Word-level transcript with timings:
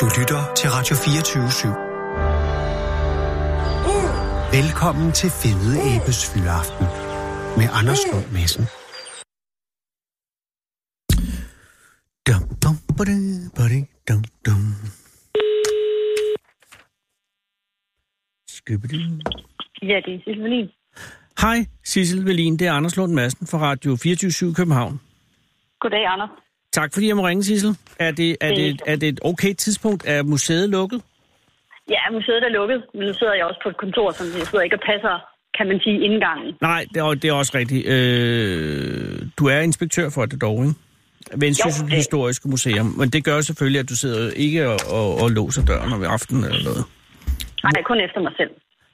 Du 0.00 0.06
lytter 0.18 0.42
til 0.58 0.68
Radio 0.76 0.94
24 0.96 1.48
/7. 1.48 1.68
Velkommen 4.56 5.12
til 5.12 5.30
Fede 5.40 5.72
Abes 5.92 6.20
Fyraften 6.32 6.86
med 7.58 7.66
Anders 7.78 8.02
Lund 8.10 8.26
Madsen. 8.36 8.64
Dum, 12.26 12.42
dum, 12.62 12.76
ba-da, 12.96 13.16
ba-da, 13.56 13.80
dum, 14.08 14.22
dum. 14.46 14.62
Skibidi. 18.54 19.00
Ja, 19.90 19.96
det 20.04 20.14
er 20.14 20.18
Sissel 20.24 20.42
Wallin. 20.42 20.68
Hej, 21.40 21.58
Sissel 21.84 22.24
Velin. 22.26 22.56
Det 22.58 22.66
er 22.66 22.72
Anders 22.72 22.96
Lund 22.96 23.12
Madsen 23.12 23.46
fra 23.46 23.58
Radio 23.58 23.96
24 23.96 24.54
København. 24.54 25.00
Goddag, 25.80 26.06
Anders. 26.06 26.43
Tak 26.78 26.88
fordi 26.94 27.06
jeg 27.08 27.16
må 27.16 27.26
ringe, 27.26 27.44
Sissel. 27.44 27.72
Er 27.98 28.10
det, 28.10 28.36
er, 28.40 28.48
det, 28.54 28.80
er 28.86 28.96
det 28.96 29.08
et 29.08 29.20
okay 29.22 29.54
tidspunkt? 29.54 30.02
Er 30.06 30.22
museet 30.22 30.70
lukket? 30.70 31.00
Ja, 31.94 32.02
museet 32.12 32.42
er 32.48 32.52
lukket, 32.58 32.78
men 32.94 33.02
nu 33.08 33.12
sidder 33.14 33.34
jeg 33.34 33.44
også 33.44 33.60
på 33.62 33.68
et 33.68 33.76
kontor, 33.76 34.12
som 34.12 34.26
jeg 34.38 34.46
sidder 34.46 34.64
ikke 34.66 34.76
og 34.76 34.84
passer, 34.92 35.14
kan 35.58 35.66
man 35.70 35.80
sige, 35.84 35.98
indgangen. 36.04 36.54
Nej, 36.60 36.86
det 36.94 37.00
er, 37.00 37.14
det 37.22 37.24
er 37.24 37.32
også 37.32 37.52
rigtigt. 37.54 37.86
Øh, 37.86 39.22
du 39.38 39.46
er 39.46 39.58
inspektør 39.60 40.10
for 40.10 40.26
det 40.26 40.40
dog, 40.40 40.58
ikke? 40.64 40.74
Vendsyssel 41.36 41.84
det- 41.86 41.92
Historiske 41.94 42.48
Museum. 42.48 42.86
Men 42.86 43.10
det 43.10 43.24
gør 43.24 43.40
selvfølgelig, 43.40 43.80
at 43.80 43.88
du 43.88 43.96
sidder 43.96 44.30
ikke 44.36 44.68
og, 44.68 44.78
og, 44.90 45.16
og 45.22 45.30
låser 45.30 45.64
døren 45.64 45.92
om 45.92 46.02
aftenen 46.02 46.44
eller 46.44 46.64
noget. 46.64 46.84
Nej, 47.62 47.82
kun 47.86 48.00
efter 48.00 48.20
mig 48.20 48.32
selv. 48.36 48.50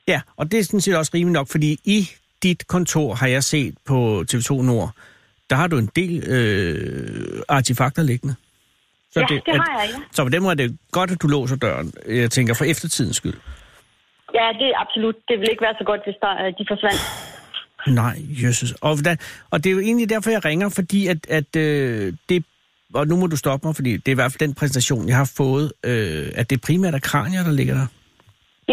Ja, 0.09 0.21
og 0.37 0.53
det 0.53 0.59
er 0.61 0.65
sådan 0.65 0.81
set 0.81 0.97
også 0.97 1.11
rimeligt 1.15 1.33
nok, 1.33 1.49
fordi 1.51 1.79
i 1.85 2.09
dit 2.43 2.67
kontor 2.67 3.15
har 3.15 3.27
jeg 3.27 3.45
set 3.45 3.75
på 3.87 4.25
TV2 4.33 4.63
Nord, 4.63 4.91
der 5.51 5.57
har 5.57 5.67
du 5.67 5.79
en 5.79 5.91
del 5.97 6.25
øh, 6.29 7.43
artefakter 7.49 8.03
liggende. 8.03 8.35
Ja, 9.17 9.21
det 9.21 9.43
har 9.47 9.81
jeg, 9.81 9.91
ja. 9.91 10.01
Så 10.13 10.23
på 10.23 10.29
den 10.29 10.43
måde 10.43 10.53
er 10.53 10.57
det 10.57 10.79
godt, 10.93 11.11
at 11.11 11.23
du 11.23 11.27
låser 11.27 11.57
døren, 11.57 11.93
jeg 12.09 12.31
tænker, 12.31 12.55
for 12.55 12.65
eftertidens 12.65 13.17
skyld. 13.17 13.35
Ja, 14.35 14.47
det 14.61 14.67
er 14.69 14.81
absolut. 14.81 15.15
Det 15.29 15.41
vil 15.41 15.49
ikke 15.51 15.63
være 15.63 15.75
så 15.79 15.85
godt, 15.85 16.01
hvis 16.07 16.15
der, 16.21 16.47
øh, 16.47 16.53
de 16.59 16.65
forsvandt. 16.69 17.01
Nej, 17.87 18.17
jøsses. 18.43 18.73
Og, 18.73 18.95
hvordan, 18.95 19.19
og 19.51 19.65
det 19.65 19.71
er 19.71 19.75
jo 19.75 19.81
egentlig 19.81 20.11
derfor, 20.11 20.31
jeg 20.31 20.45
ringer, 20.45 20.69
fordi 20.69 21.07
at, 21.07 21.19
at 21.29 21.57
øh, 21.57 22.13
det, 22.29 22.45
og 22.95 23.07
nu 23.07 23.17
må 23.17 23.27
du 23.27 23.37
stoppe 23.37 23.67
mig, 23.67 23.77
fordi 23.77 23.97
det 23.97 24.09
er 24.09 24.13
i 24.13 24.15
hvert 24.15 24.33
fald 24.33 24.49
den 24.49 24.55
præsentation, 24.55 25.09
jeg 25.09 25.17
har 25.17 25.33
fået, 25.37 25.73
øh, 25.85 26.29
at 26.35 26.51
det 26.51 26.61
primært 26.61 26.95
er 26.95 26.99
kranier, 26.99 27.43
der 27.43 27.53
ligger 27.53 27.75
der. 27.75 27.87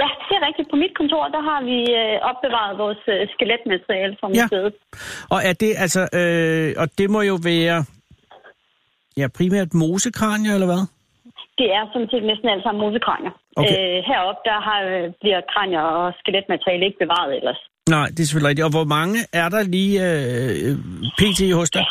Ja, 0.01 0.07
det 0.27 0.33
er 0.39 0.43
rigtigt. 0.47 0.67
På 0.73 0.77
mit 0.83 0.93
kontor, 1.01 1.23
der 1.35 1.41
har 1.49 1.59
vi 1.69 1.77
øh, 2.01 2.15
opbevaret 2.29 2.73
vores 2.83 3.01
øh, 3.13 3.21
skeletmateriale 3.33 4.13
fra 4.19 4.27
Ja. 4.27 4.43
museet. 4.43 4.73
Og 5.33 5.39
er 5.49 5.53
det 5.63 5.71
altså, 5.83 6.01
øh, 6.19 6.69
og 6.81 6.87
det 6.99 7.07
må 7.15 7.19
jo 7.31 7.35
være, 7.51 7.77
ja, 9.19 9.25
primært 9.37 9.69
mosekranier, 9.83 10.53
eller 10.57 10.69
hvad? 10.73 10.83
Det 11.61 11.67
er 11.77 11.83
sådan 11.93 12.09
set 12.13 12.23
næsten 12.31 12.47
alle 12.53 12.63
sammen 12.63 12.81
mosekranier. 12.85 13.33
Okay. 13.61 13.77
Øh, 13.77 13.97
heroppe, 14.09 14.41
der 14.49 14.57
har, 14.67 14.79
øh, 14.93 15.05
bliver 15.21 15.39
kranier 15.53 15.85
og 15.99 16.05
skeletmateriale 16.21 16.85
ikke 16.87 16.99
bevaret 17.05 17.31
ellers. 17.39 17.61
Nej, 17.95 18.07
det 18.13 18.19
er 18.21 18.27
selvfølgelig 18.27 18.49
rigtigt. 18.51 18.67
Og 18.69 18.73
hvor 18.77 18.87
mange 18.97 19.17
er 19.41 19.47
der 19.55 19.61
lige 19.75 19.95
øh, 20.07 20.75
pt. 21.19 21.39
hos 21.59 21.69
dig? 21.75 21.85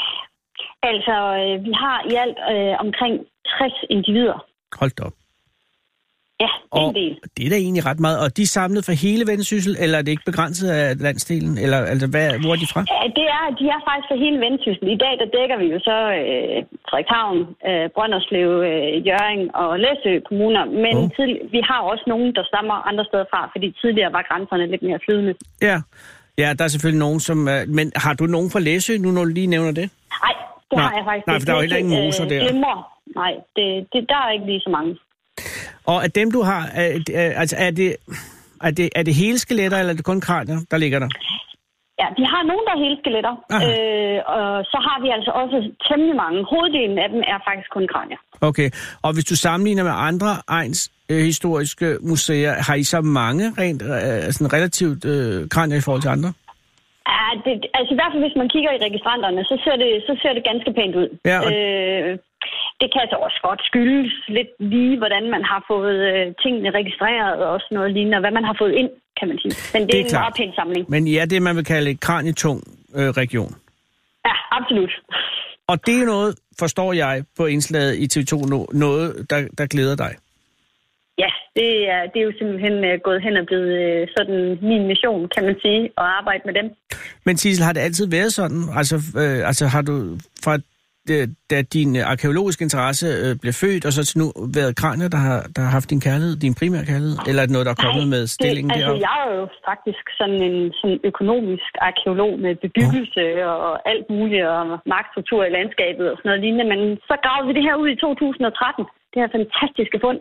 Altså, 0.90 1.16
øh, 1.42 1.54
vi 1.66 1.72
har 1.84 1.98
i 2.10 2.14
alt 2.24 2.38
øh, 2.54 2.74
omkring 2.84 3.14
60 3.46 3.72
individer. 3.94 4.38
Hold 4.80 4.92
da 4.98 5.02
op. 5.08 5.16
Ja, 6.44 6.50
det 6.72 6.80
er 6.82 6.88
en 6.88 6.94
del. 7.02 7.12
det 7.36 7.42
er 7.46 7.50
da 7.50 7.56
egentlig 7.64 7.84
ret 7.90 8.00
meget. 8.06 8.18
Og 8.24 8.28
de 8.36 8.42
er 8.42 8.52
samlet 8.60 8.82
for 8.88 8.92
hele 9.04 9.22
Vendsyssel, 9.30 9.74
eller 9.82 9.96
er 9.98 10.02
det 10.02 10.12
ikke 10.14 10.28
begrænset 10.32 10.68
af 10.80 10.86
landsdelen? 11.06 11.54
Eller 11.64 11.78
altså, 11.92 12.06
hvad, 12.12 12.26
hvor 12.42 12.52
er 12.56 12.60
de 12.64 12.68
fra? 12.74 12.80
Ja, 12.94 13.00
det 13.18 13.26
er, 13.38 13.44
de 13.60 13.64
er 13.74 13.80
faktisk 13.88 14.08
for 14.12 14.18
hele 14.24 14.38
Vendsyssel. 14.46 14.86
I 14.96 14.98
dag 15.04 15.12
der 15.20 15.28
dækker 15.38 15.56
vi 15.62 15.66
jo 15.74 15.78
så 15.88 15.96
øh, 16.20 16.58
Frederikshavn, 16.88 17.38
øh, 17.68 17.84
Brønderslev, 17.96 18.48
øh, 18.70 19.06
Jørgen 19.08 19.42
og 19.62 19.68
Læsø 19.84 20.12
kommuner. 20.28 20.64
Men 20.84 20.94
Oh. 20.96 21.10
tid, 21.16 21.30
vi 21.54 21.60
har 21.70 21.80
også 21.92 22.04
nogen, 22.12 22.28
der 22.36 22.44
stammer 22.50 22.76
andre 22.90 23.04
steder 23.10 23.26
fra, 23.32 23.40
fordi 23.54 23.66
tidligere 23.80 24.12
var 24.18 24.24
grænserne 24.30 24.64
lidt 24.72 24.82
mere 24.88 24.98
flydende. 25.04 25.32
Ja. 25.68 25.76
Ja, 26.42 26.48
der 26.58 26.64
er 26.64 26.68
selvfølgelig 26.74 27.02
nogen, 27.06 27.20
som... 27.28 27.38
Er, 27.54 27.60
men 27.78 27.86
har 28.04 28.14
du 28.20 28.24
nogen 28.36 28.50
fra 28.50 28.60
Læsø, 28.68 28.92
nu 29.04 29.08
når 29.10 29.24
du 29.24 29.30
lige 29.40 29.46
nævner 29.54 29.72
det? 29.80 29.86
Nej, 30.22 30.34
det 30.70 30.76
Nej, 30.78 30.82
har 30.88 30.94
jeg 30.98 31.04
faktisk 31.08 31.26
nej, 31.26 31.36
for 31.40 31.44
der 31.46 31.52
er 31.52 31.56
jo 31.56 31.60
heller 31.66 31.76
ingen 31.84 31.94
moser 32.04 32.24
der. 32.32 32.40
Glimmer. 32.48 32.76
Nej, 33.20 33.32
det, 33.56 33.66
det, 33.92 34.00
der 34.12 34.18
er 34.26 34.30
ikke 34.36 34.46
lige 34.52 34.60
så 34.66 34.70
mange. 34.78 34.90
Og 35.86 36.04
af 36.04 36.10
dem, 36.10 36.30
du 36.30 36.42
har... 36.42 36.62
Er, 36.74 37.40
altså, 37.40 37.56
er 37.58 37.70
det, 37.70 37.96
er, 38.62 38.70
det, 38.70 38.90
er 38.94 39.02
det 39.02 39.14
hele 39.14 39.38
skeletter, 39.38 39.78
eller 39.78 39.92
er 39.92 39.96
det 39.96 40.04
kun 40.04 40.20
kranier, 40.20 40.58
der 40.70 40.76
ligger 40.76 40.98
der? 40.98 41.08
Ja, 42.00 42.06
vi 42.20 42.24
har 42.32 42.42
nogen, 42.50 42.64
der 42.66 42.72
er 42.76 42.80
hele 42.86 42.98
skeletter. 43.02 43.34
Aha. 43.50 43.66
Øh, 43.66 44.18
og 44.36 44.64
så 44.72 44.78
har 44.86 44.98
vi 45.04 45.08
altså 45.16 45.30
også 45.42 45.56
temmelig 45.88 46.16
mange. 46.16 46.38
Hoveddelen 46.50 46.98
af 47.04 47.08
dem 47.14 47.20
er 47.32 47.38
faktisk 47.48 47.70
kun 47.76 47.86
kranier. 47.92 48.20
Okay. 48.40 48.70
Og 49.02 49.10
hvis 49.14 49.24
du 49.24 49.36
sammenligner 49.36 49.84
med 49.84 49.92
andre 49.94 50.30
egns 50.48 50.90
øh, 51.08 51.18
historiske 51.18 51.98
museer, 52.02 52.52
har 52.66 52.74
I 52.74 52.82
så 52.82 53.00
mange 53.00 53.44
rent 53.58 53.82
øh, 53.82 54.32
sådan 54.32 54.52
relativt 54.52 55.04
øh, 55.04 55.48
kranier 55.48 55.78
i 55.78 55.80
forhold 55.80 56.02
til 56.02 56.08
andre? 56.08 56.32
Ja, 57.14 57.26
det, 57.44 57.52
altså 57.78 57.90
i 57.94 57.98
hvert 57.98 58.12
fald 58.12 58.24
hvis 58.26 58.40
man 58.42 58.48
kigger 58.54 58.70
i 58.72 58.84
registranterne, 58.86 59.40
så 59.50 59.54
ser 59.64 59.76
det, 59.82 59.90
så 60.08 60.12
ser 60.22 60.32
det 60.36 60.44
ganske 60.50 60.70
pænt 60.78 60.94
ud. 61.02 61.08
Ja, 61.30 61.38
og- 61.46 61.52
øh, 61.56 62.10
det 62.80 62.86
kan 62.92 63.00
altså 63.04 63.16
også 63.26 63.38
godt 63.48 63.60
skyldes 63.68 64.14
lidt 64.36 64.50
lige, 64.74 64.94
hvordan 65.02 65.24
man 65.34 65.42
har 65.50 65.60
fået 65.72 65.96
øh, 66.10 66.26
tingene 66.42 66.70
registreret 66.80 67.38
og 67.50 67.56
sådan 67.60 67.76
noget 67.78 67.90
lignende, 67.96 68.16
og 68.18 68.22
hvad 68.24 68.34
man 68.38 68.44
har 68.50 68.56
fået 68.62 68.74
ind, 68.80 68.90
kan 69.18 69.28
man 69.28 69.38
sige. 69.42 69.54
Men 69.74 69.80
det, 69.82 69.92
Det 69.92 69.98
er 69.98 70.00
er 70.00 70.04
en 70.04 70.10
klart. 70.14 70.22
meget 70.24 70.36
pæn 70.40 70.52
samling. 70.58 70.84
Men 70.94 71.02
er 71.22 71.26
det, 71.32 71.42
man 71.42 71.56
vil 71.56 71.64
kalde 71.64 71.90
et 71.90 72.00
kranietung 72.00 72.58
øh, 72.98 73.08
region. 73.22 73.52
Ja, 74.28 74.34
absolut. 74.58 74.92
Og 75.68 75.86
det 75.86 75.96
er 76.02 76.06
noget, 76.06 76.30
forstår 76.58 76.92
jeg 76.92 77.24
på 77.38 77.46
indslaget 77.46 77.92
i 78.04 78.06
TV2, 78.12 78.34
no- 78.52 78.78
noget, 78.78 79.26
der, 79.30 79.48
der 79.58 79.66
glæder 79.66 79.96
dig. 79.96 80.12
Ja, 81.18 81.30
det 81.56 81.70
er, 81.94 82.02
det 82.10 82.18
er 82.20 82.26
jo 82.30 82.32
simpelthen 82.38 82.84
øh, 82.84 83.00
gået 83.04 83.22
hen 83.22 83.36
og 83.36 83.46
blevet 83.46 83.72
øh, 83.82 84.08
sådan 84.16 84.58
min 84.70 84.86
mission, 84.86 85.28
kan 85.34 85.44
man 85.44 85.56
sige, 85.62 85.80
at 85.84 86.04
arbejde 86.18 86.42
med 86.44 86.54
dem. 86.54 86.66
Men 87.26 87.36
Sissel, 87.36 87.64
har 87.64 87.72
det 87.72 87.80
altid 87.80 88.06
været 88.10 88.32
sådan? 88.32 88.62
Altså, 88.80 88.96
øh, 89.22 89.48
altså 89.48 89.64
har 89.66 89.82
du 89.82 89.94
fra 90.44 90.58
det, 91.08 91.18
da 91.50 91.56
din 91.76 91.90
øh, 91.96 92.12
arkeologiske 92.12 92.62
interesse 92.66 93.06
øh, 93.24 93.32
blev 93.42 93.54
født, 93.62 93.84
og 93.88 93.92
så 93.96 94.00
til 94.08 94.18
nu 94.22 94.26
været 94.58 94.72
kranier, 94.80 95.08
der 95.16 95.20
har, 95.26 95.38
der 95.54 95.60
har 95.66 95.72
haft 95.78 95.90
din 95.92 96.02
kærlighed, 96.06 96.34
din 96.46 96.54
primære 96.60 96.84
kærlighed? 96.92 97.16
Eller 97.28 97.40
er 97.42 97.46
det 97.46 97.54
noget, 97.56 97.66
der 97.68 97.74
er 97.76 97.84
kommet 97.86 98.06
med 98.14 98.22
stillingen 98.36 98.70
det, 98.70 98.76
altså, 98.76 98.86
deroppe? 98.86 99.06
jeg 99.08 99.18
er 99.24 99.30
jo 99.38 99.44
faktisk 99.70 100.04
sådan 100.20 100.40
en 100.48 100.58
sådan 100.78 101.00
økonomisk 101.10 101.72
arkeolog 101.88 102.32
med 102.44 102.52
bebyggelse 102.66 103.22
og 103.64 103.72
alt 103.92 104.06
muligt, 104.16 104.44
og 104.54 104.62
magtstruktur 104.94 105.40
i 105.44 105.54
landskabet 105.58 106.06
og 106.10 106.16
sådan 106.16 106.28
noget 106.30 106.42
lignende. 106.44 106.66
Men 106.72 106.80
så 107.08 107.14
gravede 107.24 107.46
vi 107.48 107.54
det 107.58 107.66
her 107.68 107.76
ud 107.82 107.88
i 107.94 108.00
2013, 108.04 108.84
det 109.12 109.18
her 109.22 109.30
fantastiske 109.36 109.98
fund. 110.04 110.20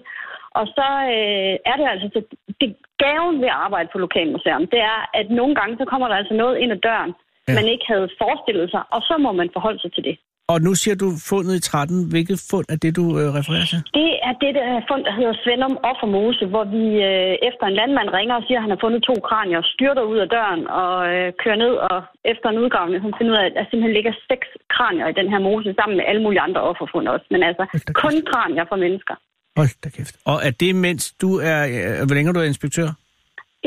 Og 0.60 0.66
så 0.78 0.88
øh, 1.16 1.54
er 1.72 1.76
det 1.80 1.86
altså, 1.94 2.08
så 2.16 2.20
det 2.62 2.70
gaven 3.06 3.36
ved 3.44 3.50
at 3.54 3.60
arbejde 3.66 3.90
på 3.92 3.98
Lokalmuseum, 4.06 4.64
det 4.74 4.82
er, 4.94 5.00
at 5.20 5.28
nogle 5.40 5.54
gange 5.60 5.74
så 5.80 5.86
kommer 5.92 6.08
der 6.08 6.16
altså 6.16 6.34
noget 6.34 6.56
ind 6.64 6.72
ad 6.78 6.82
døren, 6.90 7.14
Ja. 7.48 7.54
man 7.60 7.68
ikke 7.74 7.86
havde 7.94 8.08
forestillet 8.22 8.68
sig, 8.74 8.84
og 8.96 9.02
så 9.10 9.16
må 9.26 9.32
man 9.32 9.50
forholde 9.56 9.80
sig 9.82 9.92
til 9.94 10.04
det. 10.10 10.16
Og 10.54 10.58
nu 10.68 10.72
siger 10.82 10.96
du 11.04 11.08
fundet 11.32 11.54
i 11.60 11.62
13. 11.62 12.10
Hvilket 12.14 12.38
fund 12.52 12.68
er 12.74 12.78
det, 12.84 12.92
du 13.00 13.06
øh, 13.20 13.28
refererer 13.40 13.68
til? 13.72 13.80
Det 14.00 14.12
er 14.28 14.34
det 14.44 14.52
der 14.58 14.68
fund, 14.90 15.04
der 15.08 15.14
hedder 15.20 15.34
Svendum 15.44 15.76
Offermose, 15.90 16.46
hvor 16.54 16.66
vi 16.76 16.84
øh, 17.10 17.34
efter 17.50 17.66
en 17.68 17.78
landmand 17.80 18.10
ringer 18.18 18.36
og 18.40 18.44
siger, 18.46 18.58
at 18.60 18.66
han 18.66 18.74
har 18.76 18.82
fundet 18.86 19.02
to 19.10 19.16
kranier, 19.30 19.62
styrter 19.74 20.04
ud 20.12 20.18
af 20.26 20.30
døren 20.36 20.62
og 20.84 20.94
øh, 21.14 21.28
kører 21.42 21.60
ned, 21.66 21.74
og 21.90 21.98
efter 22.34 22.48
en 22.50 22.62
udgravning, 22.64 23.00
hun 23.06 23.14
finder 23.18 23.32
ud 23.34 23.42
af, 23.42 23.46
at 23.46 23.56
der 23.58 23.64
simpelthen 23.66 23.98
ligger 23.98 24.14
seks 24.32 24.48
kranier 24.76 25.08
i 25.10 25.18
den 25.20 25.28
her 25.34 25.40
mose, 25.48 25.76
sammen 25.80 25.98
med 26.00 26.06
alle 26.10 26.22
mulige 26.26 26.46
andre 26.48 26.62
offerfund 26.70 27.06
også. 27.14 27.26
Men 27.34 27.42
altså, 27.50 27.64
kun 28.04 28.16
kranier 28.32 28.66
for 28.72 28.78
mennesker. 28.86 29.16
Hold 29.58 29.70
da 29.84 29.90
kæft. 29.90 30.16
Og 30.26 30.38
er 30.48 30.52
det, 30.64 30.76
mens 30.76 31.04
du 31.22 31.30
er... 31.52 31.60
Øh, 31.74 32.06
hvor 32.08 32.14
længe 32.16 32.28
har 32.28 32.34
du 32.34 32.40
er 32.40 32.44
inspektør? 32.54 32.90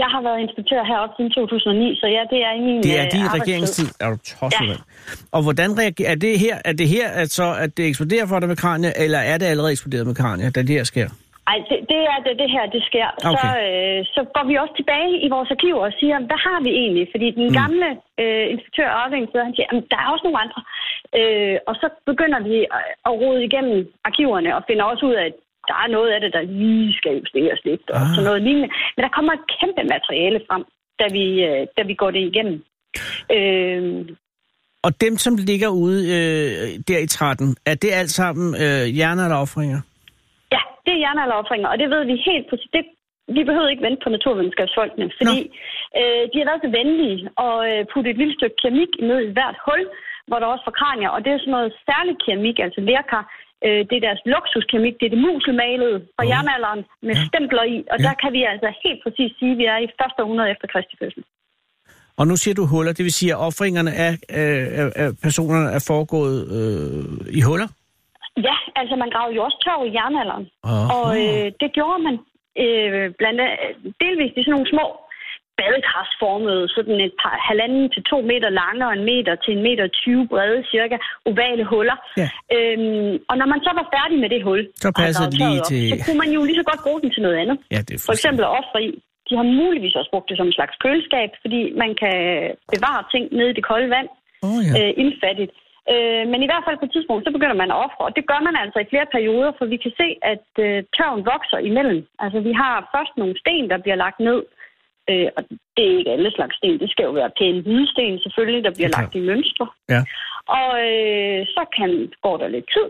Jeg 0.02 0.08
har 0.14 0.22
været 0.28 0.40
inspektør 0.46 0.80
heroppe 0.92 1.14
siden 1.16 1.30
2009, 1.30 1.96
så 2.00 2.06
ja, 2.16 2.22
det 2.32 2.38
er 2.48 2.52
i 2.60 2.62
min 2.68 2.78
Det 2.86 2.92
er 3.00 3.04
øh, 3.06 3.12
din 3.16 3.22
arbejdstid. 3.22 3.42
regeringstid. 3.42 3.88
Er 4.02 4.08
du 4.14 4.16
tosset, 4.30 4.66
Ja. 4.68 4.76
Og 5.36 5.40
hvordan 5.46 5.70
reagerer... 5.82 6.10
Er 6.14 6.18
det 6.26 6.34
her, 6.44 6.56
er 6.70 6.74
det 6.80 6.88
her 6.96 7.06
at 7.22 7.28
så, 7.38 7.46
at 7.64 7.70
det 7.76 7.84
eksploderer 7.90 8.26
for 8.30 8.38
dig 8.40 8.48
med 8.52 8.58
kranier, 8.64 8.92
eller 9.04 9.20
er 9.32 9.36
det 9.40 9.46
allerede 9.52 9.72
eksploderet 9.76 10.06
med 10.10 10.14
kranier, 10.22 10.50
da 10.56 10.60
det 10.68 10.74
her 10.78 10.84
sker? 10.94 11.08
Ej, 11.52 11.58
det, 11.70 11.78
det 11.92 12.00
er 12.14 12.18
det, 12.26 12.32
det 12.42 12.48
her, 12.56 12.64
det 12.76 12.82
sker. 12.90 13.08
Okay. 13.30 13.44
Så, 13.44 13.48
øh, 13.68 13.98
så 14.14 14.20
går 14.34 14.44
vi 14.50 14.54
også 14.62 14.74
tilbage 14.80 15.10
i 15.26 15.28
vores 15.34 15.50
arkiver 15.54 15.82
og 15.88 15.92
siger, 16.00 16.16
hvad 16.30 16.40
har 16.48 16.58
vi 16.66 16.70
egentlig? 16.82 17.04
Fordi 17.14 17.26
den 17.38 17.46
Mm. 17.48 17.56
gamle 17.62 17.88
øh, 18.22 18.44
inspektør 18.54 18.88
så 19.10 19.38
han 19.46 19.52
siger, 19.54 19.66
"Jamen, 19.70 19.84
der 19.92 19.98
er 20.04 20.08
også 20.14 20.24
nogle 20.26 20.40
andre. 20.44 20.60
Øh, 21.18 21.56
og 21.68 21.74
så 21.80 21.86
begynder 22.10 22.40
vi 22.48 22.56
at, 22.76 22.82
at 23.08 23.12
rode 23.22 23.40
igennem 23.48 23.78
arkiverne 24.08 24.50
og 24.56 24.62
finder 24.68 24.84
også 24.92 25.04
ud 25.10 25.16
af, 25.22 25.26
at 25.30 25.36
der 25.68 25.76
er 25.84 25.88
noget 25.96 26.10
af 26.14 26.20
det, 26.20 26.30
der 26.36 26.42
lige 26.62 26.92
skal 26.98 27.12
justeres 27.18 27.60
lidt 27.68 27.84
og 27.94 28.00
Ah. 28.00 28.08
sådan 28.14 28.24
noget 28.28 28.42
lignende. 28.46 28.68
Men 28.94 29.02
der 29.04 29.12
kommer 29.16 29.32
et 29.32 29.44
kæmpe 29.58 29.82
materiale 29.94 30.40
frem, 30.48 30.62
da 31.00 31.06
vi, 31.16 31.24
øh, 31.48 31.62
da 31.76 31.82
vi 31.90 31.94
går 32.02 32.10
det 32.16 32.22
igennem. 32.30 32.56
Øh, 33.36 33.82
Og 34.86 34.92
dem, 35.04 35.14
som 35.24 35.32
ligger 35.50 35.68
ude 35.84 36.00
øh, 36.16 36.66
der 36.88 36.98
i 37.06 37.06
13, 37.06 37.56
er 37.70 37.74
det 37.82 37.90
alt 38.00 38.10
sammen 38.20 38.46
øh, 38.64 38.84
jernalderoffringer? 38.98 39.80
Ja, 40.54 40.62
det 40.84 40.92
er 40.96 41.00
jernalderoffringer, 41.06 41.68
og 41.72 41.78
det 41.78 41.88
ved 41.94 42.02
vi 42.10 42.16
helt 42.30 42.46
præcis. 42.50 42.70
Det, 42.76 42.84
vi 43.36 43.42
behøvede 43.48 43.70
ikke 43.72 43.86
vente 43.88 44.00
på 44.04 44.10
naturvidenskabsfolkene, 44.16 45.06
fordi 45.18 45.38
øh, 46.00 46.22
de 46.30 46.36
har 46.40 46.46
været 46.50 46.64
så 46.66 46.70
venlige 46.80 47.18
at 47.46 47.56
øh, 47.70 47.80
putte 47.92 48.10
et 48.10 48.18
lille 48.22 48.34
stykke 48.38 48.56
keramik 48.60 48.92
ned 49.08 49.18
i 49.28 49.32
hvert 49.36 49.56
hul, 49.66 49.82
hvor 50.28 50.38
der 50.40 50.46
også 50.54 50.64
var 50.68 50.76
kranier, 50.80 51.10
og 51.14 51.20
det 51.24 51.30
er 51.32 51.38
sådan 51.42 51.56
noget 51.58 51.72
særligt 51.88 52.18
keramik, 52.24 52.56
altså 52.66 52.80
lerkar, 52.90 53.24
Øh, 53.66 53.80
det 53.88 53.94
er 53.96 54.04
deres 54.08 54.22
luksuskeramik, 54.34 54.94
det 55.00 55.06
er 55.06 55.12
det 55.14 55.22
muselmalede 55.28 55.96
fra 56.16 56.24
Åh. 56.24 56.30
jernalderen 56.32 56.80
med 57.06 57.14
Ja. 57.18 57.24
stempler 57.28 57.64
i, 57.74 57.76
og 57.92 57.96
Ja. 57.98 58.04
der 58.06 58.14
kan 58.22 58.30
vi 58.36 58.40
altså 58.52 58.68
helt 58.84 59.00
præcis 59.04 59.30
sige, 59.38 59.52
at 59.54 59.58
vi 59.60 59.64
er 59.74 59.78
i 59.84 59.88
første 60.00 60.18
århundrede 60.22 60.50
efter 60.54 60.66
Kristi 60.72 60.96
fødsel. 61.02 61.24
Og 62.20 62.24
nu 62.30 62.34
siger 62.36 62.54
du 62.54 62.64
huller, 62.72 62.92
det 62.92 63.04
vil 63.08 63.12
sige, 63.20 63.32
at 63.34 63.40
offringerne 63.48 63.92
af, 64.06 64.12
af, 64.42 64.52
af, 64.80 64.86
af 65.02 65.08
personerne 65.26 65.68
er 65.78 65.82
foregået 65.92 66.38
øh, 66.58 67.04
i 67.38 67.40
huller? 67.48 67.68
Ja, 68.48 68.56
altså 68.80 68.94
man 69.02 69.10
gravede 69.14 69.36
jo 69.36 69.42
også 69.44 69.58
tørv 69.64 69.82
i 69.88 69.92
jernalderen. 69.98 70.46
Aha. 70.64 70.84
Og 70.98 71.08
øh, 71.22 71.46
det 71.60 71.68
gjorde 71.76 71.98
man 72.06 72.14
øh, 72.62 73.04
blandt 73.20 73.38
andet 73.44 73.58
delvist 74.02 74.34
i 74.36 74.42
sådan 74.42 74.54
nogle 74.56 74.70
små 74.74 74.86
badekarsformede, 75.58 76.62
sådan 76.76 76.96
et 77.06 77.14
par 77.22 77.34
halvanden 77.48 77.84
til 77.94 78.02
to 78.12 78.18
meter 78.30 78.48
lange 78.62 78.82
og 78.88 78.92
en 78.98 79.04
meter 79.12 79.32
til 79.44 79.52
en 79.56 79.62
meter 79.68 79.84
20 79.86 80.28
brede, 80.32 80.58
cirka 80.72 80.96
ovale 81.30 81.64
huller. 81.72 81.96
Ja. 82.22 82.28
Øhm, 82.56 83.12
og 83.30 83.34
når 83.40 83.46
man 83.52 83.60
så 83.66 83.70
var 83.80 83.86
færdig 83.96 84.16
med 84.22 84.28
det 84.34 84.40
hul, 84.48 84.60
Så 84.84 84.88
gravet 84.96 85.16
det 85.32 85.38
lige 85.42 85.60
op, 85.60 85.66
til- 85.70 85.90
så 85.90 85.96
kunne 86.04 86.20
man 86.24 86.30
jo 86.36 86.40
lige 86.48 86.58
så 86.60 86.66
godt 86.70 86.80
bruge 86.86 87.00
den 87.02 87.10
til 87.14 87.22
noget 87.26 87.36
andet. 87.42 87.56
Ja, 87.74 87.80
det 87.88 87.94
er 87.94 88.02
For 88.08 88.12
eksempel 88.18 88.42
at 88.48 88.52
ofre 88.60 88.78
i. 88.88 88.90
De 89.28 89.34
har 89.40 89.46
muligvis 89.62 89.94
også 90.00 90.10
brugt 90.14 90.28
det 90.30 90.36
som 90.38 90.46
en 90.50 90.56
slags 90.58 90.74
køleskab, 90.84 91.30
fordi 91.44 91.60
man 91.82 91.90
kan 92.02 92.16
bevare 92.74 93.02
ting 93.12 93.24
nede 93.38 93.50
i 93.52 93.56
det 93.58 93.64
kolde 93.70 93.88
vand 93.96 94.08
Oh, 94.48 94.60
ja. 94.66 94.72
øh, 94.78 94.90
indfattigt. 95.02 95.52
Øh, 95.92 96.24
men 96.32 96.38
i 96.44 96.48
hvert 96.50 96.64
fald 96.66 96.78
på 96.80 96.86
et 96.88 96.92
tidspunkt, 96.94 97.22
så 97.26 97.30
begynder 97.36 97.58
man 97.62 97.70
at 97.72 97.78
ofre, 97.86 98.02
og 98.08 98.12
det 98.16 98.24
gør 98.30 98.40
man 98.48 98.54
altså 98.62 98.78
i 98.80 98.90
flere 98.92 99.06
perioder, 99.16 99.52
for 99.58 99.64
vi 99.72 99.78
kan 99.84 99.92
se, 100.00 100.08
at 100.32 100.46
øh, 100.66 100.78
tørven 100.96 101.22
vokser 101.32 101.58
imellem. 101.70 102.00
Altså 102.24 102.38
vi 102.48 102.52
har 102.62 102.74
først 102.94 103.12
nogle 103.20 103.34
sten, 103.42 103.64
der 103.72 103.78
bliver 103.84 103.98
lagt 104.04 104.20
ned, 104.28 104.40
øh, 104.42 104.57
og 105.36 105.42
det 105.76 105.82
er 105.86 105.98
ikke 105.98 106.10
alle 106.16 106.30
slags 106.36 106.56
sten, 106.56 106.80
det 106.82 106.90
skal 106.90 107.04
jo 107.04 107.12
være 107.20 107.36
pæne 107.38 107.60
hvide 107.62 107.86
sten 107.92 108.18
selvfølgelig, 108.24 108.64
der 108.64 108.74
bliver 108.76 108.90
er 108.90 108.96
lagt 108.98 109.14
i 109.14 109.26
mønstre. 109.28 109.66
Ja. 109.94 110.00
Og 110.58 110.68
øh, 110.86 111.40
så 111.54 111.62
kan, 111.76 111.90
går 112.24 112.36
der 112.42 112.48
lidt 112.48 112.68
tid, 112.76 112.88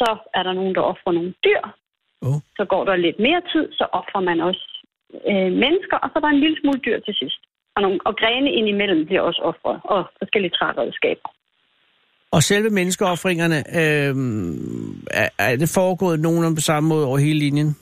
så 0.00 0.10
er 0.34 0.42
der 0.42 0.52
nogen, 0.52 0.74
der 0.74 0.82
offrer 0.92 1.12
nogle 1.12 1.34
dyr. 1.46 1.62
Oh. 2.26 2.38
Så 2.58 2.64
går 2.72 2.84
der 2.84 2.96
lidt 2.96 3.18
mere 3.18 3.42
tid, 3.52 3.66
så 3.72 3.84
offrer 3.92 4.22
man 4.28 4.40
også 4.40 4.64
øh, 5.30 5.52
mennesker, 5.64 5.96
og 6.02 6.08
så 6.08 6.14
er 6.16 6.24
der 6.24 6.34
en 6.36 6.44
lille 6.44 6.58
smule 6.60 6.80
dyr 6.86 6.98
til 7.06 7.14
sidst. 7.20 7.40
Og, 7.76 7.82
nogle, 7.82 7.98
og 8.04 8.16
grene 8.16 8.50
indimellem 8.58 9.06
bliver 9.06 9.20
også 9.20 9.40
offret, 9.50 9.80
og 9.84 10.00
forskellige 10.18 10.54
træredskaber. 10.58 11.28
Og 12.32 12.42
selve 12.42 12.70
menneskeoffringerne, 12.70 13.58
øh, 13.80 14.14
er, 15.22 15.28
er 15.38 15.56
det 15.56 15.72
foregået 15.74 16.20
nogenlunde 16.20 16.56
på 16.56 16.60
samme 16.60 16.88
måde 16.88 17.06
over 17.06 17.18
hele 17.18 17.38
linjen? 17.38 17.76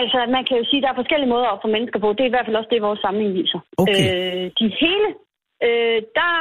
Altså, 0.00 0.18
man 0.36 0.44
kan 0.48 0.56
jo 0.60 0.64
sige, 0.70 0.80
at 0.80 0.84
der 0.84 0.90
er 0.92 1.00
forskellige 1.02 1.32
måder 1.34 1.48
at 1.52 1.62
få 1.62 1.68
mennesker 1.76 1.98
på. 2.00 2.08
Det 2.12 2.22
er 2.22 2.30
i 2.30 2.34
hvert 2.34 2.46
fald 2.46 2.60
også 2.60 2.70
det, 2.72 2.86
vores 2.88 3.00
samling 3.06 3.30
viser. 3.40 3.60
Okay. 3.82 4.02
Øh, 4.08 4.44
de 4.60 4.66
hele, 4.82 5.08
øh, 5.66 5.98
der 6.20 6.32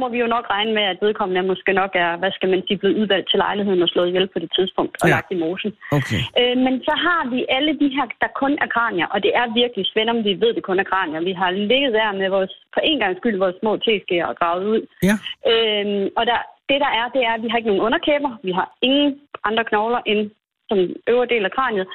må 0.00 0.06
vi 0.14 0.18
jo 0.24 0.28
nok 0.36 0.46
regne 0.54 0.72
med, 0.78 0.84
at 0.92 0.98
vedkommende 1.04 1.50
måske 1.52 1.72
nok 1.82 1.92
er, 2.04 2.10
hvad 2.20 2.32
skal 2.36 2.48
man 2.52 2.62
sige, 2.66 2.78
blevet 2.80 2.98
udvalgt 3.00 3.30
til 3.30 3.38
lejligheden 3.44 3.82
og 3.82 3.88
slået 3.88 4.08
ihjel 4.08 4.28
på 4.32 4.38
det 4.44 4.50
tidspunkt 4.56 4.94
og 5.02 5.08
Ja. 5.08 5.14
lagt 5.14 5.30
i 5.34 5.40
mosen. 5.44 5.70
Okay. 5.98 6.20
Øh, 6.40 6.56
men 6.66 6.74
så 6.88 6.94
har 7.06 7.22
vi 7.34 7.38
alle 7.56 7.72
de 7.82 7.88
her, 7.96 8.06
der 8.22 8.30
kun 8.42 8.52
er 8.64 8.68
kranier, 8.76 9.08
og 9.14 9.18
det 9.24 9.32
er 9.40 9.54
virkelig 9.60 9.84
svært, 9.92 10.08
om 10.14 10.20
vi 10.28 10.32
ved, 10.42 10.50
det 10.54 10.62
kun 10.68 10.80
er 10.82 10.90
kranier. 10.92 11.20
Vi 11.30 11.34
har 11.40 11.50
ligget 11.50 11.92
der 11.98 12.12
med 12.20 12.28
vores, 12.36 12.52
for 12.74 12.80
en 12.90 12.98
gang 13.02 13.12
skyld, 13.16 13.36
vores 13.44 13.56
små 13.60 13.72
teskeer 13.76 14.26
og 14.30 14.36
gravet 14.40 14.64
ud. 14.74 14.80
Ja. 15.08 15.14
Øhm, 15.50 16.06
og 16.18 16.22
der, 16.30 16.38
det 16.68 16.78
der 16.84 16.92
er, 17.00 17.06
det 17.14 17.22
er, 17.28 17.32
at 17.34 17.42
vi 17.42 17.48
har 17.48 17.56
ikke 17.58 17.70
nogen 17.72 17.86
underkæber. 17.88 18.30
Vi 18.48 18.52
har 18.58 18.66
ingen 18.88 19.10
andre 19.48 19.64
knogler 19.64 20.00
end 20.06 20.22
som 20.70 20.78
øvre 21.12 21.26
del 21.34 21.44
af 21.48 21.52
kraniet. 21.56 21.86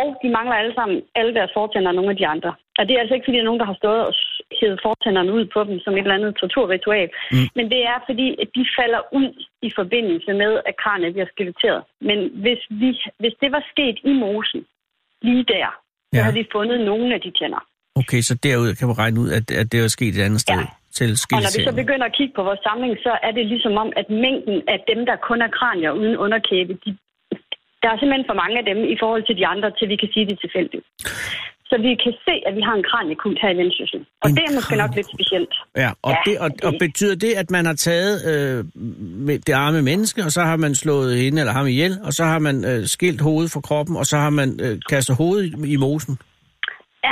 Og 0.00 0.08
de 0.22 0.28
mangler 0.36 0.56
alle 0.60 0.74
sammen 0.78 0.96
alle 1.18 1.32
deres 1.38 1.52
fortænder 1.58 1.88
og 1.90 1.94
nogle 1.98 2.10
af 2.14 2.16
de 2.20 2.26
andre. 2.34 2.50
Og 2.78 2.82
det 2.86 2.92
er 2.94 3.00
altså 3.00 3.14
ikke, 3.14 3.26
fordi 3.26 3.36
der 3.36 3.44
er 3.44 3.50
nogen, 3.50 3.62
der 3.62 3.70
har 3.72 3.78
stået 3.82 4.02
og 4.08 4.14
hævet 4.60 4.80
fortænderne 4.88 5.30
ud 5.38 5.44
på 5.54 5.60
dem 5.68 5.76
som 5.84 5.92
et 5.94 5.98
eller 6.06 6.18
andet 6.18 6.32
torturritual. 6.42 7.08
Mm. 7.32 7.46
Men 7.58 7.64
det 7.72 7.80
er, 7.92 7.98
fordi 8.08 8.26
at 8.42 8.48
de 8.56 8.62
falder 8.78 9.00
ud 9.18 9.28
i 9.68 9.70
forbindelse 9.78 10.32
med, 10.42 10.52
at 10.68 10.74
kraniet 10.82 11.12
bliver 11.14 11.28
skeletteret. 11.34 11.82
Men 12.08 12.18
hvis, 12.44 12.60
vi, 12.80 12.88
hvis 13.22 13.34
det 13.42 13.50
var 13.56 13.62
sket 13.72 13.96
i 14.10 14.12
mosen, 14.24 14.60
lige 15.28 15.44
der, 15.54 15.68
så 16.12 16.18
Ja. 16.18 16.22
havde 16.22 16.38
vi 16.40 16.46
fundet 16.56 16.78
nogle 16.90 17.14
af 17.16 17.20
de 17.20 17.30
tænder. 17.40 17.62
Okay, 18.00 18.20
så 18.28 18.34
derud 18.46 18.74
kan 18.78 18.86
man 18.88 18.98
regne 19.02 19.20
ud, 19.20 19.30
at, 19.38 19.44
at 19.60 19.66
det 19.72 19.76
er 19.80 19.88
sket 19.88 20.14
et 20.16 20.22
andet 20.28 20.40
sted 20.40 20.54
Ja. 20.64 20.66
til 20.98 21.08
Og 21.34 21.40
når 21.44 21.52
vi 21.58 21.62
så 21.70 21.74
begynder 21.82 22.06
at 22.10 22.14
kigge 22.18 22.34
på 22.38 22.42
vores 22.48 22.60
samling, 22.68 22.92
så 23.06 23.12
er 23.26 23.32
det 23.38 23.44
ligesom 23.46 23.74
om, 23.82 23.88
at 24.00 24.06
mængden 24.24 24.56
af 24.74 24.78
dem, 24.90 25.00
der 25.08 25.16
kun 25.28 25.38
er 25.46 25.50
kranier 25.58 25.92
uden 26.00 26.16
underkæbe, 26.24 26.72
de, 26.84 26.90
der 27.84 27.90
er 27.92 27.98
simpelthen 27.98 28.28
for 28.30 28.38
mange 28.42 28.56
af 28.60 28.64
dem 28.70 28.78
i 28.94 28.96
forhold 29.02 29.22
til 29.26 29.36
de 29.40 29.46
andre, 29.52 29.68
til 29.78 29.86
vi 29.92 29.96
kan 30.02 30.10
sige 30.14 30.26
det 30.30 30.36
tilfældigt. 30.44 30.84
Så 31.70 31.74
vi 31.86 31.92
kan 32.04 32.12
se, 32.26 32.34
at 32.48 32.52
vi 32.58 32.62
har 32.68 32.74
en 32.80 32.84
kraniekult 32.90 33.38
her 33.42 33.50
i 33.54 33.56
Vendsyssel. 33.60 34.00
Og 34.22 34.30
En 34.30 34.36
det 34.36 34.42
er 34.48 34.54
måske 34.58 34.76
nok 34.82 34.92
lidt 34.98 35.08
specielt. 35.16 35.54
Ja, 35.82 35.90
og, 36.02 36.10
Ja, 36.12 36.16
det, 36.26 36.34
og, 36.44 36.50
og 36.66 36.72
det- 36.72 36.80
betyder 36.84 37.16
det, 37.24 37.32
at 37.42 37.50
man 37.50 37.64
har 37.66 37.74
taget 37.88 38.14
øh, 38.30 38.58
det 39.46 39.52
arme 39.52 39.82
menneske, 39.82 40.20
og 40.26 40.30
så 40.36 40.40
har 40.50 40.56
man 40.56 40.74
slået 40.74 41.16
hende 41.22 41.40
eller 41.42 41.52
ham 41.52 41.66
ihjel, 41.66 41.92
og 42.06 42.12
så 42.12 42.24
har 42.24 42.38
man 42.38 42.56
øh, 42.70 42.80
skilt 42.86 43.20
hovedet 43.20 43.50
fra 43.54 43.60
kroppen, 43.60 43.96
og 43.96 44.06
så 44.06 44.16
har 44.16 44.30
man 44.30 44.48
øh, 44.64 44.78
kastet 44.88 45.16
hovedet 45.16 45.44
i, 45.46 45.72
i 45.72 45.76
mosen? 45.76 46.18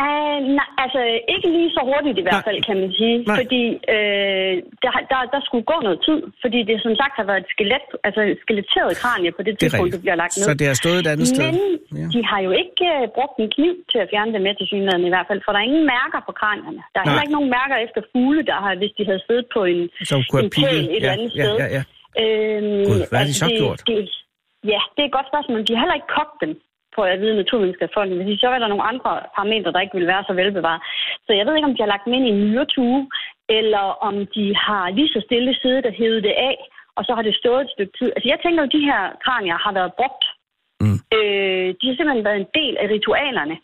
Uh, 0.00 0.38
nej, 0.58 0.68
altså 0.84 1.00
ikke 1.34 1.48
lige 1.56 1.70
så 1.76 1.80
hurtigt 1.90 2.16
i 2.22 2.24
hvert 2.26 2.40
Nej. 2.42 2.46
fald, 2.48 2.58
kan 2.68 2.76
man 2.82 2.90
sige. 3.00 3.16
Nej. 3.30 3.36
Fordi 3.40 3.62
øh, 3.94 4.54
der, 4.84 4.92
der, 5.12 5.20
der 5.34 5.40
skulle 5.48 5.64
gå 5.72 5.76
noget 5.86 5.98
tid. 6.08 6.18
Fordi 6.42 6.58
det 6.70 6.76
som 6.86 6.94
sagt 7.00 7.14
har 7.20 7.26
været 7.30 7.40
et 7.44 7.50
skelet, 7.54 7.86
altså 8.06 8.20
et 8.32 8.38
skeletteret 8.44 8.90
kranie 9.02 9.30
på 9.36 9.42
det 9.46 9.52
Det 9.52 9.58
tidspunkt, 9.60 9.80
rigtigt. 9.84 9.94
det 9.96 10.04
bliver 10.04 10.18
lagt 10.22 10.32
ned. 10.36 10.44
Så 10.48 10.52
det 10.60 10.66
har 10.70 10.76
stået 10.84 10.98
et 11.04 11.08
andet 11.12 11.28
sted? 11.34 11.48
Men 11.52 11.62
Ja. 12.00 12.06
de 12.14 12.20
har 12.30 12.40
jo 12.46 12.50
ikke 12.62 12.84
uh, 12.92 13.02
brugt 13.16 13.36
en 13.42 13.48
kniv 13.56 13.74
til 13.92 13.98
at 14.04 14.08
fjerne 14.12 14.30
det 14.34 14.40
med 14.46 14.52
til 14.58 14.66
synligheden 14.70 15.04
i 15.08 15.12
hvert 15.14 15.26
fald, 15.30 15.40
for 15.44 15.50
der 15.52 15.58
er 15.62 15.66
ingen 15.70 15.86
mærker 15.96 16.20
på 16.28 16.32
kranierne. 16.40 16.80
Der 16.94 16.98
er 17.00 17.04
Nej. 17.04 17.10
heller 17.10 17.24
ikke 17.26 17.36
nogen 17.38 17.52
mærker 17.58 17.76
efter 17.86 18.00
fugle, 18.12 18.42
der 18.50 18.56
har, 18.64 18.70
hvis 18.82 18.92
de 18.98 19.02
havde 19.10 19.22
siddet 19.28 19.46
på 19.56 19.60
en, 19.72 19.80
Så 20.10 20.14
kunne 20.30 20.42
en 20.46 20.50
pæl 20.58 20.76
et 20.84 20.96
eller 20.96 21.12
andet 21.16 21.30
ja, 21.40 21.44
sted. 21.44 21.54
ja, 21.62 21.66
ja. 21.76 21.82
Øhm, 22.22 22.82
Gud, 22.88 23.00
hvad 23.10 23.18
har 23.22 23.28
de 23.30 23.34
så 23.42 23.46
det, 23.50 23.58
gjort? 23.60 23.78
Det, 23.90 23.96
ja, 24.72 24.80
det 24.94 25.00
er 25.02 25.08
et 25.10 25.16
godt 25.18 25.28
spørgsmål. 25.32 25.58
De 25.68 25.72
har 25.74 25.80
heller 25.84 25.98
ikke 26.00 26.12
kogt 26.20 26.36
dem 26.44 26.52
på 26.96 27.00
at 27.02 27.20
vide 27.20 27.40
naturvidenskabsfonden, 27.42 28.18
fordi 28.20 28.34
så 28.38 28.46
er 28.54 28.58
der 28.58 28.72
nogle 28.72 28.88
andre 28.92 29.12
parametre, 29.34 29.72
der 29.72 29.80
ikke 29.84 29.98
vil 29.98 30.10
være 30.12 30.24
så 30.28 30.32
velbevaret. 30.40 30.82
Så 31.26 31.30
jeg 31.38 31.46
ved 31.46 31.54
ikke, 31.56 31.68
om 31.70 31.74
de 31.76 31.82
har 31.82 31.92
lagt 31.92 32.04
dem 32.06 32.14
ind 32.16 32.26
i 32.26 32.34
en 32.34 32.42
myretue, 32.44 33.00
eller 33.58 33.84
om 34.08 34.14
de 34.36 34.44
har 34.66 34.84
lige 34.98 35.12
så 35.14 35.20
stille 35.26 35.52
siddet 35.62 35.86
og 35.86 35.92
hævet 36.00 36.22
det 36.28 36.34
af, 36.50 36.56
og 36.96 37.02
så 37.04 37.12
har 37.16 37.22
det 37.22 37.34
stået 37.42 37.60
et 37.64 37.70
stykke 37.74 37.94
tid. 37.98 38.08
Altså 38.16 38.28
jeg 38.32 38.38
tænker 38.40 38.60
jo, 38.62 38.68
at 38.68 38.76
de 38.76 38.88
her 38.90 39.00
kranier 39.24 39.58
har 39.64 39.72
været 39.78 39.92
brugt. 40.00 40.24
Mm. 40.82 40.98
Øh, 41.16 41.68
de 41.78 41.84
har 41.88 41.96
simpelthen 41.96 42.26
været 42.28 42.40
en 42.42 42.52
del 42.60 42.74
af 42.82 42.86
ritualerne. 42.96 43.56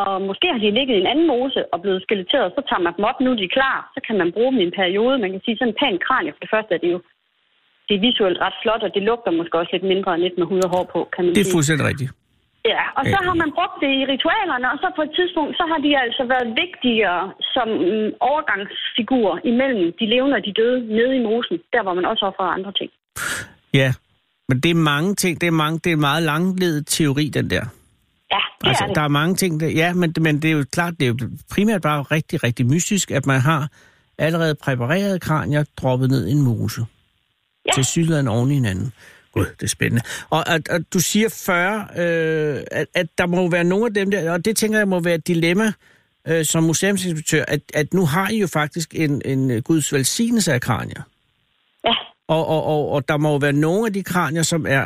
Og 0.00 0.22
måske 0.30 0.46
har 0.52 0.58
de 0.58 0.76
ligget 0.78 0.96
i 0.96 1.00
en 1.00 1.12
anden 1.12 1.26
mose 1.32 1.60
og 1.72 1.78
blevet 1.82 2.02
skeletteret, 2.02 2.52
så 2.56 2.60
tager 2.68 2.84
man 2.86 2.94
dem 2.96 3.04
op, 3.10 3.18
nu 3.20 3.30
er 3.32 3.40
de 3.42 3.54
klar, 3.56 3.78
så 3.94 4.00
kan 4.06 4.16
man 4.20 4.32
bruge 4.32 4.52
dem 4.52 4.60
i 4.60 4.66
en 4.68 4.78
periode. 4.82 5.18
Man 5.18 5.30
kan 5.32 5.40
sige, 5.44 5.56
sådan 5.56 5.72
en 5.72 5.78
pæn 5.80 5.98
kranie, 6.06 6.32
for 6.32 6.40
det 6.44 6.50
første 6.54 6.74
er 6.74 6.78
det 6.84 6.92
jo 6.94 7.00
det 7.88 7.94
er 7.96 8.00
visuelt 8.08 8.38
ret 8.44 8.56
flot, 8.62 8.82
og 8.86 8.90
det 8.94 9.02
lugter 9.02 9.30
måske 9.30 9.58
også 9.58 9.72
lidt 9.72 9.86
mindre 9.92 10.14
end 10.14 10.22
lidt 10.22 10.38
med 10.38 10.46
hud 10.46 10.60
og 10.66 10.70
hår 10.74 10.84
på, 10.92 11.08
kan 11.14 11.24
man 11.24 11.34
Det 11.34 11.40
er 11.40 11.44
sige. 11.44 11.54
fuldstændig 11.56 11.86
rigtigt. 11.90 12.10
Ja, 12.72 12.82
og 12.98 13.02
så 13.12 13.16
har 13.26 13.34
man 13.42 13.50
brugt 13.58 13.76
det 13.84 13.90
i 14.00 14.02
ritualerne, 14.14 14.66
og 14.72 14.78
så 14.82 14.88
på 14.98 15.02
et 15.08 15.12
tidspunkt, 15.18 15.52
så 15.60 15.64
har 15.70 15.78
de 15.86 15.90
altså 16.04 16.22
været 16.34 16.48
vigtigere 16.64 17.22
som 17.54 17.68
mm, 17.68 18.10
overgangsfigurer 18.30 19.36
imellem 19.52 19.84
de 20.00 20.04
levende 20.14 20.36
og 20.38 20.44
de 20.48 20.52
døde 20.60 20.78
nede 20.98 21.12
i 21.18 21.22
mosen, 21.28 21.56
der 21.72 21.82
hvor 21.82 21.94
man 21.98 22.04
også 22.10 22.22
offrer 22.30 22.46
andre 22.58 22.72
ting. 22.80 22.90
Ja, 23.80 23.90
men 24.48 24.60
det 24.60 24.70
er 24.70 24.80
mange 24.94 25.14
ting. 25.14 25.40
Det 25.40 25.46
er, 25.46 25.50
mange, 25.64 25.78
det 25.78 25.90
er 25.90 25.94
en 25.94 26.00
meget 26.10 26.22
langledet 26.22 26.86
teori, 26.86 27.28
den 27.28 27.50
der. 27.50 27.64
Ja, 28.34 28.42
det 28.60 28.68
Altså, 28.68 28.84
er 28.84 28.88
det. 28.88 28.96
der 28.96 29.02
er 29.02 29.08
mange 29.20 29.34
ting, 29.34 29.60
der, 29.60 29.68
ja, 29.68 29.94
men, 29.94 30.14
men 30.20 30.42
det 30.42 30.48
er 30.50 30.54
jo 30.58 30.64
klart, 30.72 30.94
det 31.00 31.04
er 31.08 31.08
jo 31.08 31.16
primært 31.54 31.82
bare 31.82 32.02
rigtig, 32.02 32.44
rigtig 32.44 32.66
mystisk, 32.66 33.10
at 33.10 33.26
man 33.26 33.40
har 33.40 33.68
allerede 34.18 34.54
præparerede 34.54 35.20
kranier 35.20 35.64
droppet 35.80 36.10
ned 36.10 36.26
i 36.26 36.32
en 36.32 36.42
mose. 36.42 36.80
Ja. 37.66 37.72
Til 37.74 37.84
sydland 37.84 38.28
oven 38.28 38.50
i 38.50 38.54
hinanden. 38.54 38.92
Gud, 39.34 39.46
det 39.46 39.62
er 39.62 39.68
spændende. 39.68 40.02
Og 40.30 40.54
at, 40.54 40.68
at 40.68 40.82
du 40.92 40.98
siger 41.00 41.28
40, 41.28 41.88
øh, 41.96 42.62
at, 42.70 42.86
at 42.94 43.06
der 43.18 43.26
må 43.26 43.50
være 43.50 43.64
nogle 43.64 43.86
af 43.86 43.94
dem 43.94 44.10
der, 44.10 44.32
og 44.32 44.44
det 44.44 44.56
tænker 44.56 44.78
jeg 44.78 44.88
må 44.88 45.00
være 45.00 45.14
et 45.14 45.26
dilemma 45.26 45.72
øh, 46.28 46.44
som 46.44 46.62
museumsinspektør, 46.62 47.44
at, 47.48 47.60
at 47.74 47.94
nu 47.94 48.06
har 48.06 48.28
I 48.28 48.38
jo 48.38 48.46
faktisk 48.46 48.94
en, 48.94 49.22
en 49.24 49.62
guds 49.62 49.92
velsignelse 49.92 50.52
af 50.52 50.60
kranier. 50.60 51.02
Ja, 51.86 51.94
Og, 52.28 52.46
og, 52.46 52.64
og, 52.64 52.88
og 52.90 53.08
der 53.08 53.16
må 53.16 53.30
jo 53.30 53.36
være 53.36 53.52
nogle 53.52 53.86
af 53.86 53.92
de 53.92 54.02
kranier, 54.02 54.42
som 54.42 54.66
er, 54.68 54.82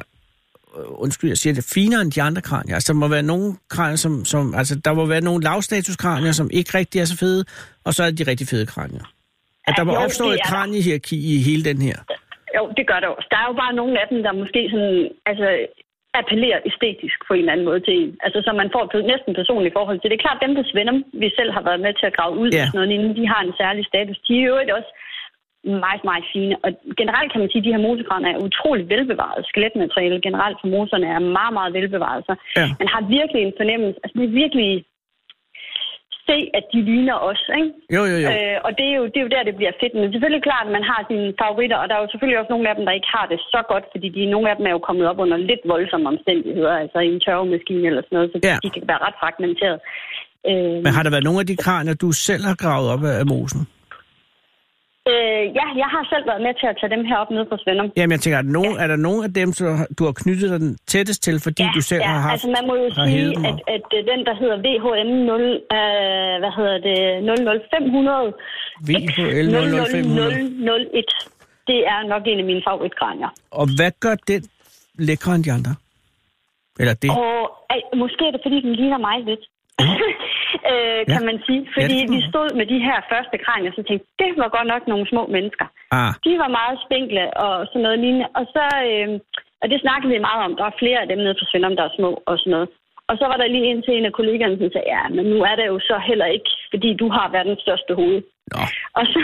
øh, 0.78 0.84
undskyld, 0.88 1.30
jeg 1.30 1.38
siger 1.38 1.54
det, 1.54 1.64
finere 1.64 2.02
end 2.02 2.12
de 2.12 2.22
andre 2.22 2.42
kranier. 2.42 2.74
Altså, 2.74 2.92
der 2.92 2.98
må 2.98 3.08
være 3.08 3.22
nogle 3.22 3.56
kranier, 3.68 3.96
som, 3.96 4.24
som 4.24 4.54
altså, 4.54 4.74
der 4.74 4.94
må 4.94 5.06
være 5.06 5.20
nogle 5.20 5.44
lavstatuskranier, 5.44 6.32
som 6.32 6.50
ikke 6.52 6.78
rigtig 6.78 7.00
er 7.00 7.04
så 7.04 7.16
fede, 7.16 7.44
og 7.84 7.94
så 7.94 8.04
er 8.04 8.10
de 8.10 8.22
rigtig 8.22 8.48
fede 8.48 8.66
kranier. 8.66 9.12
At 9.66 9.74
der 9.76 9.84
må 9.84 9.92
jo, 9.92 9.98
opstå 9.98 10.30
et 10.30 10.40
er 10.44 10.48
kraniehierarki 10.48 11.34
i 11.34 11.42
hele 11.42 11.64
den 11.64 11.82
her. 11.82 11.96
Jo, 12.56 12.62
det 12.78 12.84
gør 12.90 13.00
der 13.00 13.08
også. 13.16 13.28
Der 13.32 13.38
er 13.40 13.48
jo 13.50 13.56
bare 13.62 13.78
nogle 13.80 13.94
af 14.02 14.06
dem, 14.12 14.18
der 14.22 14.40
måske 14.42 14.62
sådan, 14.72 15.00
altså, 15.30 15.46
appellerer 16.20 16.60
æstetisk 16.70 17.18
på 17.28 17.32
en 17.34 17.40
eller 17.40 17.52
anden 17.52 17.68
måde 17.70 17.80
til 17.80 17.94
en. 18.02 18.10
Altså, 18.24 18.38
så 18.46 18.50
man 18.60 18.70
får 18.74 18.82
et 18.84 19.04
næsten 19.12 19.32
personligt 19.40 19.76
forhold 19.78 19.98
til 19.98 20.08
det. 20.10 20.16
er 20.16 20.26
klart, 20.26 20.44
dem, 20.46 20.54
der 20.58 20.64
svender, 20.72 20.94
vi 21.22 21.28
selv 21.38 21.50
har 21.56 21.62
været 21.68 21.80
med 21.86 21.92
til 21.94 22.06
at 22.06 22.16
grave 22.18 22.34
ud, 22.42 22.48
sådan 22.52 22.78
noget, 22.78 22.90
inden 22.96 23.16
de 23.18 23.24
har 23.32 23.40
en 23.42 23.54
særlig 23.62 23.84
status. 23.92 24.18
De 24.26 24.32
er 24.38 24.46
jo 24.48 24.54
også 24.78 24.90
meget, 25.84 26.02
meget 26.10 26.24
fine. 26.32 26.54
Og 26.64 26.70
generelt 27.00 27.30
kan 27.30 27.40
man 27.40 27.50
sige, 27.50 27.62
at 27.62 27.66
de 27.66 27.74
her 27.74 27.86
mosekraner 27.88 28.28
er 28.30 28.44
utrolig 28.48 28.84
velbevaret. 28.94 29.46
Skeletmateriale 29.50 30.20
generelt 30.28 30.56
for 30.60 30.68
moserne 30.76 31.06
er 31.16 31.18
meget, 31.38 31.52
meget 31.58 31.72
velbevaret. 31.78 32.22
Så 32.28 32.34
Ja. 32.56 32.66
man 32.80 32.88
har 32.94 33.02
virkelig 33.18 33.42
en 33.42 33.54
fornemmelse, 33.60 33.98
altså 34.02 34.14
det 34.18 34.24
er 34.28 34.38
virkelig 34.42 34.70
se, 36.28 36.36
at 36.58 36.64
de 36.72 36.78
ligner 36.90 37.16
os, 37.30 37.42
ikke? 37.60 37.70
Jo, 37.96 38.02
jo, 38.12 38.16
jo. 38.24 38.28
Øh, 38.34 38.56
og 38.66 38.70
det 38.78 38.86
er, 38.90 38.94
jo, 38.98 39.04
det 39.12 39.18
er 39.20 39.24
jo 39.26 39.32
der, 39.34 39.42
det 39.48 39.56
bliver 39.60 39.74
fedt. 39.80 39.92
Men 39.94 40.00
det 40.02 40.08
er 40.10 40.14
selvfølgelig 40.16 40.46
klart, 40.50 40.66
at 40.68 40.74
man 40.78 40.84
har 40.90 41.00
sine 41.10 41.26
favoritter, 41.42 41.78
og 41.82 41.86
der 41.88 41.94
er 41.96 42.02
jo 42.04 42.10
selvfølgelig 42.12 42.40
også 42.40 42.52
nogle 42.54 42.68
af 42.70 42.74
dem, 42.76 42.84
der 42.88 42.94
ikke 42.98 43.10
har 43.16 43.26
det 43.32 43.38
så 43.54 43.60
godt, 43.72 43.84
fordi 43.92 44.08
de, 44.16 44.22
nogle 44.34 44.46
af 44.50 44.56
dem 44.58 44.64
er 44.68 44.74
jo 44.76 44.82
kommet 44.88 45.04
op 45.10 45.18
under 45.24 45.36
lidt 45.50 45.62
voldsomme 45.72 46.06
omstændigheder, 46.14 46.72
altså 46.82 46.98
i 47.06 47.08
en 47.14 47.20
tørvemaskine 47.26 47.84
eller 47.90 48.02
sådan 48.04 48.16
noget, 48.18 48.30
så 48.32 48.38
Ja. 48.50 48.56
de 48.64 48.70
kan 48.74 48.82
være 48.90 49.02
ret 49.06 49.16
fragmenteret. 49.22 49.78
Øh, 50.50 50.76
Men 50.84 50.90
har 50.96 51.02
der 51.04 51.12
været 51.14 51.26
nogle 51.28 51.40
af 51.44 51.46
de 51.50 51.56
kranier, 51.66 51.94
du 52.04 52.08
selv 52.28 52.42
har 52.50 52.56
gravet 52.64 52.86
op 52.94 53.02
af 53.22 53.26
mosen? 53.34 53.60
Øh, 55.12 55.42
ja, 55.58 55.66
jeg 55.82 55.88
har 55.94 56.02
selv 56.12 56.24
været 56.30 56.42
med 56.46 56.52
til 56.60 56.66
at 56.72 56.76
tage 56.80 56.92
dem 56.94 57.02
her 57.08 57.16
op 57.22 57.30
nede 57.34 57.46
på 57.52 57.56
Svendum. 57.62 57.88
Jamen, 57.96 58.12
jeg 58.16 58.20
tænker, 58.20 58.38
er 58.38 58.46
der, 58.48 58.54
nogen, 58.58 58.74
er 58.82 58.88
der 58.92 58.98
nogen 59.08 59.22
af 59.28 59.32
dem, 59.40 59.48
har, 59.80 59.86
du 59.98 60.02
har 60.08 60.14
knyttet 60.22 60.48
dig 60.52 60.60
den 60.64 60.72
tættest 60.92 61.20
til, 61.26 61.36
fordi 61.46 61.64
du 61.76 61.80
selv 61.92 62.02
ja, 62.04 62.10
har 62.12 62.20
haft... 62.26 62.32
altså 62.34 62.48
man 62.56 62.64
må 62.68 62.74
jo 62.84 62.88
sige, 63.06 63.26
at, 63.48 63.56
at, 63.76 63.86
øh, 63.96 64.00
den, 64.10 64.20
der 64.28 64.34
hedder 64.40 64.56
VHM 64.66 65.10
0, 65.26 65.42
øh, 65.78 66.34
hvad 66.42 66.52
hedder 66.58 66.78
det, 66.88 66.98
00500, 67.68 68.32
VHL 68.88 69.46
00500. 69.50 70.48
00001, 70.58 71.04
det 71.70 71.78
er 71.92 71.98
nok 72.12 72.22
en 72.30 72.38
af 72.42 72.46
mine 72.50 72.62
favoritkranier. 72.68 73.30
Og 73.50 73.66
hvad 73.76 73.92
gør 74.04 74.14
den 74.28 74.42
lækre 75.08 75.34
end 75.34 75.44
de 75.44 75.52
andre? 75.58 75.74
Eller 76.80 76.94
det? 77.02 77.10
Og 77.10 77.38
ej, 77.74 77.80
måske 78.02 78.22
er 78.28 78.32
det, 78.34 78.40
fordi 78.46 78.58
den 78.66 78.72
ligner 78.80 78.98
mig 79.08 79.16
lidt. 79.30 79.44
øh, 80.72 81.00
kan 81.14 81.22
Ja. 81.24 81.28
man 81.30 81.38
sige. 81.46 81.62
Ja, 81.66 81.70
Fordi 81.76 81.96
man 82.04 82.10
vi 82.14 82.18
stod 82.30 82.48
med 82.58 82.66
de 82.72 82.78
her 82.88 82.98
første 83.12 83.36
kranier, 83.44 83.72
så 83.78 83.82
tænkte 83.88 84.06
det 84.22 84.30
var 84.42 84.48
godt 84.56 84.68
nok 84.74 84.82
nogle 84.92 85.04
små 85.12 85.22
mennesker. 85.36 85.66
Ah, 85.98 86.10
De 86.26 86.32
var 86.42 86.50
meget 86.60 86.76
spinkle 86.86 87.24
og 87.46 87.54
sådan 87.70 87.84
noget 87.86 87.98
lignende. 88.04 88.26
Og 88.38 88.44
så, 88.54 88.64
øh, 88.90 89.08
og 89.62 89.66
det 89.72 89.78
snakkede 89.84 90.10
vi 90.14 90.18
meget 90.28 90.40
om. 90.46 90.52
Der 90.58 90.64
er 90.68 90.80
flere 90.82 90.98
af 91.02 91.08
dem 91.12 91.18
nede 91.24 91.36
på 91.40 91.44
Svendom, 91.48 91.76
der 91.78 91.84
er 91.86 91.96
små 91.98 92.10
og 92.30 92.34
sådan 92.38 92.54
noget. 92.56 92.68
Og 93.10 93.14
så 93.20 93.24
var 93.30 93.36
der 93.40 93.46
lige 93.54 93.66
en 93.70 93.82
til 93.82 93.94
en 93.98 94.08
af 94.10 94.12
kollegaerne, 94.18 94.56
som 94.60 94.70
sagde, 94.72 94.88
ja, 94.96 95.02
men 95.16 95.24
nu 95.32 95.38
er 95.50 95.54
det 95.58 95.66
jo 95.72 95.78
så 95.90 95.96
heller 96.08 96.26
ikke, 96.36 96.50
fordi 96.72 96.88
du 97.02 97.06
har 97.16 97.26
verdens 97.36 97.60
største 97.66 97.92
hoved. 98.00 98.20
nå. 98.54 98.62
Og 98.98 99.04
så, 99.12 99.20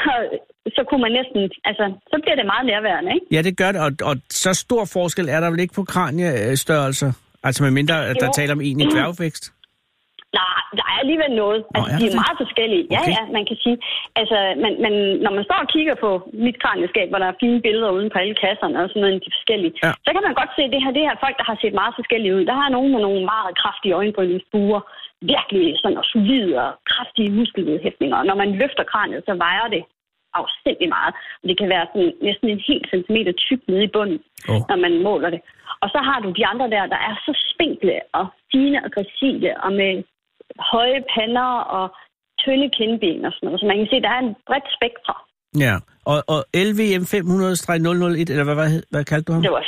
så 0.77 0.81
kunne 0.89 1.03
man 1.07 1.13
næsten, 1.19 1.41
altså, 1.71 1.85
så 2.13 2.17
bliver 2.23 2.37
det 2.41 2.47
meget 2.53 2.67
nærværende, 2.73 3.11
ikke? 3.17 3.27
Ja, 3.35 3.41
det 3.49 3.55
gør 3.61 3.71
det, 3.73 3.81
og, 3.87 3.91
og 4.11 4.17
så 4.45 4.51
stor 4.65 4.83
forskel 4.97 5.29
er 5.29 5.41
der 5.41 5.51
vel 5.51 5.61
ikke 5.61 5.75
på 5.81 5.85
kraniestørrelser? 5.95 7.13
Altså 7.47 7.63
med 7.63 7.71
mindre, 7.71 8.07
at 8.11 8.17
der 8.21 8.27
Jo. 8.27 8.33
taler 8.39 8.53
om 8.55 8.61
en 8.61 8.81
i 8.81 8.85
dværgvækst? 8.93 9.45
Nej, 10.41 10.61
der 10.79 10.85
er 10.93 10.97
alligevel 11.03 11.33
noget. 11.43 11.61
Altså, 11.77 11.91
er 11.95 11.99
de 12.01 12.07
er 12.07 12.13
det? 12.13 12.21
meget 12.23 12.37
forskellige. 12.43 12.85
Ja, 12.95 13.01
Okay. 13.01 13.13
ja, 13.17 13.23
man 13.37 13.45
kan 13.49 13.57
sige. 13.65 13.77
Altså, 14.21 14.37
man, 14.65 14.73
man, 14.85 14.95
når 15.25 15.33
man 15.37 15.45
står 15.49 15.59
og 15.65 15.69
kigger 15.75 15.95
på 16.05 16.11
mit 16.47 16.57
kranieskab, 16.63 17.09
hvor 17.11 17.21
der 17.23 17.29
er 17.31 17.41
fine 17.45 17.59
billeder 17.67 17.91
uden 17.97 18.11
på 18.13 18.19
alle 18.23 18.37
kasserne 18.45 18.77
og 18.83 18.89
sådan 18.89 19.03
noget, 19.05 19.25
de 19.27 19.35
forskellige, 19.39 19.73
Ja. 19.85 19.91
så 20.05 20.11
kan 20.15 20.23
man 20.27 20.35
godt 20.41 20.53
se, 20.57 20.63
at 20.67 20.73
det 20.75 20.81
her, 20.85 20.93
det 20.99 21.07
her 21.09 21.17
folk, 21.25 21.37
der 21.41 21.47
har 21.51 21.57
set 21.63 21.75
meget 21.81 21.95
forskellige 22.01 22.35
ud. 22.37 22.45
Der 22.51 22.57
er 22.65 22.75
nogen 22.77 22.91
med 22.95 23.01
nogle 23.07 23.23
meget 23.35 23.53
kraftige 23.63 23.97
øjenbrynsbuer, 24.01 24.81
virkelig 25.35 25.67
sådan 25.83 25.99
og 26.03 26.07
solide 26.13 26.53
og 26.65 26.71
kraftige 26.93 27.31
muskelvedhæftninger. 27.39 28.17
Og 28.21 28.27
når 28.29 28.37
man 28.43 28.51
løfter 28.63 28.85
kraniet, 28.93 29.23
så 29.29 29.35
vejer 29.47 29.67
det 29.77 29.83
afsindig 30.41 30.89
meget. 30.97 31.13
Og 31.41 31.45
det 31.49 31.57
kan 31.59 31.69
være 31.75 31.87
sådan 31.93 32.13
næsten 32.29 32.49
en 32.49 32.63
helt 32.69 32.87
centimeter 32.93 33.33
tyk 33.33 33.61
nede 33.69 33.85
i 33.85 33.93
bunden, 33.97 34.19
Åh. 34.51 34.61
når 34.71 34.77
man 34.85 34.95
måler 35.09 35.31
det. 35.35 35.41
Og 35.83 35.89
så 35.95 35.99
har 36.09 36.19
du 36.25 36.29
de 36.39 36.47
andre 36.53 36.67
der, 36.75 36.85
der 36.95 37.01
er 37.09 37.15
så 37.27 37.33
spinkle 37.53 37.95
og 38.19 38.27
fine 38.53 38.79
og 38.85 38.91
gracile 38.97 39.51
og 39.65 39.73
med 39.81 39.93
høje 40.73 41.01
pander 41.15 41.51
og 41.79 41.87
tynde 42.43 42.69
kindben 42.79 43.25
og 43.27 43.33
sådan 43.33 43.45
noget. 43.47 43.61
Så 43.61 43.67
man 43.71 43.77
kan 43.79 43.87
se, 43.91 43.97
at 44.01 44.03
der 44.07 44.13
er 44.19 44.23
en 44.29 44.35
bredt 44.49 44.69
spektre. 44.79 45.15
Ja, 45.67 45.75
og, 46.11 46.19
og 46.35 46.41
LVM 46.69 47.03
500-001, 47.15 48.33
eller 48.33 48.45
hvad, 48.49 48.57
hvad, 48.61 48.71
hvad 48.93 49.05
kaldte 49.11 49.27
du 49.29 49.33
ham? 49.33 49.43
Det 49.43 49.53
var, 49.57 49.65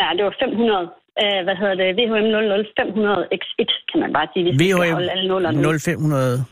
ja, 0.00 0.06
det 0.16 0.24
var 0.24 0.34
500. 0.42 0.90
Øh, 1.22 1.40
hvad 1.46 1.56
hedder 1.60 1.74
det? 1.80 1.88
VHM 1.98 2.28
00 2.30 2.66
500 2.80 3.28
X1, 3.40 3.70
kan 3.90 4.00
man 4.04 4.12
bare 4.12 4.28
sige. 4.32 4.42
Hvis. 4.44 4.56
VHM 4.62 5.78
0500 5.78 6.44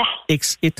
Ja, 0.00 0.06
X1. 0.40 0.76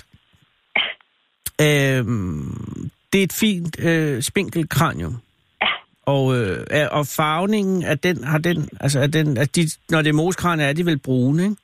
Øhm, 1.63 2.91
det 3.13 3.19
er 3.21 3.25
et 3.25 3.33
fint 3.41 3.81
øh, 3.85 4.23
spinkelt 4.23 4.71
kranium. 4.71 5.17
Ja. 5.63 5.67
Og, 6.07 6.37
øh, 6.37 6.67
er- 6.71 6.89
og 6.89 7.07
farvningen 7.07 7.83
af 7.83 7.99
den, 7.99 8.25
har 8.25 8.39
den, 8.39 8.69
altså 8.81 9.01
er 9.01 9.07
den, 9.07 9.39
at 9.39 9.57
de, 9.57 9.63
når 9.91 10.03
det 10.03 10.09
er 10.09 10.13
moskranier, 10.15 10.67
er 10.67 10.73
de 10.73 10.87
vel 10.87 10.99
brune, 10.99 11.43
ikke? 11.43 11.57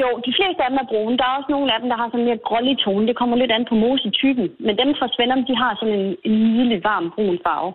Jo, 0.00 0.08
de 0.26 0.32
fleste 0.38 0.60
af 0.64 0.70
dem 0.70 0.82
er 0.82 0.90
brune. 0.92 1.16
Der 1.18 1.24
er 1.26 1.36
også 1.38 1.50
nogle 1.54 1.68
af 1.74 1.78
dem, 1.80 1.88
der 1.92 1.98
har 2.00 2.08
sådan 2.08 2.28
mere 2.28 2.44
grålig 2.48 2.74
tone. 2.84 3.06
Det 3.08 3.16
kommer 3.20 3.36
lidt 3.36 3.52
an 3.56 3.66
på 3.70 3.74
mosetypen. 3.84 4.46
Men 4.66 4.74
dem 4.80 4.90
fra 4.98 5.08
Svendom, 5.14 5.42
de 5.48 5.54
har 5.62 5.72
sådan 5.80 5.98
en, 6.00 6.06
en 6.26 6.34
nydelig 6.54 6.78
varm 6.88 7.06
brun 7.14 7.38
farve. 7.46 7.72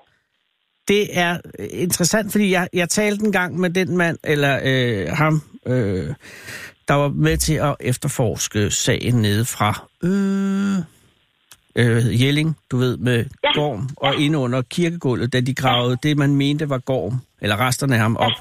Det 0.92 1.04
er 1.26 1.32
øh, 1.60 1.68
interessant, 1.86 2.32
fordi 2.32 2.52
jeg, 2.52 2.68
jeg 2.74 2.90
talte 2.90 3.26
en 3.26 3.32
gang 3.32 3.60
med 3.60 3.70
den 3.70 3.98
mand, 3.98 4.18
eller 4.24 4.54
øh, 4.72 5.08
ham, 5.22 5.42
øh, 5.66 6.10
der 6.88 6.94
var 6.94 7.10
med 7.10 7.38
til 7.38 7.54
at 7.70 7.76
efterforske 7.80 8.72
sagen 8.72 9.16
nede 9.22 9.46
fra 9.46 9.70
øh, 10.04 10.78
øh, 11.80 12.22
Jelling, 12.24 12.58
du 12.72 12.78
ved, 12.78 12.98
med 12.98 13.18
ja. 13.18 13.24
Ja. 13.44 13.62
Gorm, 13.62 13.90
og 13.98 14.14
ja. 14.14 14.20
inde 14.20 14.38
under 14.38 14.62
kirkegulvet, 14.62 15.34
da 15.34 15.42
de 15.42 15.54
gravede 15.56 15.98
det, 16.04 16.18
man 16.18 16.36
mente 16.36 16.70
var 16.70 16.78
Gorm, 16.78 17.14
eller 17.42 17.68
resterne 17.68 17.96
af 17.96 18.02
ham 18.02 18.18
op. 18.18 18.32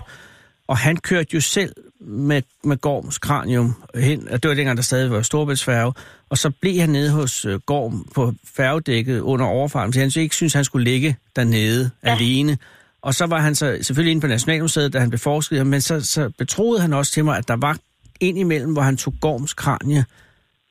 Og 0.69 0.77
han 0.77 0.97
kørte 0.97 1.29
jo 1.35 1.41
selv 1.41 1.73
med, 2.01 2.43
med 2.65 2.77
Gorms 2.77 3.19
kranium 3.19 3.75
hen, 3.95 4.29
og 4.29 4.43
det 4.43 4.49
var 4.49 4.55
dengang, 4.55 4.77
der 4.77 4.83
stadig 4.83 5.11
var 5.11 5.23
Storbæltsfærge, 5.23 5.93
og 6.31 6.39
så 6.39 6.51
blev 6.51 6.81
han 6.81 6.89
nede 6.89 7.11
hos 7.11 7.45
øh, 7.45 7.61
Gorm 7.61 8.07
på 8.15 8.33
færgedækket 8.57 9.21
under 9.21 9.47
overfarten, 9.47 9.93
så 9.93 10.01
han 10.01 10.11
så 10.11 10.21
ikke 10.21 10.35
synes, 10.35 10.53
han 10.53 10.65
skulle 10.65 10.85
ligge 10.85 11.17
dernede 11.37 11.91
ja. 12.05 12.15
alene. 12.15 12.59
Og 13.03 13.15
så 13.15 13.27
var 13.27 13.39
han 13.39 13.55
så 13.55 13.79
selvfølgelig 13.83 14.11
inde 14.11 14.21
på 14.21 14.27
Nationalmuseet, 14.27 14.93
da 14.93 14.99
han 14.99 15.11
blev 15.11 15.19
forsket, 15.19 15.67
men 15.67 15.81
så, 15.81 16.01
så 16.01 16.31
betroede 16.39 16.81
han 16.81 16.93
også 16.93 17.13
til 17.13 17.25
mig, 17.25 17.39
at 17.39 17.49
der 17.49 17.57
var 17.57 17.79
ind 18.21 18.39
imellem, 18.39 18.73
hvor 18.73 18.83
han 18.83 18.97
tog 18.97 19.15
Gorms 19.21 19.55
kranie 19.55 20.05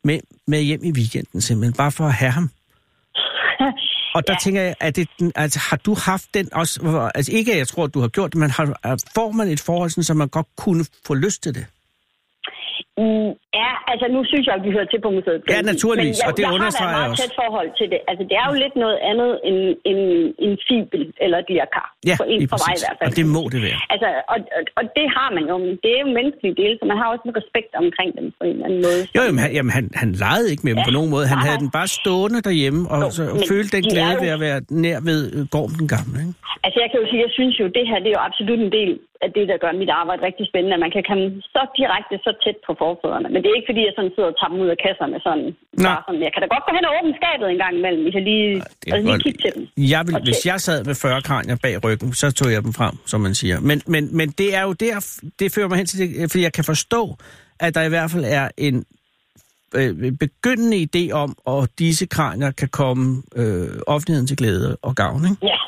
med, 0.03 0.19
med 0.47 0.61
hjem 0.61 0.83
i 0.83 0.91
weekenden, 0.91 1.41
simpelthen, 1.41 1.73
bare 1.73 1.91
for 1.91 2.05
at 2.05 2.13
have 2.13 2.31
ham. 2.31 2.49
Og 4.15 4.27
der 4.27 4.34
ja. 4.34 4.38
tænker 4.43 4.62
jeg, 4.62 4.75
at 4.79 4.95
det, 4.95 5.07
altså, 5.36 5.60
har 5.69 5.77
du 5.77 5.93
haft 5.93 6.34
den 6.34 6.53
også, 6.53 7.10
altså 7.15 7.31
ikke 7.31 7.51
at 7.51 7.57
jeg 7.57 7.67
tror, 7.67 7.84
at 7.84 7.93
du 7.93 8.00
har 8.00 8.07
gjort 8.07 8.31
det, 8.34 8.39
men 8.39 8.50
har, 8.50 8.65
får 9.15 9.31
man 9.31 9.48
et 9.48 9.60
forhold, 9.60 9.89
sådan, 9.89 10.03
så 10.03 10.13
man 10.13 10.27
godt 10.27 10.48
kunne 10.55 10.86
få 11.07 11.13
lyst 11.13 11.43
til 11.43 11.55
det? 11.55 11.65
Mm, 12.98 13.34
ja, 13.59 13.69
altså 13.91 14.05
nu 14.15 14.19
synes 14.31 14.43
jeg, 14.47 14.55
at 14.59 14.63
vi 14.67 14.71
hører 14.75 14.89
til 14.93 15.00
på 15.05 15.09
museet. 15.17 15.39
Ja, 15.53 15.59
naturligvis, 15.74 16.17
jeg, 16.19 16.27
og 16.27 16.31
det 16.38 16.43
jeg 16.45 16.51
understreger 16.57 16.95
har 16.95 17.00
jeg 17.00 17.01
da 17.01 17.05
et 17.05 17.09
meget 17.09 17.12
også. 17.15 17.24
tæt 17.24 17.33
forhold 17.43 17.69
til 17.79 17.88
det. 17.93 18.00
Altså 18.09 18.24
det 18.29 18.35
er 18.41 18.45
jo 18.50 18.55
lidt 18.63 18.75
noget 18.83 18.97
andet 19.12 19.31
end 19.50 19.59
en, 19.91 20.00
en 20.45 20.53
fibel 20.67 21.01
eller 21.24 21.38
et 21.43 21.47
lirkar. 21.55 21.88
Ja, 22.09 22.15
for, 22.19 22.25
en, 22.33 22.39
for 22.53 22.57
mig 22.65 22.74
i 22.79 22.81
hvert 22.85 22.97
fald. 23.00 23.07
Og 23.09 23.12
det 23.19 23.25
må 23.38 23.43
det 23.53 23.62
være. 23.67 23.79
Altså, 23.93 24.07
og, 24.33 24.38
og, 24.57 24.62
og 24.79 24.83
det 24.97 25.05
har 25.17 25.29
man 25.38 25.43
jo, 25.51 25.55
det 25.83 25.89
er 25.97 26.01
jo 26.05 26.09
menneskelige 26.19 26.55
dele, 26.62 26.74
så 26.79 26.83
man 26.91 26.97
har 27.01 27.07
også 27.13 27.24
en 27.29 27.35
respekt 27.41 27.71
omkring 27.83 28.09
dem 28.19 28.25
på 28.38 28.41
en 28.47 28.53
eller 28.55 28.65
anden 28.67 28.81
måde. 28.88 29.01
Jo, 29.15 29.21
jamen, 29.27 29.41
han, 29.43 29.50
jamen, 29.57 29.71
han, 29.77 29.85
han 30.01 30.09
legede 30.24 30.47
ikke 30.53 30.63
med 30.67 30.71
dem 30.75 30.81
Ja, 30.83 30.88
på 30.89 30.93
nogen 30.97 31.09
måde. 31.15 31.25
Han 31.33 31.38
nej, 31.39 31.45
havde 31.47 31.59
den 31.65 31.71
bare 31.79 31.89
stående 32.00 32.39
derhjemme, 32.47 32.81
og, 32.93 32.97
Jo, 33.03 33.07
så, 33.17 33.21
og 33.35 33.39
følte 33.51 33.71
den 33.77 33.83
de 33.85 33.89
glæde 33.93 34.15
jo- 34.17 34.24
ved 34.25 34.31
at 34.38 34.41
være 34.47 34.59
nær 34.83 34.97
ved 35.09 35.19
øh, 35.38 35.41
Gorm 35.55 35.71
den 35.81 35.88
gamle. 35.95 36.17
Ikke? 36.25 36.33
Altså 36.65 36.77
jeg 36.83 36.89
kan 36.91 36.97
jo 37.01 37.05
sige, 37.12 37.21
jeg 37.27 37.33
synes 37.39 37.55
jo, 37.62 37.65
det 37.77 37.83
her 37.89 37.97
det 38.03 38.09
er 38.12 38.17
jo 38.19 38.24
absolut 38.29 38.59
en 38.67 38.74
del 38.79 38.91
af 39.25 39.29
det, 39.38 39.45
der 39.51 39.57
gør 39.63 39.71
mit 39.81 39.91
arbejde 40.01 40.21
rigtig 40.29 40.45
spændende, 40.51 40.75
at 40.77 40.83
man 40.85 40.93
kan 40.95 41.03
komme 41.09 41.25
så 41.55 41.62
direkte, 41.79 42.15
så 42.25 42.31
tæt 42.43 42.57
på 42.67 42.71
forfædrene. 42.81 43.27
Men 43.33 43.41
det 43.45 43.51
er 43.51 43.59
ikke 43.59 43.69
fordi, 43.71 43.81
jeg 43.87 43.93
sådan 43.95 44.13
sidder 44.15 44.29
og 44.33 44.37
tager 44.39 44.51
dem 44.53 44.59
ud 44.63 44.69
af 44.75 44.79
kasserne 44.85 45.17
sådan. 45.27 45.47
Bare 45.87 46.01
sådan. 46.07 46.21
Jeg 46.27 46.31
kan 46.33 46.41
da 46.43 46.47
godt 46.55 46.63
gå 46.67 46.71
hen 46.77 46.85
og 46.89 46.93
åbne 46.97 47.13
skabet 47.19 47.45
en 47.53 47.59
gang 47.63 47.73
imellem, 47.79 48.01
hvis 48.05 48.15
jeg 48.17 48.23
lige, 48.31 48.47
Det 48.81 48.87
er 48.87 48.95
altså, 48.95 49.11
lige 49.11 49.23
kigge 49.25 49.39
til 49.45 49.51
dem. 49.55 49.63
Jeg 49.95 50.01
vil, 50.05 50.13
Og 50.15 50.21
hvis 50.29 50.41
jeg 50.51 50.57
sad 50.67 50.79
med 50.89 50.95
40 50.95 51.21
kranier 51.29 51.57
bag 51.63 51.75
ryggen, 51.85 52.09
så 52.21 52.27
tog 52.39 52.47
jeg 52.55 52.61
dem 52.67 52.73
frem, 52.79 52.95
som 53.11 53.19
man 53.27 53.33
siger. 53.41 53.57
Men, 53.69 53.77
men, 53.93 54.03
men 54.19 54.27
det 54.41 54.49
er 54.59 54.63
jo 54.67 54.73
der, 54.85 54.95
det 55.39 55.47
fører 55.55 55.69
mig 55.69 55.77
hen 55.81 55.87
til 55.91 55.97
det, 55.99 56.31
fordi 56.31 56.43
jeg 56.47 56.53
kan 56.59 56.65
forstå, 56.73 57.01
at 57.65 57.71
der 57.75 57.83
i 57.89 57.91
hvert 57.95 58.09
fald 58.13 58.25
er 58.41 58.45
en 58.67 58.75
øh, 59.79 59.91
begyndende 60.25 60.77
idé 60.87 61.03
om, 61.23 61.29
at 61.53 61.61
disse 61.79 62.05
kranier 62.15 62.51
kan 62.61 62.69
komme 62.81 63.05
øh, 63.41 63.67
offentligheden 63.93 64.27
til 64.27 64.37
glæde 64.41 64.77
og 64.87 64.93
gavn. 65.01 65.21
Ikke? 65.29 65.37
Ja, 65.51 65.59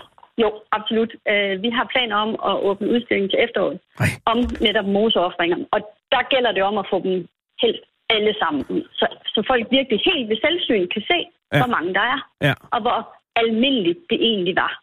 jo, 0.43 0.49
absolut. 0.77 1.11
Øh, 1.31 1.53
vi 1.63 1.69
har 1.77 1.85
planer 1.93 2.15
om 2.25 2.31
at 2.49 2.55
åbne 2.69 2.87
udstilling 2.93 3.29
til 3.29 3.39
efteråret 3.45 3.79
Ej. 3.99 4.09
om 4.31 4.37
netop 4.65 4.87
moseoffringer. 4.97 5.57
Og 5.73 5.79
der 6.13 6.21
gælder 6.33 6.51
det 6.51 6.63
om 6.69 6.77
at 6.77 6.85
få 6.91 6.97
dem 7.07 7.15
helt 7.63 7.81
alle 8.15 8.33
sammen 8.41 8.61
ud. 8.75 8.83
Så, 8.99 9.05
så 9.33 9.39
folk 9.51 9.63
virkelig 9.77 9.99
helt 10.09 10.29
ved 10.29 10.37
selvsyn 10.45 10.87
kan 10.93 11.01
se, 11.11 11.19
Ja. 11.53 11.57
hvor 11.61 11.71
mange 11.75 11.93
der 11.93 12.05
er, 12.15 12.19
Ja. 12.47 12.53
og 12.73 12.79
hvor 12.85 12.99
almindeligt 13.41 13.99
det 14.09 14.19
egentlig 14.31 14.55
var. 14.55 14.73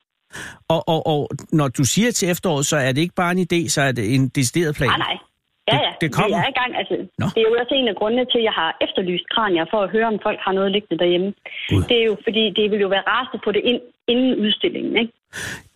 Og, 0.75 0.81
og, 0.95 1.01
og 1.13 1.21
når 1.53 1.69
du 1.79 1.85
siger 1.95 2.11
til 2.11 2.31
efteråret, 2.31 2.67
så 2.67 2.77
er 2.77 2.93
det 2.93 3.01
ikke 3.01 3.15
bare 3.23 3.33
en 3.37 3.43
idé, 3.49 3.61
så 3.75 3.81
er 3.89 3.93
det 3.93 4.15
en 4.15 4.29
decideret 4.29 4.75
plan. 4.77 4.89
Nej, 4.91 4.99
nej. 4.99 5.17
Ja, 5.69 5.73
Det- 5.77 5.83
ja. 5.87 5.93
det 6.01 6.09
kommer. 6.15 6.37
Vi 6.39 6.43
er 6.47 6.51
i 6.55 6.59
gang. 6.61 6.73
Altså, 6.81 6.95
Nå. 7.21 7.27
det 7.35 7.41
er 7.43 7.49
jo 7.51 7.57
også 7.63 7.75
en 7.81 7.89
af 7.93 7.97
grundene 8.01 8.25
til, 8.33 8.39
at 8.39 8.45
jeg 8.51 8.53
har 8.63 8.71
efterlyst 8.87 9.27
kranier 9.35 9.67
for 9.73 9.81
at 9.85 9.91
høre, 9.95 10.07
om 10.13 10.19
folk 10.27 10.39
har 10.47 10.53
noget 10.59 10.71
liggende 10.73 10.99
derhjemme. 11.03 11.29
Gud. 11.71 11.83
Det 11.89 11.97
er 12.01 12.05
jo 12.11 12.17
fordi, 12.27 12.43
det 12.59 12.65
vil 12.71 12.81
jo 12.87 12.89
være 12.97 13.05
at 13.35 13.41
få 13.45 13.51
det 13.57 13.63
ind 13.71 13.81
inden 14.13 14.33
udstillingen, 14.45 14.97
ikke? 15.03 15.13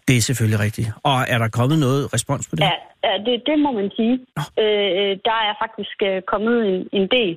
Det 0.08 0.16
er 0.16 0.20
selvfølgelig 0.30 0.60
rigtigt. 0.66 0.88
Og 1.02 1.16
er 1.32 1.38
der 1.38 1.48
kommet 1.58 1.78
noget 1.86 2.02
respons 2.14 2.44
på 2.50 2.56
det? 2.56 2.62
Ja, 2.62 2.74
ja 3.04 3.12
det, 3.26 3.34
det 3.48 3.56
må 3.64 3.70
man 3.80 3.88
sige. 3.98 4.14
Øh, 4.62 5.12
der 5.28 5.38
er 5.48 5.54
faktisk 5.64 5.96
øh, 6.10 6.22
kommet 6.32 6.56
en, 6.70 6.76
en 6.98 7.06
del, 7.16 7.32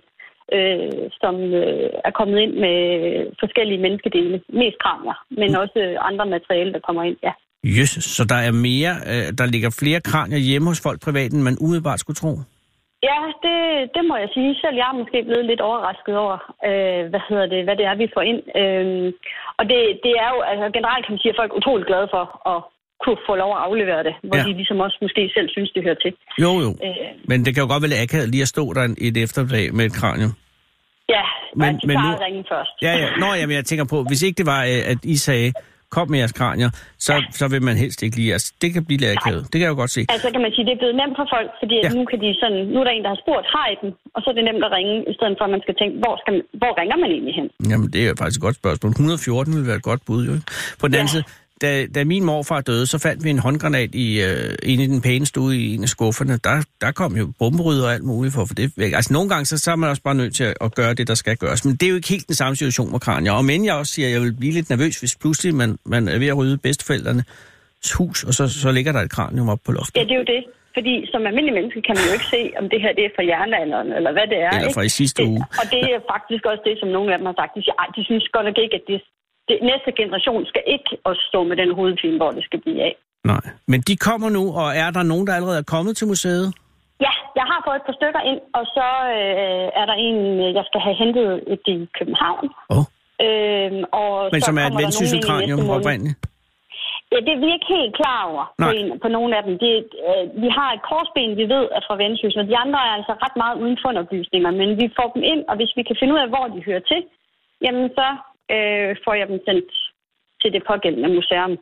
øh, 0.55 0.91
som 1.21 1.35
øh, 1.61 1.89
er 2.07 2.11
kommet 2.19 2.37
ind 2.45 2.53
med 2.65 2.77
forskellige 3.43 3.81
menneskedele. 3.85 4.35
Mest 4.61 4.77
kranier, 4.83 5.17
men 5.39 5.49
Mm. 5.51 5.57
også 5.63 5.79
andre 6.09 6.25
materialer, 6.35 6.71
der 6.71 6.79
kommer 6.87 7.03
ind, 7.09 7.17
ja. 7.27 7.33
Jesus, 7.79 8.03
så 8.03 8.23
der 8.33 8.35
er 8.35 8.51
mere, 8.51 8.93
øh, 9.11 9.25
der 9.37 9.45
ligger 9.45 9.69
flere 9.79 10.01
kranier 10.01 10.37
hjemme 10.37 10.67
hos 10.67 10.81
folk 10.81 11.01
privat, 11.01 11.31
end 11.33 11.41
man 11.41 11.57
umiddelbart 11.61 11.99
skulle 11.99 12.15
tro? 12.15 12.31
Ja, 13.09 13.17
det, 13.45 13.57
det 13.95 14.03
må 14.09 14.15
jeg 14.23 14.29
sige. 14.35 14.49
Selv 14.61 14.75
jeg 14.81 14.87
er 14.91 14.99
måske 15.01 15.17
blevet 15.27 15.45
lidt 15.51 15.61
overrasket 15.69 16.15
over, 16.23 16.37
øh, 16.69 17.01
hvad 17.11 17.21
hedder 17.29 17.47
det, 17.53 17.59
hvad 17.65 17.75
det 17.79 17.85
er, 17.89 17.95
vi 18.03 18.07
får 18.15 18.23
ind. 18.31 18.41
Øh, 18.61 19.07
og 19.59 19.63
det, 19.71 19.79
det 20.05 20.13
er 20.23 20.29
jo, 20.33 20.39
altså 20.51 20.65
generelt 20.77 21.03
kan 21.05 21.13
man 21.13 21.21
sige, 21.23 21.33
at 21.33 21.39
folk 21.41 21.51
er 21.51 21.59
utroligt 21.61 21.87
glade 21.91 22.07
for 22.15 22.23
at 22.53 22.59
kunne 23.03 23.21
få 23.29 23.33
lov 23.43 23.51
at 23.57 23.61
aflevere 23.67 24.03
det, 24.07 24.13
hvor 24.27 24.37
Ja. 24.37 24.43
de 24.47 24.53
ligesom 24.59 24.79
også 24.85 24.97
måske 25.05 25.21
selv 25.35 25.47
synes, 25.55 25.69
det 25.75 25.83
hører 25.87 25.99
til. 26.05 26.13
Jo, 26.45 26.51
jo. 26.65 26.69
Øh, 26.87 27.09
Men 27.29 27.37
det 27.45 27.51
kan 27.53 27.63
jo 27.63 27.69
godt 27.73 27.83
være 27.83 28.03
akavet 28.05 28.29
lige 28.33 28.45
at 28.47 28.53
stå 28.55 28.63
der 28.75 28.83
en- 28.89 28.99
et 29.07 29.17
eftermiddag 29.25 29.65
med 29.77 29.85
et 29.89 29.93
kranium. 30.01 30.33
ja, 31.15 31.23
Men- 31.55 31.65
men, 31.65 31.73
de 31.81 31.87
men 31.89 31.97
nu- 32.03 32.17
ringe 32.25 32.43
først. 32.53 32.73
Ja, 32.87 32.93
ja. 33.03 33.07
Nå, 33.23 33.27
jamen, 33.39 33.55
jeg 33.59 33.65
tænker 33.65 33.85
på, 33.93 33.97
hvis 34.09 34.21
ikke 34.27 34.37
det 34.41 34.47
var, 34.53 34.61
øh, 34.71 34.81
at 34.91 34.99
I 35.13 35.17
sagde, 35.27 35.49
kom 35.95 36.05
med 36.11 36.19
jeres 36.21 36.35
kranier, 36.39 36.69
så, 37.07 37.13
så 37.39 37.45
vil 37.53 37.61
man 37.69 37.75
helst 37.83 37.99
ikke 38.05 38.15
lige... 38.19 38.31
Altså, 38.37 38.49
det 38.61 38.69
kan 38.73 38.81
blive 38.87 38.99
lidt 39.03 39.11
akavet. 39.17 39.43
Det 39.51 39.55
kan 39.59 39.65
jeg 39.67 39.73
jo 39.75 39.79
godt 39.83 39.93
se. 39.97 40.01
Altså 40.15 40.27
kan 40.33 40.41
man 40.45 40.51
sige, 40.55 40.65
det 40.67 40.73
er 40.77 40.81
blevet 40.83 40.95
nemt 41.01 41.15
for 41.19 41.27
folk, 41.35 41.49
fordi 41.61 41.75
Ja. 41.83 41.87
ja. 41.87 41.89
nu 41.97 42.03
kan 42.11 42.17
de 42.23 42.29
sådan, 42.41 42.59
nu 42.73 42.77
er 42.81 42.85
der 42.87 42.93
en, 42.97 43.03
der 43.05 43.11
har 43.15 43.19
spurgt, 43.25 43.45
har 43.55 43.65
I 43.73 43.75
den? 43.81 43.89
Og 44.15 44.19
så 44.21 44.27
er 44.31 44.35
det 44.37 44.43
nemt 44.49 44.63
at 44.67 44.71
ringe, 44.77 44.93
i 45.11 45.13
stedet 45.17 45.35
for 45.39 45.45
at 45.47 45.51
man 45.55 45.61
skal 45.65 45.75
tænke, 45.81 45.93
hvor, 46.03 46.13
skal 46.21 46.31
man, 46.35 46.41
hvor 46.61 46.71
ringer 46.81 46.97
man 47.03 47.09
egentlig 47.15 47.33
hen? 47.39 47.47
Jamen, 47.71 47.87
det 47.95 48.01
er 48.07 48.11
faktisk 48.21 48.39
et 48.41 48.45
godt 48.47 48.57
spørgsmål. 48.61 48.89
114 48.91 49.53
ville 49.55 49.67
være 49.71 49.79
et 49.83 49.87
godt 49.91 50.01
bud, 50.07 50.21
jo. 50.29 50.33
På 50.81 50.85
den 50.87 50.95
anden 50.99 51.11
Ja. 51.11 51.15
side, 51.15 51.25
da, 51.61 51.85
da 51.95 52.03
min 52.03 52.23
morfar 52.23 52.61
døde, 52.61 52.85
så 52.85 52.97
fandt 52.99 53.23
vi 53.23 53.29
en 53.29 53.39
håndgranat 53.39 53.95
i, 53.95 54.21
øh, 54.21 54.55
inde 54.63 54.83
i 54.83 54.87
den 54.87 55.01
pæne 55.01 55.25
stue 55.25 55.55
i 55.55 55.75
en 55.75 55.83
af 55.83 55.89
skufferne. 55.89 56.37
Der, 56.37 56.63
der 56.81 56.91
kom 56.91 57.15
jo 57.15 57.25
bomberydder 57.39 57.85
og 57.85 57.93
alt 57.93 58.03
muligt 58.03 58.33
for, 58.33 58.45
for 58.45 58.53
det 58.53 58.71
væk. 58.77 58.93
Altså, 58.93 59.13
nogle 59.13 59.29
gange, 59.29 59.45
så, 59.45 59.57
så 59.57 59.71
er 59.71 59.75
man 59.75 59.89
også 59.89 60.03
bare 60.03 60.15
nødt 60.15 60.35
til 60.35 60.43
at, 60.43 60.53
at 60.61 60.75
gøre 60.75 60.93
det, 60.93 61.07
der 61.07 61.15
skal 61.15 61.37
gøres. 61.37 61.65
Men 61.65 61.73
det 61.75 61.83
er 61.83 61.89
jo 61.89 61.95
ikke 61.95 62.09
helt 62.09 62.27
den 62.27 62.35
samme 62.35 62.55
situation 62.55 62.91
med 62.91 62.99
kranier. 62.99 63.31
Og 63.31 63.45
men 63.45 63.65
jeg 63.65 63.75
også 63.75 63.93
siger, 63.93 64.07
at 64.07 64.13
jeg 64.13 64.21
vil 64.21 64.33
blive 64.39 64.53
lidt 64.53 64.69
nervøs, 64.69 64.99
hvis 64.99 65.17
pludselig 65.21 65.55
man, 65.55 65.77
man 65.85 66.07
er 66.07 66.17
ved 66.19 66.27
at 66.27 66.37
rydde 66.37 66.57
bedsteforældrenes 66.57 67.25
hus, 67.97 68.23
og 68.23 68.33
så, 68.33 68.43
så 68.63 68.71
ligger 68.71 68.91
der 68.91 68.99
et 68.99 69.11
kranium 69.11 69.49
op 69.49 69.59
på 69.65 69.71
loftet. 69.71 69.95
Ja, 69.95 70.03
det 70.03 70.11
er 70.11 70.21
jo 70.23 70.29
det. 70.35 70.43
Fordi 70.77 70.95
som 71.11 71.21
almindelig 71.29 71.55
menneske 71.59 71.79
kan 71.87 71.93
man 71.97 72.03
jo 72.09 72.13
ikke 72.17 72.29
se, 72.35 72.41
om 72.59 72.65
det 72.71 72.79
her 72.83 72.91
det 72.97 73.03
er 73.05 73.13
fra 73.17 73.25
jernalderen, 73.31 73.89
eller 73.97 74.11
hvad 74.17 74.27
det 74.33 74.39
er. 74.47 74.53
Eller 74.55 74.69
ikke? 74.69 74.77
fra 74.77 74.89
i 74.91 74.93
sidste 75.01 75.17
det, 75.21 75.29
uge. 75.29 75.41
Og 75.61 75.65
det 75.73 75.83
er 75.95 75.99
faktisk 76.13 76.43
også 76.51 76.63
det, 76.69 76.75
som 76.81 76.89
nogle 76.97 77.09
af 77.13 77.17
dem 77.19 77.27
har 77.29 77.37
sagt. 77.41 77.51
De 77.57 77.61
siger, 77.65 77.77
de 77.97 78.01
synes 78.09 78.23
godt 78.35 78.45
nok 78.49 78.57
ikke, 78.63 78.75
at 78.79 78.85
det, 78.91 78.99
det, 79.47 79.57
næste 79.71 79.91
generation 80.01 80.45
skal 80.51 80.63
ikke 80.75 80.91
også 81.09 81.23
stå 81.29 81.39
med 81.49 81.55
den 81.61 81.71
hovedfilm, 81.77 82.17
hvor 82.17 82.31
det 82.31 82.43
skal 82.43 82.59
blive 82.61 82.81
af. 82.89 82.95
Nej. 83.31 83.45
Men 83.71 83.79
de 83.81 83.95
kommer 84.07 84.29
nu, 84.29 84.43
og 84.61 84.67
er 84.83 84.89
der 84.97 85.03
nogen, 85.03 85.27
der 85.27 85.33
allerede 85.37 85.59
er 85.63 85.71
kommet 85.75 85.93
til 85.97 86.07
museet? 86.07 86.47
Ja, 87.05 87.13
jeg 87.39 87.45
har 87.51 87.59
fået 87.65 87.77
et 87.79 87.85
par 87.89 87.97
stykker 87.99 88.21
ind, 88.31 88.41
og 88.57 88.63
så 88.75 88.87
øh, 89.17 89.67
er 89.81 89.85
der 89.91 89.97
en, 90.07 90.17
øh, 90.43 90.49
jeg 90.57 90.65
skal 90.69 90.81
have 90.87 90.97
hentet 91.01 91.27
et 91.53 91.65
i 91.73 91.75
København. 91.97 92.45
Åh. 92.69 92.77
Oh. 92.77 92.85
Øhm, 93.25 93.83
og 94.01 94.11
Men 94.33 94.41
så 94.41 94.45
som 94.47 94.57
er 94.61 94.65
et 94.71 94.77
vendsysselkranium 94.81 95.69
oprindeligt? 95.77 96.17
Ja, 97.11 97.17
det 97.25 97.31
er 97.35 97.41
vi 97.45 97.49
ikke 97.55 97.69
helt 97.77 97.93
klar 97.99 98.19
over 98.31 98.43
på, 98.63 98.69
en, 98.79 98.87
på 99.03 99.07
nogle 99.15 99.31
af 99.37 99.43
dem. 99.47 99.53
Det, 99.63 99.73
øh, 100.07 100.23
vi 100.43 100.49
har 100.57 100.69
et 100.71 100.81
korsben, 100.89 101.31
vi 101.41 101.45
ved 101.55 101.65
er 101.77 101.81
fra 101.87 101.99
Vendsyssel, 102.03 102.41
og 102.43 102.47
de 102.51 102.57
andre 102.63 102.79
er 102.87 102.93
altså 102.97 103.13
ret 103.23 103.35
meget 103.41 103.55
uden 103.61 103.77
for 103.81 103.91
oplysninger, 104.01 104.51
men 104.59 104.69
vi 104.81 104.87
får 104.97 105.09
dem 105.15 105.23
ind, 105.33 105.41
og 105.49 105.55
hvis 105.59 105.73
vi 105.77 105.83
kan 105.87 105.97
finde 105.99 106.13
ud 106.15 106.21
af, 106.23 106.29
hvor 106.33 106.45
de 106.53 106.65
hører 106.67 106.83
til, 106.91 107.01
jamen 107.63 107.85
så 107.97 108.07
øh, 108.55 108.89
får 109.05 109.13
jeg 109.19 109.27
dem 109.31 109.39
sendt 109.47 109.69
til 110.41 110.49
det 110.55 110.63
pågældende 110.71 111.09
museum. 111.17 111.53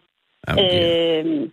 Det, 0.47 0.63
Øh, 0.63 1.49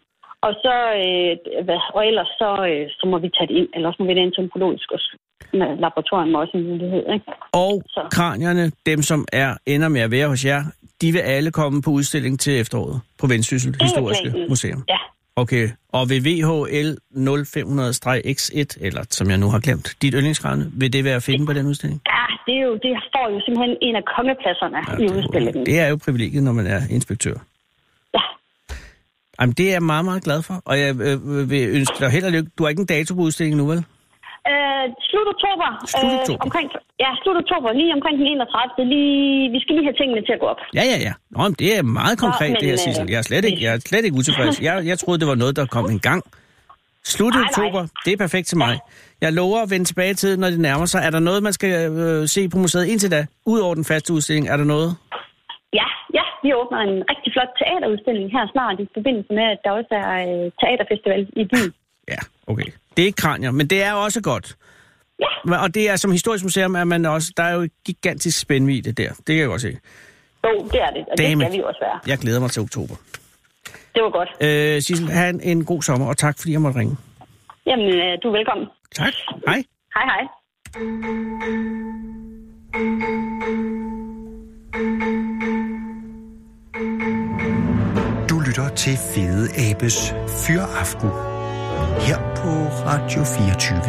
og 0.47 0.53
så, 0.65 0.75
øh, 1.03 1.65
hvad, 1.67 1.81
og 1.97 2.07
ellers 2.07 2.31
så, 2.41 2.51
øh, 2.71 2.85
så 2.99 3.05
må 3.11 3.19
vi 3.19 3.29
tage 3.37 3.49
det 3.51 3.57
ind, 3.61 3.69
eller 3.75 3.89
også 3.89 4.03
må 4.03 4.07
vi 4.09 4.15
det 4.15 4.21
ind 4.27 4.33
til 4.33 4.51
os- 4.99 5.15
med 5.53 5.69
laboratorium 5.85 6.35
er 6.35 6.39
også 6.39 6.57
en 6.57 6.67
mulighed. 6.71 7.03
Ikke? 7.15 7.27
og 7.53 7.83
så. 7.89 8.01
kranierne, 8.13 8.73
dem 8.87 9.03
som 9.03 9.25
er 9.33 9.57
ender 9.67 9.89
med 9.89 10.01
at 10.01 10.11
være 10.11 10.29
hos 10.29 10.45
jer, 10.45 10.63
de 11.01 11.13
vil 11.13 11.19
alle 11.19 11.51
komme 11.53 11.83
på 11.83 11.91
udstilling 11.91 12.41
til 12.41 12.61
efteråret 12.61 13.01
på 13.21 13.27
Vendsyssel 13.27 13.75
Historiske. 13.83 14.29
Museum. 14.49 14.85
Ja, 14.89 14.99
Okay, 15.37 15.69
og 15.93 16.11
ved 16.11 16.21
VHL 16.21 16.91
0500-X1, 17.15 18.85
eller 18.87 19.03
som 19.11 19.31
jeg 19.31 19.39
nu 19.39 19.51
har 19.51 19.61
glemt, 19.61 19.97
dit 20.03 20.15
yndlingskranie, 20.15 20.67
vil 20.73 20.93
det 20.93 21.05
være 21.05 21.15
at 21.17 21.23
finde 21.23 21.47
på 21.47 21.53
den 21.53 21.67
udstilling? 21.67 22.01
ja 22.07 22.27
det, 22.47 22.55
er 22.61 22.65
jo, 22.69 22.75
det 22.75 22.93
får 23.15 23.27
jo 23.35 23.41
simpelthen 23.47 23.77
en 23.83 23.97
af 23.97 24.05
kongepladserne 24.17 24.79
ja, 24.89 25.05
i 25.05 25.07
udstillingen. 25.19 25.67
det 25.67 25.79
er 25.81 25.89
jo 25.89 25.97
privilegiet, 26.05 26.43
når 26.43 26.53
man 26.53 26.67
er 26.67 26.81
inspektør. 26.91 27.35
Ja. 28.15 28.21
Jamen, 29.41 29.55
det 29.59 29.69
er 29.69 29.73
jeg 29.73 29.83
meget, 29.83 30.05
meget 30.05 30.25
glad 30.25 30.43
for, 30.43 30.63
og 30.65 30.79
jeg 30.79 30.91
øh, 31.01 31.51
vil 31.51 31.69
ønske 31.69 31.97
dig 32.01 32.11
held 32.11 32.25
og 32.25 32.33
lykke. 32.33 32.51
Du 32.59 32.63
har 32.63 32.69
ikke 32.69 32.81
en 32.81 32.87
dato 32.87 33.15
på 33.15 33.21
udstillingen 33.21 33.59
nu, 33.59 33.67
vel? 33.67 33.85
Øh, 34.51 34.85
slut 35.09 35.29
oktober. 35.35 35.69
Slut 35.95 36.13
oktober. 36.19 36.43
Øh, 36.43 36.47
omkring, 36.47 36.67
ja, 37.05 37.11
slut 37.23 37.37
oktober. 37.43 37.69
Lige 37.81 37.93
omkring 37.99 38.15
den 38.21 38.27
31. 38.27 38.93
Lige, 38.93 39.51
vi 39.55 39.59
skal 39.63 39.73
lige 39.77 39.87
have 39.89 39.99
tingene 40.01 40.21
til 40.27 40.35
at 40.37 40.41
gå 40.43 40.47
op. 40.53 40.61
Ja, 40.79 40.85
ja, 40.93 40.99
ja. 41.07 41.13
Nå, 41.35 41.43
men 41.49 41.57
det 41.63 41.71
er 41.79 41.83
meget 42.01 42.17
konkret, 42.25 42.51
men, 42.53 42.61
det 42.61 42.69
her, 42.71 42.79
øh, 42.79 42.85
Sissel. 42.85 43.07
Jeg 43.13 43.19
er 43.23 43.27
slet 43.31 43.45
ikke, 43.49 43.61
jeg 43.65 43.71
er 43.77 43.81
slet 43.91 44.05
ikke 44.07 44.17
utilfreds. 44.21 44.57
Jeg, 44.69 44.75
jeg 44.91 44.97
troede, 45.03 45.19
det 45.23 45.29
var 45.33 45.39
noget, 45.43 45.55
der 45.59 45.67
kom 45.77 45.85
en 45.97 46.03
gang. 46.11 46.23
Slut 47.15 47.35
Nej, 47.35 47.41
nej. 47.41 47.49
oktober, 47.49 47.81
det 48.05 48.13
er 48.13 48.21
perfekt 48.27 48.47
til 48.53 48.59
mig. 48.65 48.75
Jeg 49.25 49.31
lover 49.33 49.59
at 49.63 49.71
vende 49.73 49.87
tilbage 49.91 50.15
til, 50.15 50.31
når 50.41 50.49
det 50.55 50.61
nærmer 50.69 50.87
sig. 50.93 51.01
Er 51.07 51.11
der 51.17 51.21
noget, 51.29 51.41
man 51.43 51.53
skal 51.59 51.73
øh, 52.03 52.29
se 52.35 52.49
på 52.49 52.59
museet 52.59 52.87
indtil 52.93 53.11
da? 53.11 53.21
Udover 53.53 53.75
den 53.75 53.85
faste 53.85 54.13
udstilling, 54.13 54.49
er 54.53 54.57
der 54.57 54.65
noget? 54.75 54.91
Ja, 55.81 55.89
ja, 56.19 56.25
vi 56.43 56.49
åbner 56.61 56.81
en 56.89 56.97
rigtig 57.11 57.31
flot 57.35 57.53
teaterudstilling 57.61 58.27
her 58.37 58.45
snart 58.55 58.77
i 58.85 58.87
forbindelse 58.97 59.33
med, 59.39 59.47
at 59.55 59.61
der 59.65 59.71
også 59.79 59.93
er 60.05 60.13
øh, 60.27 60.45
teaterfestival 60.61 61.23
i 61.43 61.45
byen. 61.53 61.73
Ja, 62.13 62.21
okay. 62.53 62.71
Det 62.97 63.03
er 63.03 63.07
ikke 63.07 63.17
kranier, 63.17 63.51
men 63.51 63.67
det 63.67 63.83
er 63.83 63.93
også 63.93 64.21
godt. 64.23 64.57
Ja. 65.21 65.63
Og 65.63 65.75
det 65.75 65.91
er 65.91 65.97
som 65.97 66.13
historisk 66.13 66.45
museum, 66.45 66.75
er 66.75 66.85
man 66.85 67.05
også, 67.05 67.33
der 67.37 67.43
er 67.43 67.55
jo 67.55 67.61
et 67.61 67.73
gigantisk 67.87 68.41
spændvid 68.41 68.83
det 68.83 68.99
der. 68.99 69.09
Det 69.09 69.27
kan 69.27 69.37
jeg 69.37 69.47
godt 69.47 69.61
se. 69.61 69.79
Jo, 70.45 70.69
det 70.73 70.81
er 70.83 70.91
det, 70.91 71.05
og 71.13 71.19
Dammit. 71.19 71.39
det 71.39 71.47
skal 71.47 71.53
vi 71.53 71.63
også 71.63 71.81
være. 71.83 72.01
Jeg 72.07 72.19
glæder 72.19 72.41
mig 72.41 72.51
til 72.51 72.63
oktober. 72.63 72.95
Det 73.95 74.03
var 74.03 74.11
godt. 74.11 74.29
Øh, 74.41 74.83
Sissel, 74.83 75.09
have 75.11 75.29
en, 75.31 75.41
en 75.41 75.65
god 75.65 75.83
sommer, 75.83 76.07
og 76.07 76.17
tak 76.17 76.39
fordi 76.39 76.53
jeg 76.53 76.61
måtte 76.61 76.79
ringe. 76.79 76.97
Jamen, 77.67 77.87
øh, 77.87 78.19
du 78.23 78.29
er 78.29 78.33
velkommen. 78.33 78.67
Tak. 78.95 79.13
Hej. 79.47 79.63
Hej, 79.95 80.05
hej. 80.05 80.23
Du 88.31 88.41
lytter 88.41 88.69
til 88.77 88.97
Fede 89.15 89.49
Abes 89.71 90.15
Fyraften 90.47 91.36
her 92.01 92.35
på 92.37 92.49
Radio 92.87 93.25
24 93.25 93.81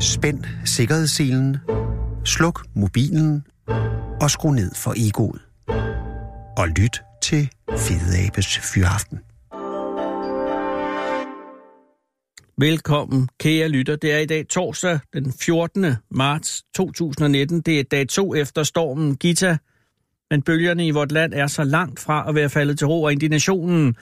Spænd 0.00 0.44
sikkerhedsselen, 0.64 1.56
sluk 2.24 2.66
mobilen 2.74 3.46
og 4.20 4.30
skru 4.30 4.50
ned 4.50 4.70
for 4.74 4.94
egoet. 4.96 5.42
Og 6.58 6.68
lyt 6.68 7.02
til 7.22 7.50
Fede 7.70 8.26
Abes 8.26 8.58
Fyraften. 8.58 9.18
Velkommen, 12.58 13.28
kære 13.40 13.68
lytter. 13.68 13.96
Det 13.96 14.12
er 14.12 14.18
i 14.18 14.26
dag 14.26 14.48
torsdag 14.48 14.98
den 15.12 15.32
14. 15.40 15.86
marts 16.10 16.62
2019. 16.74 17.60
Det 17.60 17.80
er 17.80 17.82
dag 17.82 18.08
to 18.08 18.34
efter 18.34 18.62
stormen 18.62 19.16
Gita. 19.16 19.58
Men 20.32 20.42
bølgerne 20.42 20.86
i 20.86 20.90
vort 20.90 21.12
land 21.12 21.34
er 21.34 21.46
så 21.46 21.64
langt 21.64 22.00
fra 22.00 22.28
at 22.28 22.34
være 22.34 22.50
faldet 22.50 22.78
til 22.78 22.86
ro, 22.86 23.02
og 23.02 23.12
indignationen 23.12 23.96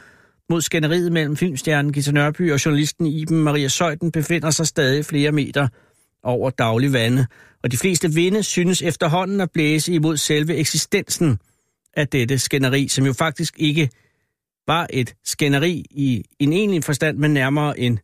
mod 0.50 0.60
skænderiet 0.60 1.12
mellem 1.12 1.36
filmstjernen 1.36 1.92
Gita 1.92 2.12
Nørby 2.12 2.52
og 2.52 2.64
journalisten 2.64 3.06
Iben 3.06 3.42
Maria 3.42 3.68
Søjden 3.68 4.12
befinder 4.12 4.50
sig 4.50 4.66
stadig 4.66 5.04
flere 5.04 5.32
meter 5.32 5.68
over 6.22 6.50
daglig 6.50 6.92
vande. 6.92 7.26
Og 7.62 7.72
de 7.72 7.76
fleste 7.76 8.12
vinde 8.12 8.42
synes 8.42 8.82
efterhånden 8.82 9.40
at 9.40 9.50
blæse 9.50 9.92
imod 9.92 10.16
selve 10.16 10.56
eksistensen 10.56 11.38
af 11.96 12.08
dette 12.08 12.38
skænderi, 12.38 12.88
som 12.88 13.06
jo 13.06 13.12
faktisk 13.12 13.54
ikke 13.58 13.90
var 14.66 14.86
et 14.92 15.14
skænderi 15.24 15.84
i 15.90 16.24
en 16.38 16.52
egentlig 16.52 16.84
forstand, 16.84 17.18
men 17.18 17.34
nærmere 17.34 17.80
en 17.80 17.98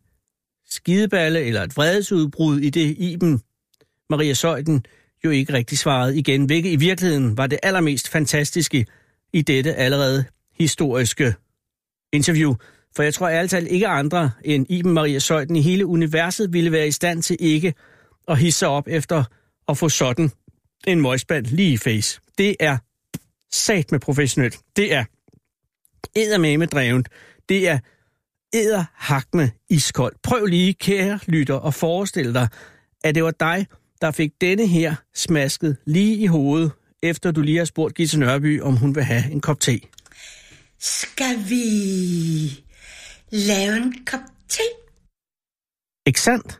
skideballe 0.69 1.39
eller 1.39 1.63
et 1.63 1.77
vredesudbrud 1.77 2.59
i 2.59 2.69
det 2.69 2.95
Iben 2.97 3.41
Maria 4.09 4.33
Søjden 4.33 4.85
jo 5.25 5.29
ikke 5.29 5.53
rigtig 5.53 5.77
svarede 5.77 6.17
igen, 6.17 6.45
hvilket 6.45 6.69
i 6.69 6.75
virkeligheden 6.75 7.37
var 7.37 7.47
det 7.47 7.59
allermest 7.63 8.09
fantastiske 8.09 8.85
i 9.33 9.41
dette 9.41 9.75
allerede 9.75 10.25
historiske 10.59 11.33
interview. 12.13 12.55
For 12.95 13.03
jeg 13.03 13.13
tror 13.13 13.29
ærligt 13.29 13.51
talt 13.51 13.67
ikke 13.67 13.87
andre 13.87 14.31
end 14.45 14.65
Iben 14.69 14.93
Maria 14.93 15.19
Søjden 15.19 15.55
i 15.55 15.61
hele 15.61 15.85
universet 15.85 16.53
ville 16.53 16.71
være 16.71 16.87
i 16.87 16.91
stand 16.91 17.23
til 17.23 17.37
ikke 17.39 17.73
at 18.27 18.37
hisse 18.37 18.59
sig 18.59 18.67
op 18.67 18.87
efter 18.87 19.23
at 19.67 19.77
få 19.77 19.89
sådan 19.89 20.31
en 20.87 21.01
møgspand 21.01 21.45
lige 21.45 21.73
i 21.73 21.77
face. 21.77 22.21
Det 22.37 22.55
er 22.59 22.77
sat 23.51 23.91
med 23.91 23.99
professionelt. 23.99 24.59
Det 24.75 24.93
er 24.93 25.05
eddermame 26.15 26.65
drevent. 26.65 27.09
Det 27.49 27.67
er 27.67 27.79
æderhakme 28.53 29.51
iskoldt. 29.69 30.21
Prøv 30.21 30.45
lige, 30.45 30.73
kære 30.73 31.19
lytter, 31.27 31.59
at 31.59 31.73
forestille 31.73 32.33
dig, 32.33 32.47
at 33.03 33.15
det 33.15 33.23
var 33.23 33.31
dig, 33.31 33.67
der 34.01 34.11
fik 34.11 34.31
denne 34.41 34.67
her 34.67 34.95
smasket 35.15 35.77
lige 35.85 36.15
i 36.15 36.25
hovedet, 36.25 36.71
efter 37.03 37.31
du 37.31 37.41
lige 37.41 37.57
har 37.57 37.65
spurgt 37.65 37.95
Gita 37.95 38.17
Nørby, 38.17 38.61
om 38.61 38.75
hun 38.75 38.95
vil 38.95 39.03
have 39.03 39.31
en 39.31 39.41
kop 39.41 39.59
te. 39.59 39.79
Skal 40.79 41.49
vi 41.49 42.63
lave 43.29 43.77
en 43.77 44.05
kop 44.05 44.19
te? 44.49 44.63
Ikke 46.05 46.21
sandt? 46.21 46.59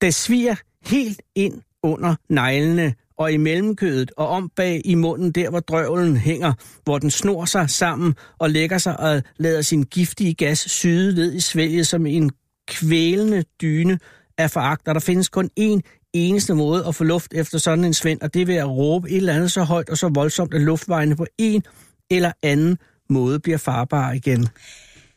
Det 0.00 0.14
sviger 0.14 0.56
helt 0.86 1.22
ind 1.34 1.62
under 1.82 2.14
neglene 2.28 2.94
og 3.16 3.32
i 3.32 3.36
mellemkødet 3.36 4.12
og 4.16 4.28
om 4.28 4.50
bag 4.56 4.80
i 4.84 4.94
munden, 4.94 5.32
der 5.32 5.50
hvor 5.50 5.60
drøvlen 5.60 6.16
hænger, 6.16 6.52
hvor 6.84 6.98
den 6.98 7.10
snor 7.10 7.44
sig 7.44 7.70
sammen 7.70 8.14
og 8.38 8.50
lægger 8.50 8.78
sig 8.78 9.00
og 9.00 9.22
lader 9.36 9.62
sin 9.62 9.82
giftige 9.82 10.34
gas 10.34 10.58
syde 10.58 11.14
ned 11.14 11.34
i 11.34 11.40
svælget 11.40 11.86
som 11.86 12.06
en 12.06 12.30
kvælende 12.68 13.44
dyne 13.60 13.98
af 14.38 14.50
foragt, 14.50 14.88
og 14.88 14.94
der 14.94 15.00
findes 15.00 15.28
kun 15.28 15.50
én 15.60 15.99
eneste 16.14 16.54
måde 16.54 16.86
at 16.86 16.94
få 16.94 17.04
luft 17.04 17.34
efter 17.34 17.58
sådan 17.58 17.84
en 17.84 17.94
svend, 17.94 18.20
og 18.20 18.34
det 18.34 18.42
er 18.42 18.46
ved 18.46 18.54
at 18.54 18.68
råbe 18.68 19.10
et 19.10 19.16
eller 19.16 19.34
andet 19.34 19.52
så 19.52 19.62
højt 19.62 19.88
og 19.88 19.98
så 19.98 20.08
voldsomt, 20.08 20.54
at 20.54 20.60
luftvejene 20.60 21.16
på 21.16 21.26
en 21.38 21.62
eller 22.10 22.32
anden 22.42 22.78
måde 23.10 23.40
bliver 23.40 23.58
farbare 23.58 24.16
igen. 24.16 24.48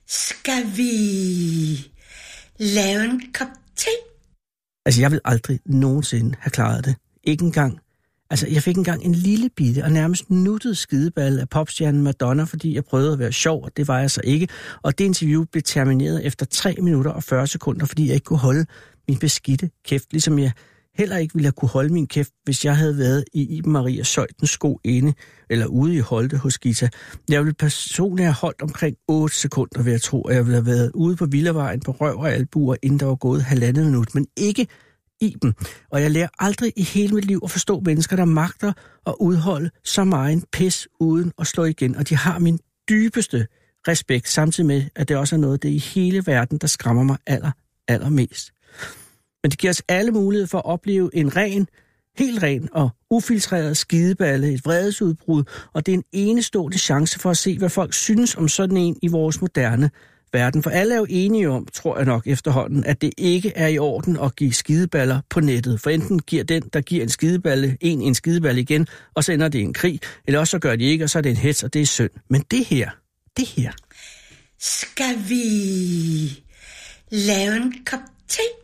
Skal 0.07 0.63
vi 0.75 1.91
lave 2.59 3.03
en 3.03 3.21
kop 3.33 3.47
te? 3.75 3.89
Altså, 4.85 5.01
jeg 5.01 5.11
vil 5.11 5.19
aldrig 5.25 5.59
nogensinde 5.65 6.35
have 6.39 6.51
klaret 6.51 6.85
det. 6.85 6.95
Ikke 7.23 7.45
engang. 7.45 7.79
Altså, 8.29 8.47
jeg 8.47 8.63
fik 8.63 8.77
engang 8.77 9.03
en 9.03 9.15
lille 9.15 9.49
bitte 9.49 9.83
og 9.83 9.91
nærmest 9.91 10.29
nuttet 10.29 10.77
skideball 10.77 11.39
af 11.39 11.49
popstjernen 11.49 12.03
Madonna, 12.03 12.43
fordi 12.43 12.75
jeg 12.75 12.85
prøvede 12.85 13.13
at 13.13 13.19
være 13.19 13.31
sjov, 13.31 13.63
og 13.63 13.77
det 13.77 13.87
var 13.87 13.99
jeg 13.99 14.11
så 14.11 14.21
ikke. 14.23 14.47
Og 14.81 14.97
det 14.97 15.05
interview 15.05 15.45
blev 15.51 15.61
termineret 15.63 16.25
efter 16.25 16.45
3 16.45 16.75
minutter 16.81 17.11
og 17.11 17.23
40 17.23 17.47
sekunder, 17.47 17.85
fordi 17.85 18.07
jeg 18.07 18.13
ikke 18.13 18.25
kunne 18.25 18.39
holde 18.39 18.65
min 19.07 19.19
beskidte 19.19 19.69
kæft, 19.85 20.11
ligesom 20.11 20.39
jeg 20.39 20.51
heller 20.95 21.17
ikke 21.17 21.33
ville 21.33 21.45
have 21.45 21.51
kunne 21.51 21.69
holde 21.69 21.93
min 21.93 22.07
kæft, 22.07 22.31
hvis 22.43 22.65
jeg 22.65 22.77
havde 22.77 22.97
været 22.97 23.23
i 23.33 23.57
Iben 23.57 23.71
Maria 23.71 24.03
Søjtens 24.03 24.49
sko 24.49 24.79
inde 24.83 25.13
eller 25.49 25.65
ude 25.65 25.95
i 25.95 25.99
Holte 25.99 26.37
hos 26.37 26.57
Gita. 26.59 26.89
Jeg 27.29 27.39
ville 27.39 27.53
personligt 27.53 28.25
have 28.25 28.33
holdt 28.33 28.61
omkring 28.61 28.95
8 29.07 29.35
sekunder, 29.35 29.83
ved 29.83 29.91
jeg 29.91 30.01
tro, 30.01 30.21
at 30.21 30.35
jeg 30.35 30.45
ville 30.45 30.55
have 30.55 30.65
været 30.65 30.91
ude 30.95 31.15
på 31.15 31.25
Villavejen 31.25 31.79
på 31.79 31.91
røv 31.91 32.17
og 32.17 32.31
albuer, 32.31 32.75
inden 32.83 32.99
der 32.99 33.05
var 33.05 33.15
gået 33.15 33.43
halvandet 33.43 33.85
minut, 33.85 34.15
men 34.15 34.27
ikke 34.37 34.67
Iben. 35.21 35.53
Og 35.91 36.01
jeg 36.01 36.11
lærer 36.11 36.27
aldrig 36.39 36.73
i 36.75 36.83
hele 36.83 37.15
mit 37.15 37.25
liv 37.25 37.39
at 37.43 37.51
forstå 37.51 37.79
mennesker, 37.79 38.15
der 38.15 38.25
magter 38.25 38.73
at 39.07 39.15
udholde 39.19 39.69
så 39.83 40.03
meget 40.03 40.45
pis 40.51 40.87
uden 40.99 41.31
at 41.39 41.47
slå 41.47 41.63
igen. 41.63 41.95
Og 41.95 42.09
de 42.09 42.15
har 42.15 42.39
min 42.39 42.59
dybeste 42.89 43.47
respekt, 43.87 44.29
samtidig 44.29 44.67
med, 44.67 44.83
at 44.95 45.09
det 45.09 45.17
også 45.17 45.35
er 45.35 45.39
noget, 45.39 45.63
det 45.63 45.69
i 45.69 45.77
hele 45.77 46.23
verden, 46.25 46.57
der 46.57 46.67
skræmmer 46.67 47.03
mig 47.03 47.17
aller, 47.27 47.51
allermest. 47.87 48.51
Men 49.43 49.51
det 49.51 49.59
giver 49.59 49.71
os 49.71 49.81
alle 49.87 50.11
mulighed 50.11 50.47
for 50.47 50.57
at 50.57 50.65
opleve 50.65 51.09
en 51.13 51.35
ren, 51.35 51.67
helt 52.17 52.43
ren 52.43 52.69
og 52.71 52.89
ufiltreret 53.09 53.77
skideballe, 53.77 54.53
et 54.53 54.65
vredesudbrud, 54.65 55.43
og 55.73 55.85
det 55.85 55.91
er 55.93 55.97
en 55.97 56.03
enestående 56.11 56.77
chance 56.77 57.19
for 57.19 57.29
at 57.29 57.37
se, 57.37 57.57
hvad 57.57 57.69
folk 57.69 57.93
synes 57.93 58.35
om 58.35 58.47
sådan 58.47 58.77
en 58.77 58.97
i 59.01 59.07
vores 59.07 59.41
moderne 59.41 59.89
verden. 60.33 60.63
For 60.63 60.69
alle 60.69 60.93
er 60.93 60.97
jo 60.97 61.05
enige 61.09 61.49
om, 61.49 61.67
tror 61.73 61.97
jeg 61.97 62.05
nok 62.05 62.27
efterhånden, 62.27 62.83
at 62.83 63.01
det 63.01 63.13
ikke 63.17 63.51
er 63.55 63.67
i 63.67 63.77
orden 63.77 64.17
at 64.19 64.35
give 64.35 64.53
skideballer 64.53 65.21
på 65.29 65.39
nettet. 65.39 65.81
For 65.81 65.89
enten 65.89 66.19
giver 66.19 66.43
den, 66.43 66.63
der 66.73 66.81
giver 66.81 67.03
en 67.03 67.09
skideballe, 67.09 67.77
en 67.81 68.01
en 68.01 68.15
skideballe 68.15 68.61
igen, 68.61 68.87
og 69.13 69.23
så 69.23 69.31
ender 69.31 69.47
det 69.47 69.61
en 69.61 69.73
krig, 69.73 69.99
eller 70.27 70.39
også 70.39 70.51
så 70.51 70.59
gør 70.59 70.75
de 70.75 70.83
ikke, 70.83 71.03
og 71.03 71.09
så 71.09 71.17
er 71.17 71.21
det 71.21 71.29
en 71.29 71.37
hets, 71.37 71.63
og 71.63 71.73
det 71.73 71.81
er 71.81 71.85
synd. 71.85 72.09
Men 72.29 72.43
det 72.51 72.65
her, 72.65 72.89
det 73.37 73.47
her, 73.47 73.71
Skal 74.59 75.15
vi 75.29 76.43
lave 77.11 77.55
en 77.55 77.73
kop 77.85 77.99
te? 78.27 78.62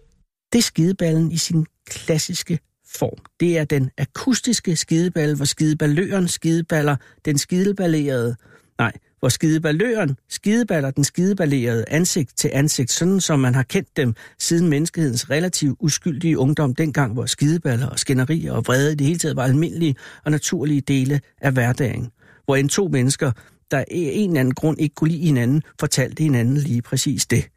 Det 0.53 0.59
er 0.59 0.63
skideballen 0.63 1.31
i 1.31 1.37
sin 1.37 1.65
klassiske 1.85 2.59
form. 2.85 3.25
Det 3.39 3.57
er 3.57 3.63
den 3.63 3.91
akustiske 3.97 4.75
skideballe, 4.75 5.35
hvor 5.35 5.45
skideballøren 5.45 6.27
skideballer 6.27 6.95
den 7.25 7.37
skideballerede, 7.37 8.35
nej, 8.77 8.91
hvor 9.19 9.29
skideballøren 9.29 10.17
skideballer 10.29 10.91
den 10.91 11.03
skideballerede 11.03 11.85
ansigt 11.87 12.37
til 12.37 12.51
ansigt, 12.53 12.91
sådan 12.91 13.21
som 13.21 13.39
man 13.39 13.55
har 13.55 13.63
kendt 13.63 13.97
dem 13.97 14.15
siden 14.39 14.67
menneskehedens 14.67 15.29
relativt 15.29 15.77
uskyldige 15.79 16.37
ungdom, 16.37 16.75
dengang 16.75 17.13
hvor 17.13 17.25
skideballer 17.25 17.87
og 17.87 17.99
skænderier 17.99 18.53
og 18.53 18.67
vrede 18.67 18.91
i 18.91 18.95
det 18.95 19.07
hele 19.07 19.19
taget 19.19 19.35
var 19.35 19.43
almindelige 19.43 19.95
og 20.25 20.31
naturlige 20.31 20.81
dele 20.81 21.21
af 21.41 21.51
hverdagen. 21.51 22.11
Hvor 22.45 22.55
en 22.55 22.69
to 22.69 22.87
mennesker, 22.87 23.31
der 23.71 23.77
af 23.77 23.85
en 23.89 24.29
eller 24.29 24.39
anden 24.39 24.53
grund 24.53 24.79
ikke 24.79 24.95
kunne 24.95 25.09
lide 25.09 25.25
hinanden, 25.25 25.63
fortalte 25.79 26.23
hinanden 26.23 26.57
lige 26.57 26.81
præcis 26.81 27.25
det. 27.25 27.49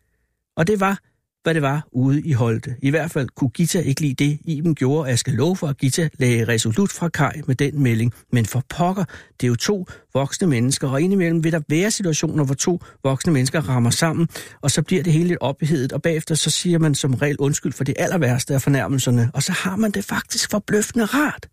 Og 0.56 0.66
det 0.66 0.80
var 0.80 0.98
hvad 1.42 1.54
det 1.54 1.62
var 1.62 1.88
ude 1.92 2.22
i 2.22 2.32
Holte. 2.32 2.76
I 2.82 2.90
hvert 2.90 3.10
fald 3.10 3.28
kunne 3.28 3.50
Gita 3.50 3.80
ikke 3.80 4.00
lide 4.00 4.24
det, 4.24 4.38
Iben 4.44 4.74
gjorde, 4.74 5.00
og 5.00 5.08
jeg 5.08 5.18
skal 5.18 5.32
love 5.32 5.56
for, 5.56 5.66
at 5.66 5.78
Gita 5.78 6.08
lagde 6.18 6.44
resolut 6.44 6.92
fra 6.92 7.08
Kai 7.08 7.40
med 7.46 7.54
den 7.54 7.82
melding. 7.82 8.12
Men 8.32 8.46
for 8.46 8.62
pokker, 8.68 9.04
det 9.40 9.46
er 9.46 9.48
jo 9.48 9.56
to 9.56 9.86
voksne 10.14 10.46
mennesker, 10.46 10.88
og 10.88 11.00
indimellem 11.00 11.44
vil 11.44 11.52
der 11.52 11.60
være 11.68 11.90
situationer, 11.90 12.44
hvor 12.44 12.54
to 12.54 12.80
voksne 13.04 13.32
mennesker 13.32 13.60
rammer 13.68 13.90
sammen, 13.90 14.28
og 14.60 14.70
så 14.70 14.82
bliver 14.82 15.02
det 15.02 15.12
hele 15.12 15.28
lidt 15.28 15.38
ophedet, 15.40 15.92
og 15.92 16.02
bagefter 16.02 16.34
så 16.34 16.50
siger 16.50 16.78
man 16.78 16.94
som 16.94 17.14
regel 17.14 17.36
undskyld 17.38 17.72
for 17.72 17.84
det 17.84 17.94
aller 17.98 18.18
værste 18.18 18.54
af 18.54 18.62
fornærmelserne, 18.62 19.30
og 19.34 19.42
så 19.42 19.52
har 19.52 19.76
man 19.76 19.90
det 19.90 20.04
faktisk 20.04 20.50
forbløffende 20.50 21.04
rart. 21.04 21.48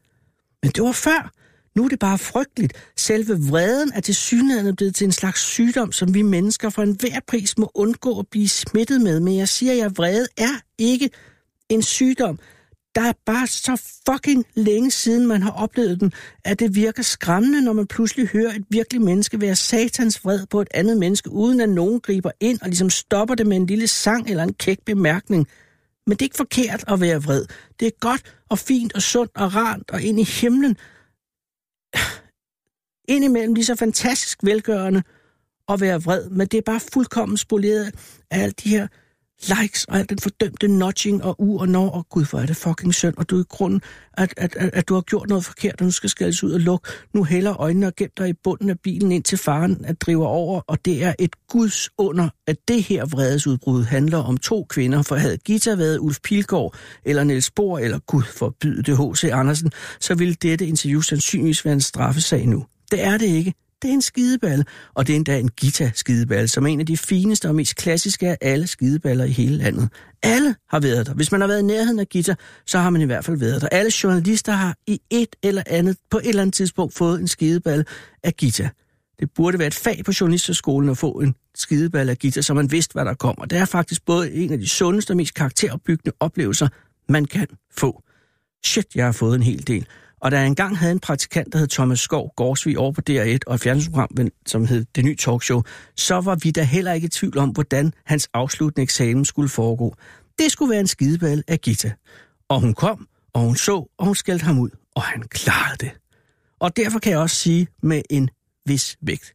Men 0.63 0.71
det 0.71 0.83
var 0.83 0.91
før. 0.91 1.38
Nu 1.79 1.85
er 1.85 1.89
det 1.89 1.99
bare 1.99 2.17
frygteligt. 2.17 2.73
Selve 2.97 3.39
vreden 3.49 3.91
er 3.95 3.99
til 3.99 4.15
synligheden 4.15 4.75
blevet 4.75 4.95
til 4.95 5.05
en 5.05 5.11
slags 5.11 5.41
sygdom, 5.41 5.91
som 5.91 6.13
vi 6.13 6.21
mennesker 6.21 6.69
for 6.69 6.81
enhver 6.81 7.19
pris 7.27 7.57
må 7.57 7.71
undgå 7.75 8.19
at 8.19 8.27
blive 8.27 8.49
smittet 8.49 9.01
med. 9.01 9.19
Men 9.19 9.37
jeg 9.37 9.49
siger, 9.49 9.85
at 9.85 9.97
vrede 9.97 10.27
er 10.37 10.61
ikke 10.77 11.09
en 11.69 11.81
sygdom. 11.81 12.39
Der 12.95 13.01
er 13.01 13.13
bare 13.25 13.47
så 13.47 13.81
fucking 14.09 14.45
længe 14.55 14.91
siden, 14.91 15.27
man 15.27 15.41
har 15.41 15.51
oplevet 15.51 15.99
den, 15.99 16.13
at 16.45 16.59
det 16.59 16.75
virker 16.75 17.03
skræmmende, 17.03 17.61
når 17.61 17.73
man 17.73 17.87
pludselig 17.87 18.27
hører 18.27 18.53
et 18.53 18.65
virkelig 18.69 19.01
menneske 19.01 19.41
være 19.41 19.55
satans 19.55 20.25
vred 20.25 20.45
på 20.45 20.61
et 20.61 20.67
andet 20.73 20.97
menneske, 20.97 21.31
uden 21.31 21.61
at 21.61 21.69
nogen 21.69 21.99
griber 21.99 22.31
ind 22.39 22.61
og 22.61 22.67
ligesom 22.67 22.89
stopper 22.89 23.35
det 23.35 23.47
med 23.47 23.57
en 23.57 23.65
lille 23.65 23.87
sang 23.87 24.29
eller 24.29 24.43
en 24.43 24.53
kæk 24.53 24.79
bemærkning. 24.85 25.47
Men 26.07 26.11
det 26.11 26.21
er 26.21 26.25
ikke 26.25 26.37
forkert 26.37 26.83
at 26.87 27.01
være 27.01 27.23
vred. 27.23 27.45
Det 27.79 27.85
er 27.85 27.99
godt 27.99 28.35
og 28.49 28.59
fint 28.59 28.93
og 28.95 29.01
sundt 29.01 29.31
og 29.35 29.55
rart 29.55 29.81
og 29.89 30.01
ind 30.01 30.19
i 30.19 30.23
himlen, 30.23 30.77
indimellem 33.09 33.53
lige 33.53 33.65
så 33.65 33.75
fantastisk 33.75 34.39
velgørende 34.43 35.03
at 35.69 35.81
være 35.81 36.03
vred, 36.03 36.29
men 36.29 36.47
det 36.47 36.57
er 36.57 36.61
bare 36.61 36.79
fuldkommen 36.93 37.37
spoleret 37.37 37.95
af 38.31 38.39
alle 38.39 38.53
de 38.63 38.69
her 38.69 38.87
likes 39.47 39.85
og 39.85 39.97
al 39.97 40.09
den 40.09 40.19
fordømte 40.19 40.67
notching 40.67 41.23
og 41.23 41.35
u 41.39 41.59
og 41.59 41.69
når, 41.69 41.89
og 41.89 42.09
gud, 42.09 42.25
hvor 42.29 42.39
er 42.39 42.45
det 42.45 42.55
fucking 42.55 42.93
synd, 42.93 43.13
og 43.17 43.29
du 43.29 43.37
er 43.37 43.41
i 43.41 43.45
grunden, 43.49 43.81
at, 44.13 44.33
at, 44.37 44.55
at, 44.55 44.69
at 44.73 44.89
du 44.89 44.93
har 44.93 45.01
gjort 45.01 45.29
noget 45.29 45.45
forkert, 45.45 45.75
og 45.79 45.85
nu 45.85 45.91
skal 45.91 46.09
skældes 46.09 46.43
ud 46.43 46.51
og 46.51 46.59
lukke. 46.59 46.89
Nu 47.13 47.23
hælder 47.23 47.61
øjnene 47.61 47.87
og 47.87 47.95
gem 47.95 48.09
dig 48.17 48.29
i 48.29 48.33
bunden 48.43 48.69
af 48.69 48.79
bilen 48.79 49.11
ind 49.11 49.23
til 49.23 49.37
faren 49.37 49.85
at 49.85 50.01
driver 50.01 50.27
over, 50.27 50.61
og 50.67 50.85
det 50.85 51.03
er 51.03 51.13
et 51.19 51.35
guds 51.47 51.89
under, 51.97 52.29
at 52.47 52.55
det 52.67 52.83
her 52.83 53.05
vredesudbrud 53.05 53.83
handler 53.83 54.17
om 54.17 54.37
to 54.37 54.65
kvinder, 54.69 55.01
for 55.01 55.15
havde 55.15 55.37
Gita 55.37 55.75
været 55.75 55.97
Ulf 55.97 56.17
Pilgaard 56.23 56.75
eller 57.05 57.23
Niels 57.23 57.51
Bohr, 57.51 57.79
eller 57.79 57.99
gud 57.99 58.23
forbyde 58.23 58.83
det 58.83 58.97
H.C. 58.97 59.23
Andersen, 59.23 59.71
så 59.99 60.15
ville 60.15 60.33
dette 60.33 60.67
interview 60.67 61.01
sandsynligvis 61.01 61.65
være 61.65 61.73
en 61.73 61.81
straffesag 61.81 62.47
nu. 62.47 62.65
Det 62.91 63.03
er 63.03 63.17
det 63.17 63.25
ikke. 63.25 63.53
Det 63.81 63.89
er 63.89 63.93
en 63.93 64.01
skideballe, 64.01 64.65
og 64.93 65.07
det 65.07 65.13
er 65.13 65.17
endda 65.17 65.39
en 65.39 65.49
guitar-skideballe, 65.61 66.47
som 66.47 66.65
er 66.65 66.67
en 66.67 66.79
af 66.79 66.85
de 66.85 66.97
fineste 66.97 67.47
og 67.47 67.55
mest 67.55 67.75
klassiske 67.75 68.27
af 68.29 68.37
alle 68.41 68.67
skideballer 68.67 69.25
i 69.25 69.31
hele 69.31 69.57
landet. 69.57 69.89
Alle 70.23 70.55
har 70.69 70.79
været 70.79 71.07
der. 71.07 71.13
Hvis 71.13 71.31
man 71.31 71.41
har 71.41 71.47
været 71.47 71.59
i 71.59 71.65
nærheden 71.65 71.99
af 71.99 72.09
guitar, 72.09 72.37
så 72.65 72.79
har 72.79 72.89
man 72.89 73.01
i 73.01 73.05
hvert 73.05 73.25
fald 73.25 73.37
været 73.37 73.61
der. 73.61 73.67
Alle 73.71 73.91
journalister 74.03 74.51
har 74.51 74.75
i 74.87 74.99
et 75.09 75.35
eller 75.43 75.63
andet, 75.67 75.97
på 76.11 76.17
et 76.17 76.29
eller 76.29 76.41
andet 76.41 76.53
tidspunkt 76.53 76.93
fået 76.93 77.19
en 77.19 77.27
skideballe 77.27 77.85
af 78.23 78.37
guitar. 78.37 78.73
Det 79.19 79.29
burde 79.35 79.59
være 79.59 79.67
et 79.67 79.73
fag 79.73 80.01
på 80.05 80.11
journalisterskolen 80.19 80.89
at 80.89 80.97
få 80.97 81.11
en 81.11 81.35
skideballe 81.55 82.11
af 82.11 82.19
guitar, 82.19 82.41
så 82.41 82.53
man 82.53 82.71
vidste, 82.71 82.93
hvad 82.93 83.05
der 83.05 83.13
kommer. 83.13 83.45
Det 83.45 83.57
er 83.57 83.65
faktisk 83.65 84.05
både 84.05 84.31
en 84.31 84.53
af 84.53 84.59
de 84.59 84.69
sundeste 84.69 85.11
og 85.11 85.17
mest 85.17 85.33
karakteropbyggende 85.33 86.15
oplevelser, 86.19 86.67
man 87.09 87.25
kan 87.25 87.47
få. 87.77 88.03
Shit, 88.65 88.95
jeg 88.95 89.05
har 89.05 89.11
fået 89.11 89.35
en 89.35 89.43
hel 89.43 89.67
del. 89.67 89.87
Og 90.19 90.31
da 90.31 90.37
jeg 90.37 90.47
engang 90.47 90.77
havde 90.77 90.91
en 90.91 90.99
praktikant, 90.99 91.53
der 91.53 91.59
hed 91.59 91.67
Thomas 91.67 91.99
Skov 91.99 92.33
Gårdsvig 92.35 92.77
over 92.77 92.91
på 92.91 93.01
DR1, 93.09 93.37
og 93.47 93.55
et 93.55 93.61
fjernsynsprogram, 93.61 94.09
som 94.45 94.65
hed 94.65 94.85
Det 94.95 95.05
Nye 95.05 95.15
Talkshow, 95.15 95.61
så 95.95 96.21
var 96.21 96.35
vi 96.43 96.51
da 96.51 96.63
heller 96.63 96.93
ikke 96.93 97.05
i 97.05 97.09
tvivl 97.09 97.37
om, 97.37 97.49
hvordan 97.49 97.93
hans 98.05 98.29
afsluttende 98.33 98.83
eksamen 98.83 99.25
skulle 99.25 99.49
foregå. 99.49 99.95
Det 100.39 100.51
skulle 100.51 100.71
være 100.71 100.79
en 100.79 100.87
skideball 100.87 101.43
af 101.47 101.61
Gita. 101.61 101.91
Og 102.49 102.59
hun 102.61 102.73
kom, 102.73 103.07
og 103.33 103.41
hun 103.41 103.55
så, 103.55 103.75
og 103.97 104.05
hun 104.05 104.15
skældte 104.15 104.45
ham 104.45 104.59
ud, 104.59 104.69
og 104.95 105.01
han 105.01 105.21
klarede 105.21 105.77
det. 105.85 105.91
Og 106.59 106.77
derfor 106.77 106.99
kan 106.99 107.11
jeg 107.11 107.19
også 107.19 107.35
sige 107.35 107.67
med 107.83 108.01
en 108.09 108.29
vis 108.65 108.97
vægt. 109.01 109.33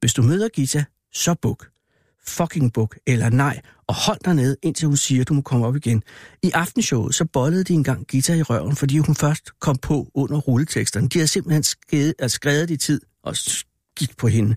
Hvis 0.00 0.14
du 0.14 0.22
møder 0.22 0.48
Gita, 0.48 0.84
så 1.12 1.34
buk. 1.42 1.73
Fucking 2.26 2.72
buk, 2.72 2.98
eller 3.06 3.30
nej, 3.30 3.60
og 3.86 3.94
hold 3.94 4.18
dig 4.24 4.34
ned, 4.34 4.56
indtil 4.62 4.86
hun 4.86 4.96
siger, 4.96 5.20
at 5.20 5.28
du 5.28 5.34
må 5.34 5.40
komme 5.40 5.66
op 5.66 5.76
igen. 5.76 6.02
I 6.42 6.50
aftenshowet, 6.50 7.14
så 7.14 7.24
bollede 7.24 7.64
de 7.64 7.72
engang 7.72 8.06
Gita 8.06 8.34
i 8.34 8.42
røven, 8.42 8.76
fordi 8.76 8.98
hun 8.98 9.14
først 9.14 9.50
kom 9.60 9.76
på 9.76 10.10
under 10.14 10.38
rulleteksterne. 10.38 11.08
De 11.08 11.18
havde 11.18 11.28
simpelthen 11.28 11.62
skrevet, 11.62 12.14
altså 12.18 12.34
skrevet 12.34 12.70
i 12.70 12.76
tid 12.76 13.00
og 13.22 13.36
skidt 13.36 14.16
på 14.16 14.28
hende. 14.28 14.56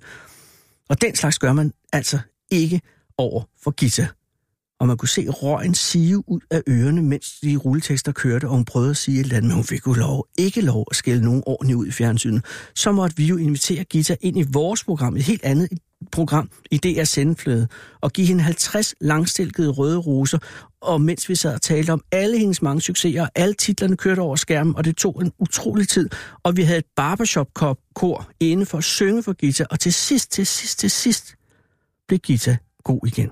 Og 0.90 1.02
den 1.02 1.16
slags 1.16 1.40
gør 1.40 1.54
man 1.54 1.72
altså 1.94 2.20
ikke 2.52 2.82
over 3.18 3.44
for 3.64 3.72
Gita. 3.72 4.08
Og 4.80 4.88
man 4.88 4.98
kunne 4.98 5.10
se 5.10 5.30
røgen 5.30 5.76
sive 5.76 6.24
ud 6.30 6.40
af 6.52 6.62
ørerne, 6.70 7.02
mens 7.02 7.40
de 7.44 7.56
rulletekster 7.56 8.12
kørte, 8.12 8.46
og 8.46 8.52
hun 8.52 8.66
prøvede 8.66 8.90
at 8.90 8.98
sige 8.98 9.20
et 9.20 9.24
eller 9.24 9.38
andet, 9.38 9.48
men 9.48 9.56
hun 9.56 9.64
fik 9.64 9.88
jo 9.88 9.94
lov, 9.94 10.28
ikke 10.38 10.62
lov 10.62 10.86
at 10.92 10.96
skælde 10.96 11.24
nogen 11.24 11.44
ordentligt 11.46 11.78
ud 11.78 11.88
i 11.88 11.92
fjernsynet. 11.92 12.46
Så 12.76 12.92
måtte 12.92 13.18
vi 13.18 13.26
jo 13.26 13.38
invitere 13.38 13.84
Gita 13.84 14.16
ind 14.22 14.38
i 14.38 14.46
vores 14.52 14.84
program, 14.84 15.16
et 15.16 15.24
helt 15.24 15.44
andet 15.44 15.70
program 16.12 16.50
i 16.72 16.78
DR 16.78 17.04
Sendeflade, 17.04 17.68
og 18.02 18.12
give 18.12 18.28
hende 18.28 18.44
50 18.44 18.96
langstilkede 19.02 19.70
røde 19.70 19.98
roser, 19.98 20.38
og 20.82 21.02
mens 21.02 21.30
vi 21.30 21.36
sad 21.36 21.54
og 21.54 21.62
talte 21.62 21.92
om 21.92 22.02
alle 22.12 22.40
hendes 22.40 22.62
mange 22.62 22.82
succeser, 22.82 23.22
og 23.22 23.30
alle 23.36 23.54
titlerne 23.54 23.98
kørte 23.98 24.20
over 24.20 24.36
skærmen, 24.36 24.76
og 24.76 24.86
det 24.86 24.96
tog 24.96 25.22
en 25.22 25.32
utrolig 25.40 25.90
tid, 25.90 26.10
og 26.44 26.58
vi 26.58 26.62
havde 26.62 26.80
et 26.80 26.86
barbershop-kor 26.96 28.30
inde 28.40 28.66
for 28.66 28.78
at 28.78 28.84
synge 28.84 29.24
for 29.24 29.34
Gita, 29.34 29.66
og 29.72 29.80
til 29.80 29.94
sidst, 29.94 30.32
til 30.32 30.46
sidst, 30.46 30.80
til 30.80 30.92
sidst 30.92 31.36
blev 32.08 32.20
Gita 32.20 32.58
god 32.84 33.08
igen. 33.08 33.30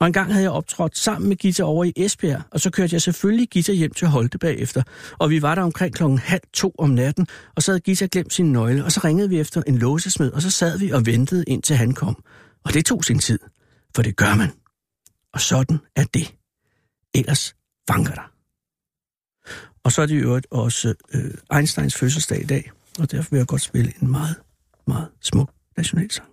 Og 0.00 0.06
en 0.06 0.12
gang 0.12 0.32
havde 0.32 0.42
jeg 0.42 0.50
optrådt 0.50 0.98
sammen 0.98 1.28
med 1.28 1.36
Gita 1.36 1.62
over 1.62 1.84
i 1.84 1.92
Esbjerg, 1.96 2.42
og 2.50 2.60
så 2.60 2.70
kørte 2.70 2.94
jeg 2.94 3.02
selvfølgelig 3.02 3.48
Gita 3.48 3.72
hjem 3.72 3.92
til 3.92 4.08
Holte 4.08 4.38
bagefter. 4.38 4.82
Og 5.18 5.30
vi 5.30 5.42
var 5.42 5.54
der 5.54 5.62
omkring 5.62 5.94
klokken 5.94 6.18
halv 6.18 6.42
to 6.52 6.74
om 6.78 6.90
natten, 6.90 7.26
og 7.56 7.62
så 7.62 7.72
havde 7.72 7.80
Gita 7.80 8.08
glemt 8.12 8.32
sin 8.32 8.52
nøgle, 8.52 8.84
og 8.84 8.92
så 8.92 9.00
ringede 9.04 9.28
vi 9.28 9.40
efter 9.40 9.62
en 9.66 9.78
låsesmed, 9.78 10.32
og 10.32 10.42
så 10.42 10.50
sad 10.50 10.78
vi 10.78 10.90
og 10.90 11.06
ventede 11.06 11.44
indtil 11.44 11.76
han 11.76 11.94
kom. 11.94 12.24
Og 12.64 12.74
det 12.74 12.84
tog 12.84 13.04
sin 13.04 13.18
tid, 13.18 13.38
for 13.96 14.02
det 14.02 14.16
gør 14.16 14.34
man. 14.34 14.50
Og 15.32 15.40
sådan 15.40 15.78
er 15.96 16.04
det. 16.04 16.34
Ellers 17.14 17.56
vanker 17.88 18.14
der. 18.14 18.32
Og 19.84 19.92
så 19.92 20.02
er 20.02 20.06
det 20.06 20.14
i 20.14 20.18
øvrigt 20.18 20.46
også 20.50 20.94
øh, 21.14 21.34
Einsteins 21.54 21.96
fødselsdag 21.96 22.40
i 22.40 22.46
dag, 22.46 22.70
og 22.98 23.10
derfor 23.10 23.30
vil 23.30 23.38
jeg 23.38 23.46
godt 23.46 23.62
spille 23.62 23.92
en 24.02 24.10
meget, 24.10 24.36
meget 24.86 25.08
smuk 25.20 25.50
nationalsang. 25.76 26.29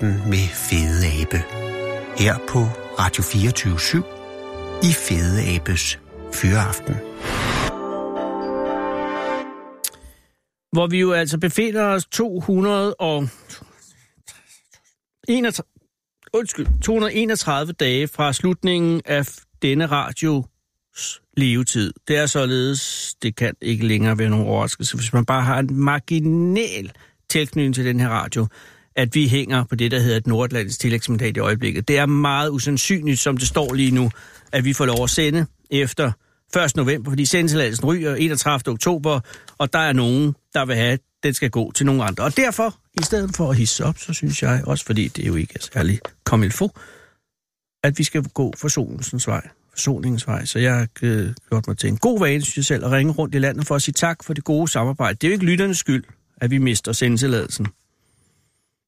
Fyreaften 0.00 0.30
med 0.30 0.48
Fede 0.48 1.06
Abe. 1.22 1.42
Her 2.18 2.38
på 2.48 2.58
Radio 2.98 3.22
24 3.22 4.02
i 4.82 4.92
Fede 4.92 5.56
Abes 5.56 6.00
Fyreaften. 6.34 6.94
Hvor 10.72 10.86
vi 10.86 11.00
jo 11.00 11.12
altså 11.12 11.38
befinder 11.38 11.84
os 11.84 12.06
200 12.06 12.94
og... 12.94 13.28
31, 15.28 15.64
undskyld, 16.32 16.66
231 16.82 17.72
dage 17.72 18.08
fra 18.08 18.32
slutningen 18.32 19.02
af 19.04 19.28
denne 19.62 19.86
radios 19.86 21.22
levetid. 21.36 21.92
Det 22.08 22.16
er 22.16 22.26
således, 22.26 23.14
det 23.22 23.36
kan 23.36 23.54
ikke 23.60 23.86
længere 23.86 24.18
være 24.18 24.30
nogen 24.30 24.46
overraskelse, 24.46 24.96
hvis 24.96 25.12
man 25.12 25.24
bare 25.24 25.42
har 25.42 25.58
en 25.58 25.74
marginal 25.74 26.92
tilknytning 27.30 27.74
til 27.74 27.84
den 27.84 28.00
her 28.00 28.08
radio, 28.08 28.46
at 28.98 29.14
vi 29.14 29.28
hænger 29.28 29.64
på 29.64 29.74
det, 29.74 29.90
der 29.90 30.00
hedder 30.00 30.16
et 30.16 30.26
nordatlantisk 30.26 30.80
tillægsmandat 30.80 31.36
i 31.36 31.40
øjeblikket. 31.40 31.88
Det 31.88 31.98
er 31.98 32.06
meget 32.06 32.50
usandsynligt, 32.50 33.20
som 33.20 33.36
det 33.36 33.48
står 33.48 33.74
lige 33.74 33.90
nu, 33.90 34.10
at 34.52 34.64
vi 34.64 34.72
får 34.72 34.86
lov 34.86 35.04
at 35.04 35.10
sende 35.10 35.46
efter 35.70 36.12
1. 36.64 36.76
november, 36.76 37.10
fordi 37.10 37.24
sendtilladelsen 37.24 37.84
ryger 37.84 38.14
31. 38.14 38.72
oktober, 38.72 39.20
og 39.58 39.72
der 39.72 39.78
er 39.78 39.92
nogen, 39.92 40.34
der 40.54 40.64
vil 40.64 40.76
have, 40.76 40.92
at 40.92 41.00
den 41.22 41.34
skal 41.34 41.50
gå 41.50 41.72
til 41.72 41.86
nogen 41.86 42.00
andre. 42.00 42.24
Og 42.24 42.36
derfor, 42.36 42.74
i 43.00 43.02
stedet 43.02 43.36
for 43.36 43.50
at 43.50 43.56
hisse 43.56 43.84
op, 43.84 43.98
så 43.98 44.12
synes 44.12 44.42
jeg, 44.42 44.62
også 44.66 44.84
fordi 44.84 45.08
det 45.08 45.26
jo 45.26 45.34
ikke 45.34 45.52
er 45.56 45.68
særlig 45.72 46.00
komilfo, 46.24 46.70
at 47.84 47.98
vi 47.98 48.04
skal 48.04 48.22
gå 48.22 48.52
forsoningens 48.56 49.26
vej. 49.26 49.48
Forsoningens 49.70 50.26
vej. 50.26 50.44
Så 50.44 50.58
jeg 50.58 50.74
har 50.74 50.88
øh, 51.02 51.34
gjort 51.48 51.66
mig 51.66 51.78
til 51.78 51.88
en 51.88 51.96
god 51.96 52.20
vane, 52.20 52.42
synes 52.42 52.56
jeg 52.56 52.64
selv, 52.64 52.84
at 52.84 52.90
ringe 52.90 53.12
rundt 53.12 53.34
i 53.34 53.38
landet 53.38 53.66
for 53.66 53.74
at 53.74 53.82
sige 53.82 53.92
tak 53.92 54.24
for 54.24 54.34
det 54.34 54.44
gode 54.44 54.68
samarbejde. 54.68 55.14
Det 55.14 55.26
er 55.26 55.28
jo 55.28 55.32
ikke 55.32 55.44
lytternes 55.44 55.78
skyld, 55.78 56.04
at 56.36 56.50
vi 56.50 56.58
mister 56.58 56.92
sendtilladelsen. 56.92 57.66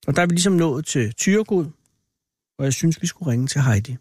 Og 0.07 0.17
der 0.17 0.23
er 0.23 0.27
vi 0.27 0.35
ligesom 0.35 0.53
nået 0.53 0.87
til 0.87 1.15
Tyregod, 1.15 1.67
og 2.59 2.65
jeg 2.65 2.73
synes, 2.73 3.03
vi 3.03 3.07
skulle 3.07 3.33
ringe 3.33 3.47
til 3.47 3.61
Heidi. 3.61 3.93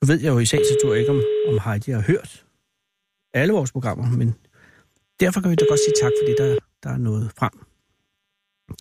Nu 0.00 0.06
ved 0.06 0.20
jeg 0.20 0.30
jo 0.34 0.38
i 0.38 0.46
sagens 0.46 0.68
natur 0.74 0.94
ikke, 0.94 1.10
om, 1.10 1.22
om 1.48 1.58
Heidi 1.64 1.90
har 1.90 2.02
hørt 2.02 2.44
alle 3.34 3.52
vores 3.52 3.72
programmer, 3.72 4.10
men 4.16 4.34
derfor 5.20 5.40
kan 5.40 5.50
vi 5.50 5.56
da 5.56 5.64
godt 5.68 5.80
sige 5.80 5.94
tak, 6.02 6.12
fordi 6.20 6.34
der, 6.38 6.58
der 6.82 6.90
er 6.90 6.98
noget 6.98 7.32
frem. 7.38 7.54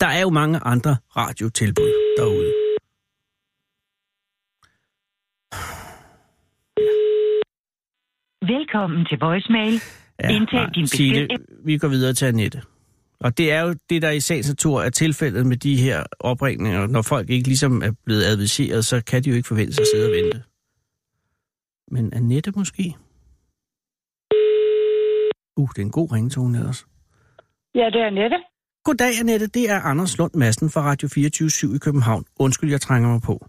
Der 0.01 0.07
er 0.07 0.21
jo 0.21 0.29
mange 0.29 0.59
andre 0.59 0.97
radiotilbud 1.17 1.91
derude. 2.17 2.53
Velkommen 8.53 9.05
til 9.05 9.17
voicemail. 9.19 9.73
Ja, 10.23 10.29
Indtal 10.35 10.69
din 10.75 10.83
besked. 10.83 10.97
Signe, 10.97 11.27
vi 11.65 11.77
går 11.77 11.87
videre 11.87 12.13
til 12.13 12.25
Annette. 12.25 12.61
Og 13.19 13.37
det 13.37 13.51
er 13.51 13.61
jo 13.61 13.75
det, 13.89 14.01
der 14.01 14.09
i 14.11 14.19
sagens 14.19 14.47
natur 14.47 14.81
er 14.81 14.89
tilfældet 14.89 15.45
med 15.45 15.57
de 15.57 15.75
her 15.77 16.03
opringninger. 16.19 16.87
Når 16.87 17.01
folk 17.01 17.29
ikke 17.29 17.47
ligesom 17.47 17.81
er 17.81 17.91
blevet 18.05 18.23
adviseret, 18.23 18.85
så 18.85 19.03
kan 19.07 19.23
de 19.23 19.29
jo 19.29 19.35
ikke 19.35 19.47
forvente 19.47 19.73
sig 19.73 19.81
at 19.81 19.87
sidde 19.93 20.07
og 20.09 20.11
vente. 20.11 20.43
Men 21.91 22.13
Annette 22.13 22.51
måske? 22.55 22.95
Uh, 25.57 25.69
det 25.69 25.77
er 25.77 25.85
en 25.85 25.91
god 25.91 26.11
ringtone 26.11 26.57
ellers. 26.57 26.87
Ja, 27.75 27.85
det 27.93 28.01
er 28.01 28.07
Annette. 28.07 28.37
Goddag, 28.83 29.19
Annette. 29.19 29.47
Det 29.47 29.69
er 29.69 29.79
Anders 29.79 30.17
Lund 30.17 30.31
Madsen 30.35 30.69
fra 30.69 30.81
Radio 30.81 31.07
24 31.07 31.75
i 31.75 31.77
København. 31.77 32.25
Undskyld, 32.39 32.69
jeg 32.69 32.81
trænger 32.81 33.09
mig 33.09 33.21
på. 33.21 33.45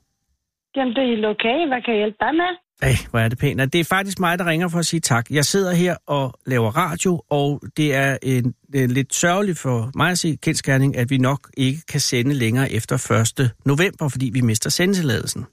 Jamen, 0.79 0.95
det 0.95 1.05
er 1.25 1.29
okay. 1.29 1.59
Hvad 1.71 1.83
kan 1.85 1.95
jeg 1.95 2.01
hjælpe 2.03 2.19
dig 2.21 2.35
med? 2.43 2.51
Ej, 2.83 2.95
hvor 3.11 3.19
er 3.19 3.29
det 3.29 3.39
pænt. 3.39 3.73
Det 3.73 3.81
er 3.81 3.85
faktisk 3.85 4.19
mig, 4.21 4.39
der 4.39 4.47
ringer 4.47 4.69
for 4.69 4.79
at 4.79 4.87
sige 4.87 5.01
tak. 5.01 5.31
Jeg 5.31 5.45
sidder 5.45 5.75
her 5.75 5.97
og 6.07 6.35
laver 6.47 6.71
radio, 6.71 7.23
og 7.31 7.63
det 7.77 7.95
er 7.95 8.19
en, 8.23 8.55
en 8.75 8.91
lidt 8.91 9.15
sørgeligt 9.15 9.59
for 9.59 9.91
mig 9.95 10.11
at 10.11 10.19
se 10.19 10.39
kendskærning, 10.43 10.97
at 10.97 11.11
vi 11.11 11.19
nok 11.19 11.41
ikke 11.57 11.81
kan 11.89 12.01
sende 12.01 12.35
længere 12.35 12.73
efter 12.73 13.11
1. 13.41 13.51
november, 13.67 14.09
fordi 14.09 14.31
vi 14.33 14.41
mister 14.41 14.71
sendetilladelsen. 14.71 15.47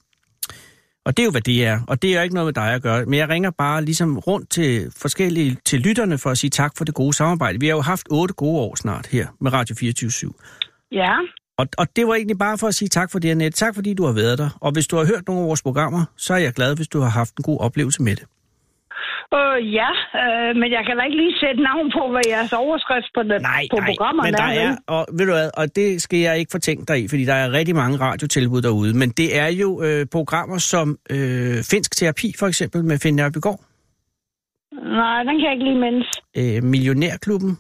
Og 1.06 1.18
det 1.18 1.24
er 1.24 1.26
jo, 1.26 1.32
hvad 1.32 1.42
det 1.42 1.66
er. 1.66 1.80
Og 1.88 2.02
det 2.02 2.10
er 2.10 2.16
jo 2.16 2.24
ikke 2.24 2.36
noget 2.36 2.48
med 2.48 2.54
dig 2.54 2.74
at 2.74 2.82
gøre. 2.82 3.06
Men 3.06 3.20
jeg 3.20 3.30
ringer 3.30 3.52
bare 3.52 3.86
ligesom 3.86 4.20
rundt 4.20 4.50
til 4.50 4.92
forskellige 5.02 5.58
til 5.66 5.80
lytterne 5.80 6.18
for 6.18 6.30
at 6.30 6.38
sige 6.38 6.50
tak 6.50 6.72
for 6.78 6.86
det 6.86 6.96
gode 6.96 7.14
samarbejde. 7.14 7.60
Vi 7.60 7.68
har 7.68 7.76
jo 7.76 7.82
haft 7.82 8.08
otte 8.12 8.34
gode 8.34 8.62
år 8.62 8.76
snart 8.76 9.08
her 9.08 9.28
med 9.42 9.54
Radio 9.54 9.76
24 9.80 10.34
Ja. 10.92 11.16
Og, 11.58 11.68
og 11.78 11.88
det 11.96 12.08
var 12.08 12.16
egentlig 12.16 12.38
bare 12.38 12.58
for 12.58 12.68
at 12.68 12.76
sige 12.76 12.90
tak 12.90 13.12
for 13.12 13.20
det, 13.20 13.32
Annette. 13.32 13.58
Tak 13.66 13.76
fordi 13.76 13.94
du 13.94 14.06
har 14.06 14.14
været 14.14 14.38
der. 14.38 14.50
Og 14.62 14.72
hvis 14.72 14.88
du 14.88 14.96
har 14.96 15.06
hørt 15.06 15.28
nogle 15.28 15.42
af 15.42 15.48
vores 15.48 15.62
programmer, 15.64 16.06
så 16.18 16.34
er 16.34 16.38
jeg 16.38 16.54
glad, 16.54 16.76
hvis 16.76 16.88
du 16.88 17.00
har 17.00 17.10
haft 17.10 17.38
en 17.38 17.44
god 17.44 17.60
oplevelse 17.60 18.04
med 18.04 18.16
det. 18.16 18.26
Øh, 19.34 19.74
ja, 19.80 19.90
øh, 20.24 20.56
men 20.62 20.70
jeg 20.78 20.84
kan 20.88 20.98
da 20.98 21.04
ikke 21.04 21.18
lige 21.18 21.36
sætte 21.44 21.62
navn 21.64 21.92
på, 21.98 22.12
hvad 22.12 22.22
jeres 22.34 22.54
overskrift 22.54 23.10
på, 23.16 23.24
det, 23.24 23.42
Nej, 23.42 23.68
på 23.72 23.78
nej, 23.78 23.88
programmerne 23.90 24.28
men 24.28 24.34
der 24.34 24.44
er. 24.44 24.70
er, 24.72 24.76
og 24.88 25.06
ved 25.18 25.26
du 25.26 25.32
hvad, 25.32 25.50
og 25.58 25.76
det 25.76 26.02
skal 26.02 26.20
jeg 26.20 26.40
ikke 26.40 26.52
fortænke 26.52 26.86
dig 26.88 27.04
i, 27.04 27.08
fordi 27.08 27.26
der 27.26 27.34
er 27.34 27.52
rigtig 27.52 27.76
mange 27.76 27.98
radiotilbud 28.00 28.62
derude, 28.62 28.98
men 28.98 29.10
det 29.10 29.38
er 29.40 29.48
jo 29.48 29.84
øh, 29.84 30.06
programmer 30.12 30.58
som 30.58 30.98
øh, 31.10 31.64
Finsk 31.72 31.96
Terapi 31.98 32.34
for 32.40 32.48
eksempel 32.48 32.84
med 32.84 33.00
Finn 33.00 33.16
Nørbegaard, 33.16 33.60
Nej, 35.02 35.24
den 35.24 35.34
kan 35.40 35.44
jeg 35.46 35.54
ikke 35.54 35.66
lige 35.66 35.80
mindes. 35.80 36.08
øh, 36.38 36.64
Millionærklubben, 36.64 37.60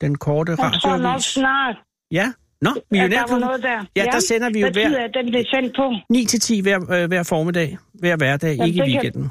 den 0.00 0.14
korte 0.18 0.50
Jeg 0.50 0.58
tror 0.58 0.68
nok 0.68 0.94
radioavis. 0.94 1.24
snart, 1.24 1.76
Ja, 2.10 2.32
nå, 2.66 2.70
Millionærklubben. 2.90 3.46
noget 3.48 3.62
der. 3.68 3.78
Ja, 3.98 4.04
der 4.14 4.20
sender 4.30 4.48
vi 4.54 4.58
jo 4.60 4.66
Hvad 4.66 4.88
hver 4.90 4.98
er 5.04 5.08
den 5.18 5.24
blev 5.32 5.44
sendt 5.54 5.70
på? 5.80 5.86
9 6.10 6.24
til 6.32 6.40
10 6.40 6.60
hver, 6.66 6.78
øh, 6.94 7.04
hver 7.10 7.22
formiddag, 7.32 7.68
hver 8.02 8.16
hverdag, 8.16 8.52
Jamen, 8.56 8.66
ikke 8.68 8.78
i 8.78 8.80
det 8.80 8.92
kan- 8.92 8.92
weekenden. 8.94 9.30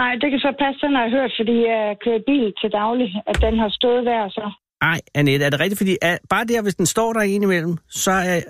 Nej, 0.00 0.12
det 0.20 0.28
kan 0.30 0.38
så 0.46 0.50
passe, 0.62 0.78
den 0.86 0.92
har 0.96 1.02
jeg 1.06 1.12
hørt, 1.18 1.32
fordi 1.40 1.56
jeg 1.72 1.82
kører 2.04 2.20
bil 2.30 2.46
til 2.60 2.70
daglig, 2.80 3.08
at 3.30 3.36
den 3.46 3.54
har 3.62 3.70
stået 3.78 4.02
der 4.10 4.28
så. 4.38 4.46
Ej, 4.82 4.98
Annette, 5.14 5.44
er 5.46 5.50
det 5.50 5.60
rigtigt? 5.60 5.78
Fordi 5.78 5.96
er, 6.02 6.16
bare 6.30 6.44
der, 6.44 6.62
hvis 6.62 6.74
den 6.74 6.86
står 6.86 7.12
der 7.12 7.20
en 7.20 7.42
imellem, 7.42 7.76
så 7.90 8.10
er, 8.10 8.40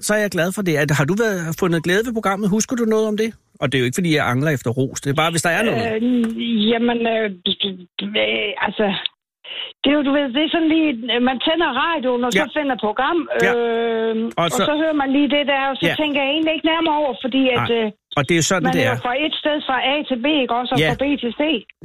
så 0.00 0.14
er 0.14 0.18
jeg 0.18 0.30
glad 0.30 0.52
for 0.52 0.62
det. 0.62 0.76
At, 0.76 0.90
har 0.90 1.04
du 1.04 1.14
været, 1.24 1.56
fundet 1.60 1.82
glæde 1.84 2.02
ved 2.06 2.12
programmet? 2.12 2.50
Husker 2.50 2.76
du 2.76 2.84
noget 2.84 3.06
om 3.08 3.16
det? 3.16 3.30
Og 3.60 3.72
det 3.72 3.78
er 3.78 3.80
jo 3.80 3.84
ikke, 3.84 3.94
fordi 4.00 4.14
jeg 4.16 4.28
angler 4.28 4.50
efter 4.50 4.70
ros. 4.70 5.00
Det 5.00 5.10
er 5.10 5.14
bare, 5.14 5.30
hvis 5.30 5.42
der 5.42 5.50
er 5.50 5.62
noget. 5.62 6.02
Øh, 6.02 6.68
jamen, 6.70 6.98
øh, 7.14 7.24
øh, 8.02 8.52
altså... 8.66 8.86
Det 9.82 9.88
er 9.92 9.96
jo, 9.98 10.02
du 10.08 10.12
ved, 10.18 10.26
det 10.36 10.42
er 10.46 10.50
sådan 10.56 10.70
lige, 10.76 10.90
man 11.30 11.38
tænder 11.46 11.70
radioen, 11.84 12.22
og 12.26 12.30
så 12.32 12.38
Ja. 12.54 12.60
finder 12.60 12.76
program, 12.86 13.18
Ja. 13.46 13.52
øh, 13.56 14.14
Og 14.24 14.32
og, 14.42 14.46
så- 14.50 14.56
så, 14.56 14.62
og 14.62 14.66
så 14.68 14.74
hører 14.82 14.96
man 15.02 15.08
lige 15.16 15.28
det 15.36 15.44
der, 15.52 15.60
og 15.70 15.74
så 15.80 15.84
Ja. 15.86 15.88
ja. 15.92 15.94
tænker 16.02 16.18
jeg 16.22 16.30
egentlig 16.34 16.52
ikke 16.56 16.66
nærmere 16.72 16.96
over, 17.02 17.12
fordi 17.24 17.42
at 17.56 17.64
Nej, 17.70 17.78
øh, 17.78 17.86
Og 18.18 18.22
det 18.26 18.32
er 18.36 18.40
jo 18.42 18.46
sådan, 18.52 18.62
man 18.68 18.72
det 18.76 18.82
er 18.86 18.90
jo 18.96 18.96
fra 19.06 19.14
et 19.26 19.34
sted 19.42 19.56
fra 19.68 19.76
A 19.92 19.94
til 20.08 20.18
B, 20.24 20.26
ikke 20.42 20.54
også, 20.60 20.70
og 20.74 20.80
Ja. 20.80 20.90
fra 20.90 20.96
B 21.02 21.04
til 21.22 21.32
C. 21.40 21.42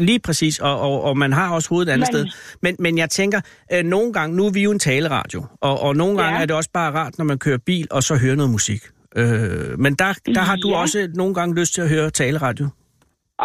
Lige 0.09 0.21
præcis, 0.27 0.55
og, 0.67 0.75
og, 0.87 0.95
og 1.07 1.13
man 1.23 1.31
har 1.39 1.47
også 1.55 1.67
hovedet 1.71 1.87
et 1.89 1.93
andet 1.95 2.09
Men- 2.13 2.29
sted. 2.31 2.57
Men, 2.65 2.73
men 2.85 2.93
jeg 3.03 3.09
tænker, 3.19 3.39
øh, 3.73 3.83
nogle 3.95 4.09
gange, 4.17 4.31
nu 4.37 4.43
er 4.49 4.53
vi 4.57 4.61
jo 4.67 4.71
en 4.71 4.79
taleradio, 4.89 5.41
og, 5.67 5.75
og 5.85 5.91
nogle 6.01 6.15
gange 6.21 6.35
Ja. 6.37 6.41
er 6.41 6.45
det 6.49 6.55
også 6.55 6.71
bare 6.79 6.91
rart, 6.99 7.13
når 7.17 7.25
man 7.25 7.39
kører 7.45 7.57
bil, 7.65 7.87
og 7.91 8.01
så 8.03 8.13
hører 8.23 8.35
noget 8.35 8.51
musik. 8.51 8.81
Øh, 9.17 9.23
men 9.83 9.91
der, 10.01 10.11
der 10.35 10.43
har 10.49 10.55
du 10.55 10.69
Ja. 10.69 10.77
også 10.81 10.97
nogle 11.15 11.33
gange 11.33 11.59
lyst 11.59 11.73
til 11.73 11.81
at 11.81 11.89
høre 11.89 12.09
taleradio. 12.09 12.67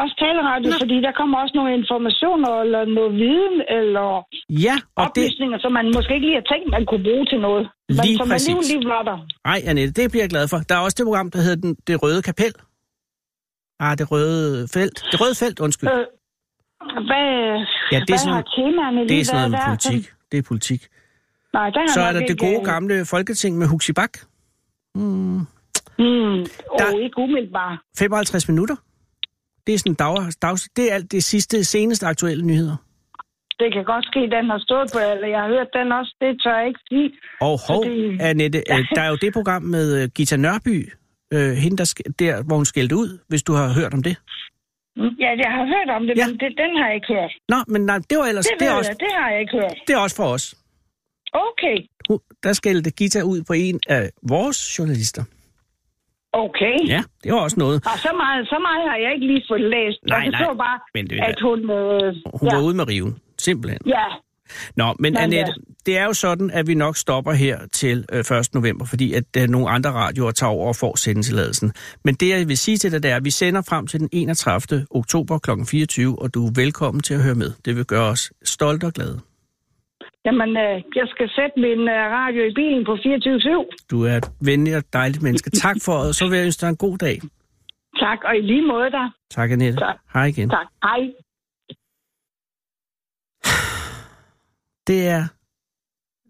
Også 0.01 0.15
taleradio, 0.25 0.71
Nå. 0.73 0.77
fordi 0.83 0.97
der 1.07 1.13
kommer 1.21 1.37
også 1.43 1.55
nogle 1.59 1.71
informationer, 1.81 2.51
eller 2.65 2.81
noget 2.99 3.13
viden, 3.23 3.57
eller 3.79 4.07
Ja, 4.67 4.77
og 5.01 5.05
det... 5.15 5.23
oplysninger, 5.25 5.59
som 5.65 5.73
man 5.79 5.87
måske 5.97 6.13
ikke 6.17 6.27
lige 6.29 6.39
har 6.43 6.49
tænkt, 6.53 6.67
man 6.77 6.83
kunne 6.89 7.05
bruge 7.09 7.25
til 7.33 7.39
noget. 7.47 7.65
Men 7.89 7.97
Lige 8.07 8.17
som 8.21 8.29
præcis. 8.29 8.49
alligevel 8.49 8.67
lige 8.73 8.89
var 8.95 9.03
der. 9.11 9.19
Ej, 9.53 9.59
Annette, 9.71 9.93
det 9.99 10.05
bliver 10.11 10.25
jeg 10.27 10.31
glad 10.35 10.47
for. 10.53 10.59
Der 10.69 10.75
er 10.79 10.83
også 10.87 10.97
det 11.01 11.07
program, 11.11 11.29
der 11.35 11.41
hedder 11.47 11.61
den, 11.67 11.73
Det 11.89 11.95
Røde 12.03 12.23
Kapel. 12.29 12.53
Ah, 13.87 13.93
Det 13.99 14.07
Røde 14.13 14.69
Felt. 14.75 14.99
Det 15.11 15.17
Røde 15.23 15.35
Felt, 15.43 15.59
undskyld. 15.67 15.89
Øh, 15.91 16.05
hvad, 17.09 17.27
Ja, 17.93 17.97
det 17.97 18.03
er 18.03 18.05
hvad 18.13 18.19
sådan- 18.19 18.35
har 18.41 18.45
temaerne 18.57 18.97
lige 18.99 19.09
Det 19.09 19.19
er 19.21 19.25
sådan 19.25 19.37
noget 19.39 19.51
med 19.51 19.59
der? 19.59 19.67
politik. 19.73 20.05
Det 20.31 20.37
er 20.39 20.43
politik. 20.53 20.81
Nej, 21.59 21.71
der 21.71 21.81
Så 21.97 22.01
er 22.09 22.13
der 22.13 22.23
det 22.31 22.39
gode 22.47 22.61
øh, 22.61 22.65
gamle 22.73 22.97
folketing 23.15 23.53
med 23.61 23.67
Huxi 23.73 23.93
Bak. 23.93 24.13
Mm, 24.95 25.39
Hmm, 26.01 26.39
Der- 26.79 26.99
ikke 27.05 27.19
umiddelbart. 27.19 27.79
55 27.99 28.49
minutter. 28.49 28.77
Det 29.67 29.75
er 29.75 29.79
sådan 29.79 29.95
dag, 29.95 30.17
dag, 30.43 30.57
det 30.77 30.91
er 30.91 30.95
alt 30.95 31.13
det 31.13 31.25
sidste, 31.25 31.65
seneste 31.65 32.07
aktuelle 32.07 32.47
nyheder. 32.47 32.77
Det 33.59 33.73
kan 33.73 33.85
godt 33.85 34.05
ske, 34.11 34.21
den 34.37 34.45
har 34.53 34.59
stået 34.59 34.89
på, 34.95 34.99
eller 35.13 35.29
jeg 35.29 35.41
har 35.41 35.49
hørt 35.49 35.69
den 35.79 35.93
også. 35.93 36.13
Det 36.21 36.31
tør 36.43 36.57
jeg 36.59 36.67
ikke 36.69 36.81
sige. 36.89 37.11
Og 37.41 37.55
hov, 37.69 37.85
det- 37.85 38.21
Annette, 38.21 38.59
øh, 38.59 38.79
der 38.95 39.01
er 39.03 39.09
jo 39.09 39.17
det 39.25 39.33
program 39.33 39.63
med 39.63 40.03
øh, 40.03 40.09
Gita 40.17 40.37
Nørby, 40.37 40.93
øh, 41.35 41.53
hende 41.63 41.77
der, 41.77 41.89
der, 42.19 42.43
hvor 42.47 42.57
hun 42.57 42.65
skældte 42.65 42.97
ud, 42.97 43.19
hvis 43.29 43.43
du 43.43 43.53
har 43.53 43.69
hørt 43.81 43.95
om 43.95 44.03
det. 44.03 44.17
Ja, 44.97 45.31
jeg 45.45 45.51
har 45.57 45.65
hørt 45.75 45.89
om 45.97 46.03
det, 46.07 46.15
Ja. 46.19 46.27
men 46.27 46.37
det, 46.43 46.51
den 46.63 46.71
har 46.79 46.87
jeg 46.87 46.95
ikke 46.95 47.07
hørt. 47.15 47.33
Nå, 47.49 47.57
men 47.69 47.81
nej, 47.87 47.99
det 48.11 48.19
var 48.19 48.25
ellers, 48.25 48.47
Det, 48.47 48.61
det, 48.61 48.69
er 48.69 48.73
også, 48.73 48.91
jeg, 48.91 49.01
det 49.01 49.09
har 49.19 49.31
jeg 49.31 49.41
ikke 49.41 49.53
hørt. 49.53 49.75
det 49.87 49.93
er 49.95 49.99
også 49.99 50.17
for 50.17 50.25
os. 50.37 50.55
Okay, 51.33 51.77
Der 52.43 52.53
skældte 52.53 52.91
Gita 52.91 53.23
ud 53.23 53.43
på 53.43 53.53
en 53.53 53.81
af 53.89 54.11
vores 54.29 54.79
journalister. 54.79 55.25
Okay. 56.33 56.77
Ja, 56.89 57.03
det 57.25 57.33
var 57.33 57.39
også 57.41 57.59
noget. 57.59 57.77
Og 57.93 57.99
så 57.99 58.11
meget, 58.17 58.49
så 58.49 58.59
meget 58.67 58.91
har 58.91 58.97
jeg 58.97 59.15
ikke 59.15 59.27
lige 59.27 59.43
fået 59.51 59.61
læst. 59.61 59.99
Nej, 60.09 60.19
jeg 60.19 60.31
nej, 60.31 60.41
så 60.45 60.55
bare, 60.59 60.79
men 60.95 61.07
det 61.11 61.21
at 61.21 61.41
hun... 61.43 61.59
Øh, 61.71 62.15
Hun 62.41 62.49
ja, 62.51 62.57
var 62.57 62.63
ude 62.63 62.77
med 62.77 62.89
riven, 62.89 63.17
simpelthen. 63.39 63.81
ja, 63.87 64.05
Nå, 64.77 64.85
men 64.85 64.95
Men, 65.13 65.17
Annette, 65.17 65.53
ja. 65.57 65.73
det 65.87 65.99
er 65.99 66.05
jo 66.05 66.13
sådan, 66.13 66.51
at 66.51 66.67
vi 66.67 66.75
nok 66.75 66.97
stopper 66.97 67.33
her 67.33 67.59
til 67.73 68.05
øh, 68.13 68.39
1. 68.39 68.55
november, 68.55 68.85
fordi 68.87 69.13
at 69.13 69.25
øh, 69.39 69.49
nogle 69.49 69.69
andre 69.71 69.91
radioer 69.91 70.31
tager 70.31 70.51
over 70.51 70.69
og 70.69 70.77
får 70.77 70.97
sendetilladelsen. 70.97 71.73
Men 72.05 72.15
det, 72.15 72.29
jeg 72.29 72.49
vil 72.49 72.59
sige 72.59 72.77
til 72.77 72.93
dig, 72.93 73.03
det 73.03 73.11
er, 73.11 73.17
at 73.17 73.25
vi 73.25 73.31
sender 73.31 73.63
frem 73.69 73.87
til 73.87 74.01
den 74.01 74.09
31. 74.13 74.87
oktober 74.91 75.39
kl. 75.39 75.51
24, 75.67 76.23
og 76.23 76.35
du 76.35 76.47
er 76.47 76.51
velkommen 76.55 77.03
til 77.03 77.15
at 77.15 77.23
høre 77.23 77.35
med. 77.35 77.53
Det 77.65 77.77
vil 77.77 77.85
gøre 77.85 78.05
os 78.11 78.33
stolte 78.45 78.85
og 78.85 78.93
glade. 78.93 79.21
Jamen, 80.27 80.51
øh, 80.65 80.75
jeg 81.01 81.07
skal 81.13 81.29
sætte 81.37 81.57
min 81.67 81.81
øh, 81.97 82.03
radio 82.19 82.41
i 82.51 82.53
bilen 82.59 82.85
på 82.89 82.95
24-7. 82.95 83.87
Du 83.91 84.05
er 84.05 84.17
et 84.17 84.29
venlig 84.41 84.77
og 84.77 84.85
dejligt 84.93 85.23
menneske. 85.23 85.51
Tak 85.51 85.77
for 85.85 85.97
det. 86.03 86.17
Så 86.17 86.29
vil 86.29 86.37
jeg 86.39 86.45
ønske 86.47 86.61
dig 86.61 86.69
en 86.69 86.77
god 86.77 86.99
dag. 86.99 87.17
Tak, 88.01 88.19
og 88.25 88.37
i 88.37 88.41
lige 88.41 88.67
måde 88.67 88.91
dig. 88.91 89.07
Tak, 89.31 89.51
Annette. 89.51 89.79
Tak. 89.79 89.97
Hej 90.15 90.25
igen. 90.25 90.49
Tak. 90.51 90.67
Hej. 90.83 91.01
Det 94.89 95.09
er... 95.09 95.23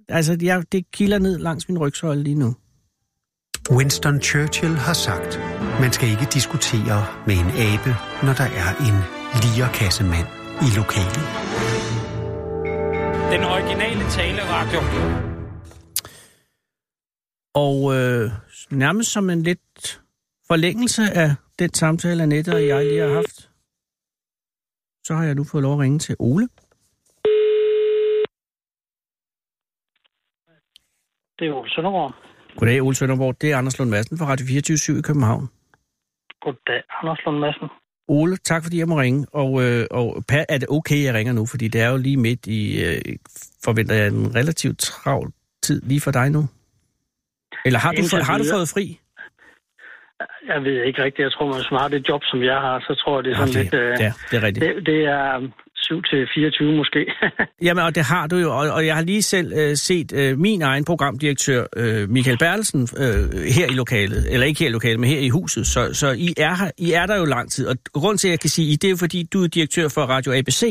Altså, 0.09 0.39
jeg, 0.43 0.65
det 0.73 0.91
kilder 0.93 1.19
ned 1.19 1.39
langs 1.39 1.69
min 1.69 1.79
rygsøjle 1.79 2.23
lige 2.23 2.39
nu. 2.39 2.55
Winston 3.77 4.21
Churchill 4.21 4.75
har 4.75 4.93
sagt, 4.93 5.41
man 5.81 5.93
skal 5.93 6.09
ikke 6.09 6.27
diskutere 6.35 6.99
med 7.27 7.35
en 7.35 7.51
abe, 7.69 7.93
når 8.27 8.35
der 8.41 8.49
er 8.63 8.71
en 8.89 8.97
lierkassemand 9.43 10.29
i 10.67 10.69
lokalet. 10.79 11.66
Originale 13.67 14.05
taleradio. 14.19 14.81
Og 17.55 17.77
øh, 17.97 18.31
nærmest 18.71 19.13
som 19.13 19.31
en 19.31 19.43
lidt 19.43 20.03
forlængelse 20.49 21.03
af 21.03 21.31
den 21.59 21.75
samtale, 21.75 22.23
Annette 22.23 22.51
og 22.55 22.67
jeg 22.67 22.85
lige 22.85 23.01
har 23.01 23.15
haft, 23.15 23.51
så 25.05 25.15
har 25.15 25.25
jeg 25.25 25.35
nu 25.35 25.45
fået 25.45 25.63
lov 25.63 25.73
at 25.73 25.79
ringe 25.79 25.99
til 25.99 26.17
Ole. 26.19 26.49
Det 31.39 31.45
er 31.45 31.53
jo 31.57 31.65
Søndergaard. 31.69 32.15
Goddag, 32.57 32.83
Ole 32.83 32.95
Sønderborg. 32.95 33.41
Det 33.41 33.53
er 33.53 33.57
Anders 33.59 33.79
Lund 33.79 33.91
Madsen 33.91 34.19
fra 34.19 34.27
Radio 34.27 34.47
24 34.47 34.99
i 34.99 35.03
København. 35.03 35.49
Goddag, 36.41 36.83
Anders 37.03 37.21
Lund 37.25 37.39
Madsen. 37.39 37.69
Ole, 38.09 38.37
tak 38.37 38.63
fordi 38.63 38.79
jeg 38.79 38.89
må 38.89 39.01
ringe. 39.01 39.27
Og, 39.33 39.63
øh, 39.63 39.87
og 39.91 40.25
er 40.49 40.59
det 40.59 40.69
okay, 40.69 41.05
jeg 41.05 41.15
ringer 41.15 41.33
nu? 41.33 41.47
Fordi 41.47 41.69
det 41.69 41.81
er 41.81 41.89
jo 41.89 41.97
lige 41.97 42.17
midt 42.17 42.47
i, 42.47 42.85
øh, 42.85 43.01
forventer 43.65 43.95
jeg, 43.95 44.07
en 44.07 44.35
relativt 44.35 44.79
travl 44.79 45.33
tid 45.63 45.83
lige 45.83 46.01
for 46.01 46.11
dig 46.11 46.31
nu. 46.31 46.49
Eller 47.65 47.79
har 47.79 47.93
du, 47.93 47.97
Indtil 47.97 48.19
få, 48.19 48.25
har 48.25 48.39
du 48.39 48.45
fået 48.53 48.69
fri? 48.69 49.01
Jeg 50.49 50.63
ved 50.65 50.83
ikke 50.83 51.03
rigtigt. 51.03 51.25
Jeg 51.25 51.33
tror, 51.33 51.47
man 51.47 51.81
har 51.81 51.89
det 51.89 52.09
job, 52.09 52.23
som 52.25 52.43
jeg 52.43 52.59
har, 52.67 52.81
så 52.81 53.03
tror 53.05 53.17
jeg, 53.19 53.25
det 53.25 53.33
er 53.33 53.37
sådan 53.37 53.55
det, 53.55 53.63
lidt... 53.63 53.75
Øh, 53.75 53.97
ja, 54.01 54.13
det 54.31 54.37
er 54.37 54.43
rigtigt. 54.43 54.67
det, 54.67 54.87
det 54.87 55.01
er 55.05 55.27
7 55.89 56.03
til 56.03 56.21
24 56.35 56.73
måske. 56.81 57.01
Jamen, 57.67 57.83
og 57.85 57.95
det 57.95 58.05
har 58.13 58.27
du 58.27 58.37
jo, 58.37 58.51
og, 58.59 58.65
og 58.77 58.87
jeg 58.87 58.95
har 58.95 59.03
lige 59.03 59.23
selv 59.23 59.49
øh, 59.61 59.77
set 59.89 60.09
øh, 60.21 60.39
min 60.39 60.63
egen 60.63 60.85
programdirektør, 60.85 61.63
øh, 61.77 62.09
Michael 62.09 62.39
Bertelsen, 62.39 62.83
øh, 63.03 63.23
her 63.57 63.67
i 63.73 63.77
lokalet, 63.83 64.23
eller 64.33 64.47
ikke 64.47 64.61
her 64.61 64.69
i 64.69 64.73
lokalet, 64.73 65.01
men 65.01 65.11
her 65.11 65.21
i 65.29 65.29
huset, 65.29 65.67
så, 65.67 65.95
så 66.01 66.09
I, 66.27 66.29
er 66.49 66.55
her, 66.61 66.71
I 66.79 66.93
er 66.93 67.07
der 67.07 67.17
jo 67.17 67.25
lang 67.25 67.51
tid, 67.51 67.65
og 67.69 67.77
grund 67.93 68.19
til, 68.19 68.29
at 68.29 68.33
jeg 68.33 68.41
kan 68.41 68.51
sige 68.51 68.73
I, 68.73 68.77
det 68.77 68.91
er 68.91 68.97
fordi, 68.99 69.29
du 69.33 69.39
er 69.45 69.49
direktør 69.49 69.89
for 69.95 70.03
Radio 70.03 70.33
ABC 70.39 70.63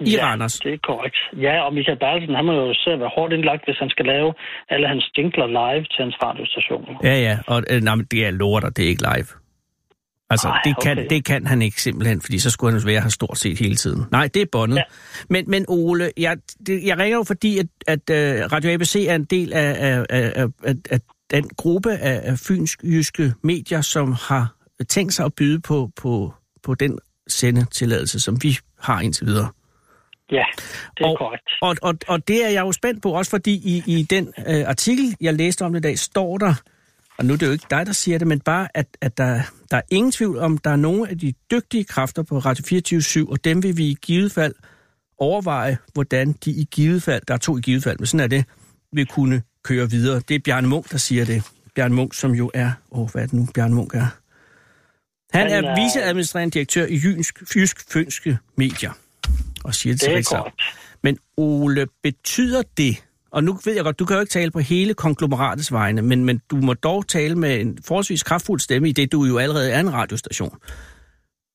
i 0.00 0.16
ja, 0.16 0.24
Randers. 0.26 0.54
det 0.64 0.72
er 0.74 0.78
korrekt. 0.90 1.16
Ja, 1.46 1.54
og 1.66 1.74
Michael 1.74 1.98
Bertelsen, 1.98 2.34
han 2.34 2.44
må 2.44 2.52
jo 2.52 2.74
selv 2.74 3.00
være 3.00 3.10
hårdt 3.16 3.32
indlagt, 3.32 3.64
hvis 3.64 3.78
han 3.78 3.90
skal 3.94 4.06
lave 4.06 4.34
alle 4.70 4.88
hans 4.88 5.10
jingler 5.18 5.46
live 5.46 5.84
til 5.92 6.00
hans 6.04 6.16
radiostation. 6.24 6.82
Ja, 7.04 7.16
ja, 7.26 7.34
og 7.46 7.62
øh, 7.70 7.80
nej, 7.82 7.94
det 8.10 8.26
er 8.26 8.30
lover 8.30 8.60
dig, 8.60 8.76
det 8.76 8.84
er 8.84 8.88
ikke 8.88 9.06
live. 9.14 9.41
Altså, 10.32 10.48
Ej, 10.48 10.60
det, 10.64 10.76
kan, 10.82 10.98
okay. 10.98 11.08
det 11.10 11.24
kan 11.24 11.46
han 11.46 11.62
ikke 11.62 11.82
simpelthen, 11.82 12.20
fordi 12.20 12.38
så 12.38 12.50
skulle 12.50 12.78
han 12.78 12.86
være 12.86 13.00
her 13.00 13.08
stort 13.08 13.38
set 13.38 13.58
hele 13.58 13.76
tiden. 13.76 14.04
Nej, 14.10 14.28
det 14.34 14.42
er 14.42 14.46
båndet. 14.52 14.76
Ja. 14.76 14.82
Men, 15.30 15.44
men 15.50 15.64
Ole, 15.68 16.10
jeg, 16.16 16.36
det, 16.66 16.84
jeg 16.84 16.98
ringer 16.98 17.18
jo 17.18 17.24
fordi, 17.24 17.58
at, 17.58 17.66
at 17.86 18.00
uh, 18.10 18.52
Radio 18.52 18.70
ABC 18.72 18.96
er 19.08 19.14
en 19.14 19.24
del 19.24 19.52
af, 19.52 19.76
af, 19.78 20.06
af, 20.10 20.46
af, 20.64 20.74
af 20.90 21.00
den 21.30 21.48
gruppe 21.56 21.92
af, 21.92 22.20
af 22.30 22.38
fynsk-jyske 22.38 23.32
medier, 23.42 23.80
som 23.80 24.12
har 24.12 24.54
tænkt 24.88 25.14
sig 25.14 25.24
at 25.26 25.34
byde 25.34 25.60
på, 25.60 25.90
på, 25.96 26.34
på 26.62 26.74
den 26.74 26.98
sendetilladelse, 27.28 28.20
som 28.20 28.42
vi 28.42 28.58
har 28.80 29.00
indtil 29.00 29.26
videre. 29.26 29.48
Ja, 30.32 30.44
det 30.98 31.04
er 31.04 31.08
Og- 31.08 31.18
korrekt. 31.18 31.44
Og, 31.62 31.76
og, 31.82 31.94
og 32.08 32.28
det 32.28 32.44
er 32.44 32.48
jeg 32.48 32.60
jo 32.60 32.72
spændt 32.72 33.02
på, 33.02 33.10
også 33.10 33.30
fordi 33.30 33.52
i, 33.54 33.82
i 33.86 34.02
den 34.02 34.32
øh, 34.48 34.64
artikel, 34.68 35.16
jeg 35.20 35.34
læste 35.34 35.62
om 35.62 35.74
i 35.76 35.80
dag, 35.80 35.98
står 35.98 36.38
der, 36.38 36.54
og 37.22 37.26
nu 37.26 37.32
er 37.32 37.38
det 37.38 37.46
jo 37.46 37.52
ikke 37.52 37.66
dig, 37.70 37.86
der 37.86 37.92
siger 37.92 38.18
det, 38.18 38.26
men 38.26 38.40
bare, 38.40 38.68
at, 38.74 38.86
at 39.00 39.18
der, 39.18 39.42
der 39.70 39.76
er 39.76 39.82
ingen 39.90 40.12
tvivl 40.12 40.38
om, 40.38 40.58
der 40.58 40.70
er 40.70 40.76
nogle 40.76 41.08
af 41.10 41.18
de 41.18 41.32
dygtige 41.50 41.84
kræfter 41.84 42.22
på 42.22 42.38
Radio 42.38 42.64
24 42.64 43.30
og 43.30 43.44
dem 43.44 43.62
vil 43.62 43.76
vi 43.76 43.86
i 43.86 43.96
givet 44.02 44.32
fald 44.32 44.54
overveje, 45.18 45.78
hvordan 45.92 46.32
de 46.44 46.50
i 46.50 46.68
givet 46.70 47.02
fald, 47.02 47.22
der 47.28 47.34
er 47.34 47.38
to 47.38 47.56
i 47.56 47.60
givet 47.60 47.82
fald, 47.82 47.98
men 47.98 48.06
sådan 48.06 48.24
er 48.24 48.26
det, 48.26 48.44
vil 48.92 49.06
kunne 49.06 49.42
køre 49.64 49.90
videre. 49.90 50.22
Det 50.28 50.34
er 50.34 50.38
Bjarne 50.38 50.68
Munk, 50.68 50.90
der 50.90 50.98
siger 50.98 51.24
det. 51.24 51.42
Bjarne 51.74 51.94
Munk, 51.94 52.14
som 52.14 52.32
jo 52.32 52.50
er, 52.54 52.72
åh, 52.90 53.10
hvad 53.10 53.22
er 53.22 53.26
det 53.26 53.34
nu, 53.34 53.48
Bjarne 53.54 53.74
Munk 53.74 53.94
er? 53.94 54.06
Han 55.36 55.46
er 55.46 55.62
er- 55.62 55.84
viceadministrerende 55.84 56.52
direktør 56.52 56.86
i 56.86 57.00
Jynsk, 57.04 57.42
Fynsk 57.52 57.92
Fynske 57.92 58.38
Medier, 58.56 58.92
og 59.64 59.74
siger 59.74 59.94
det, 59.94 60.00
Det 60.00 60.08
til 60.08 60.14
Ritzau. 60.16 60.44
Men 61.02 61.18
Ole, 61.36 61.86
betyder 62.02 62.62
det, 62.76 63.04
og 63.32 63.44
nu 63.44 63.58
ved 63.64 63.74
jeg 63.74 63.84
godt, 63.84 63.98
du 63.98 64.04
kan 64.04 64.16
jo 64.16 64.20
ikke 64.20 64.30
tale 64.30 64.50
på 64.50 64.58
hele 64.58 64.94
konglomeratets 64.94 65.72
vegne, 65.72 66.02
men, 66.02 66.24
men 66.24 66.40
du 66.50 66.56
må 66.56 66.74
dog 66.74 67.08
tale 67.08 67.34
med 67.34 67.60
en 67.60 67.78
forholdsvis 67.86 68.22
kraftfuld 68.22 68.60
stemme, 68.60 68.88
i 68.88 68.92
det 68.92 69.12
du 69.12 69.24
jo 69.24 69.38
allerede 69.38 69.70
er 69.70 69.80
en 69.80 69.92
radiostation. 69.92 70.58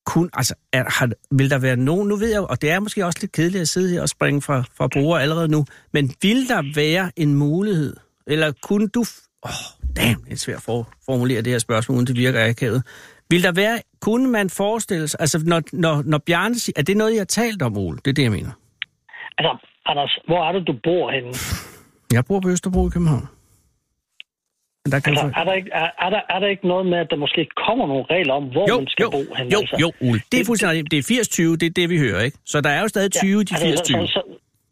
Kun, 0.05 0.30
altså, 0.34 0.55
er, 0.73 0.84
har, 0.88 1.09
vil 1.32 1.49
der 1.49 1.59
være 1.59 1.75
nogen, 1.75 2.07
nu 2.07 2.15
ved 2.15 2.30
jeg, 2.32 2.41
og 2.41 2.61
det 2.61 2.71
er 2.71 2.80
måske 2.80 3.05
også 3.05 3.19
lidt 3.21 3.32
kedeligt 3.32 3.61
at 3.61 3.67
sidde 3.67 3.89
her 3.89 4.01
og 4.01 4.09
springe 4.09 4.41
fra, 4.41 4.63
fra 4.78 4.88
bruger 4.88 5.17
allerede 5.17 5.47
nu, 5.47 5.65
men 5.93 6.11
vil 6.21 6.47
der 6.47 6.73
være 6.75 7.11
en 7.15 7.36
mulighed, 7.36 7.95
eller 8.28 8.51
kunne 8.63 8.88
du, 8.88 8.99
åh, 8.99 9.49
oh, 9.49 9.95
damn, 9.95 10.23
det 10.23 10.34
er 10.34 10.38
svært 10.38 10.57
at 10.57 10.63
for, 10.63 10.89
formulere 11.05 11.41
det 11.41 11.51
her 11.51 11.59
spørgsmål, 11.59 11.95
uden 11.95 12.07
det 12.07 12.17
virker 12.17 12.49
akavet. 12.49 12.84
Vil 13.30 13.43
der 13.43 13.51
være, 13.51 13.80
kunne 14.01 14.28
man 14.32 14.49
forestille 14.49 15.07
sig, 15.07 15.19
altså 15.19 15.41
når, 15.45 15.61
når, 15.73 16.03
når 16.05 16.17
Bjarne 16.17 16.59
siger, 16.59 16.73
er 16.78 16.84
det 16.84 16.97
noget, 16.97 17.11
jeg 17.11 17.19
har 17.19 17.25
talt 17.25 17.61
om, 17.61 17.78
Ole? 17.78 17.97
Det 18.05 18.11
er 18.11 18.13
det, 18.13 18.23
jeg 18.23 18.32
mener. 18.32 18.51
Altså, 19.38 19.67
Anders, 19.92 20.20
hvor 20.28 20.42
er 20.48 20.52
det, 20.52 20.68
du 20.68 20.74
bor 20.84 21.12
henne? 21.12 21.32
Jeg 22.16 22.24
bor 22.28 22.40
på 22.40 22.50
Østerbro 22.50 22.88
i 22.88 22.92
København. 22.96 23.26
Men 24.84 24.92
der 24.92 25.00
kan 25.00 25.12
Altså, 25.12 25.26
få... 25.28 25.40
er 25.42 25.44
der, 25.50 25.54
ikke, 25.60 25.70
er, 25.74 25.90
er, 26.06 26.10
der, 26.16 26.22
er 26.30 26.40
der 26.40 26.48
ikke 26.48 26.68
noget 26.68 26.86
med, 26.92 26.98
at 26.98 27.08
der 27.10 27.16
måske 27.26 27.42
kommer 27.68 27.86
nogle 27.88 28.06
regler 28.14 28.34
om, 28.34 28.44
hvor 28.56 28.66
Jo, 28.72 28.78
man 28.78 28.88
skal 28.88 29.04
jo, 29.04 29.10
bo 29.12 29.22
henne? 29.38 29.52
jo, 29.56 29.60
altså? 29.60 29.76
jo, 29.84 29.88
Ole. 30.08 30.20
Det 30.32 30.38
er 30.42 30.46
fuldstændig. 30.46 30.92
Det 30.92 30.98
er 31.00 31.04
80-20, 31.04 31.56
det 31.62 31.64
er 31.72 31.76
det, 31.80 31.90
vi 31.94 31.98
hører, 32.06 32.22
ikke? 32.28 32.38
Så 32.46 32.62
der 32.62 32.70
er 32.70 32.82
jo 32.82 32.88
stadig 32.88 33.12
20 33.12 33.42
i 33.42 33.44
de 33.44 33.54
altså, 33.56 33.94
80-20. 33.94 34.08
så, 34.08 34.08
så, 34.16 34.22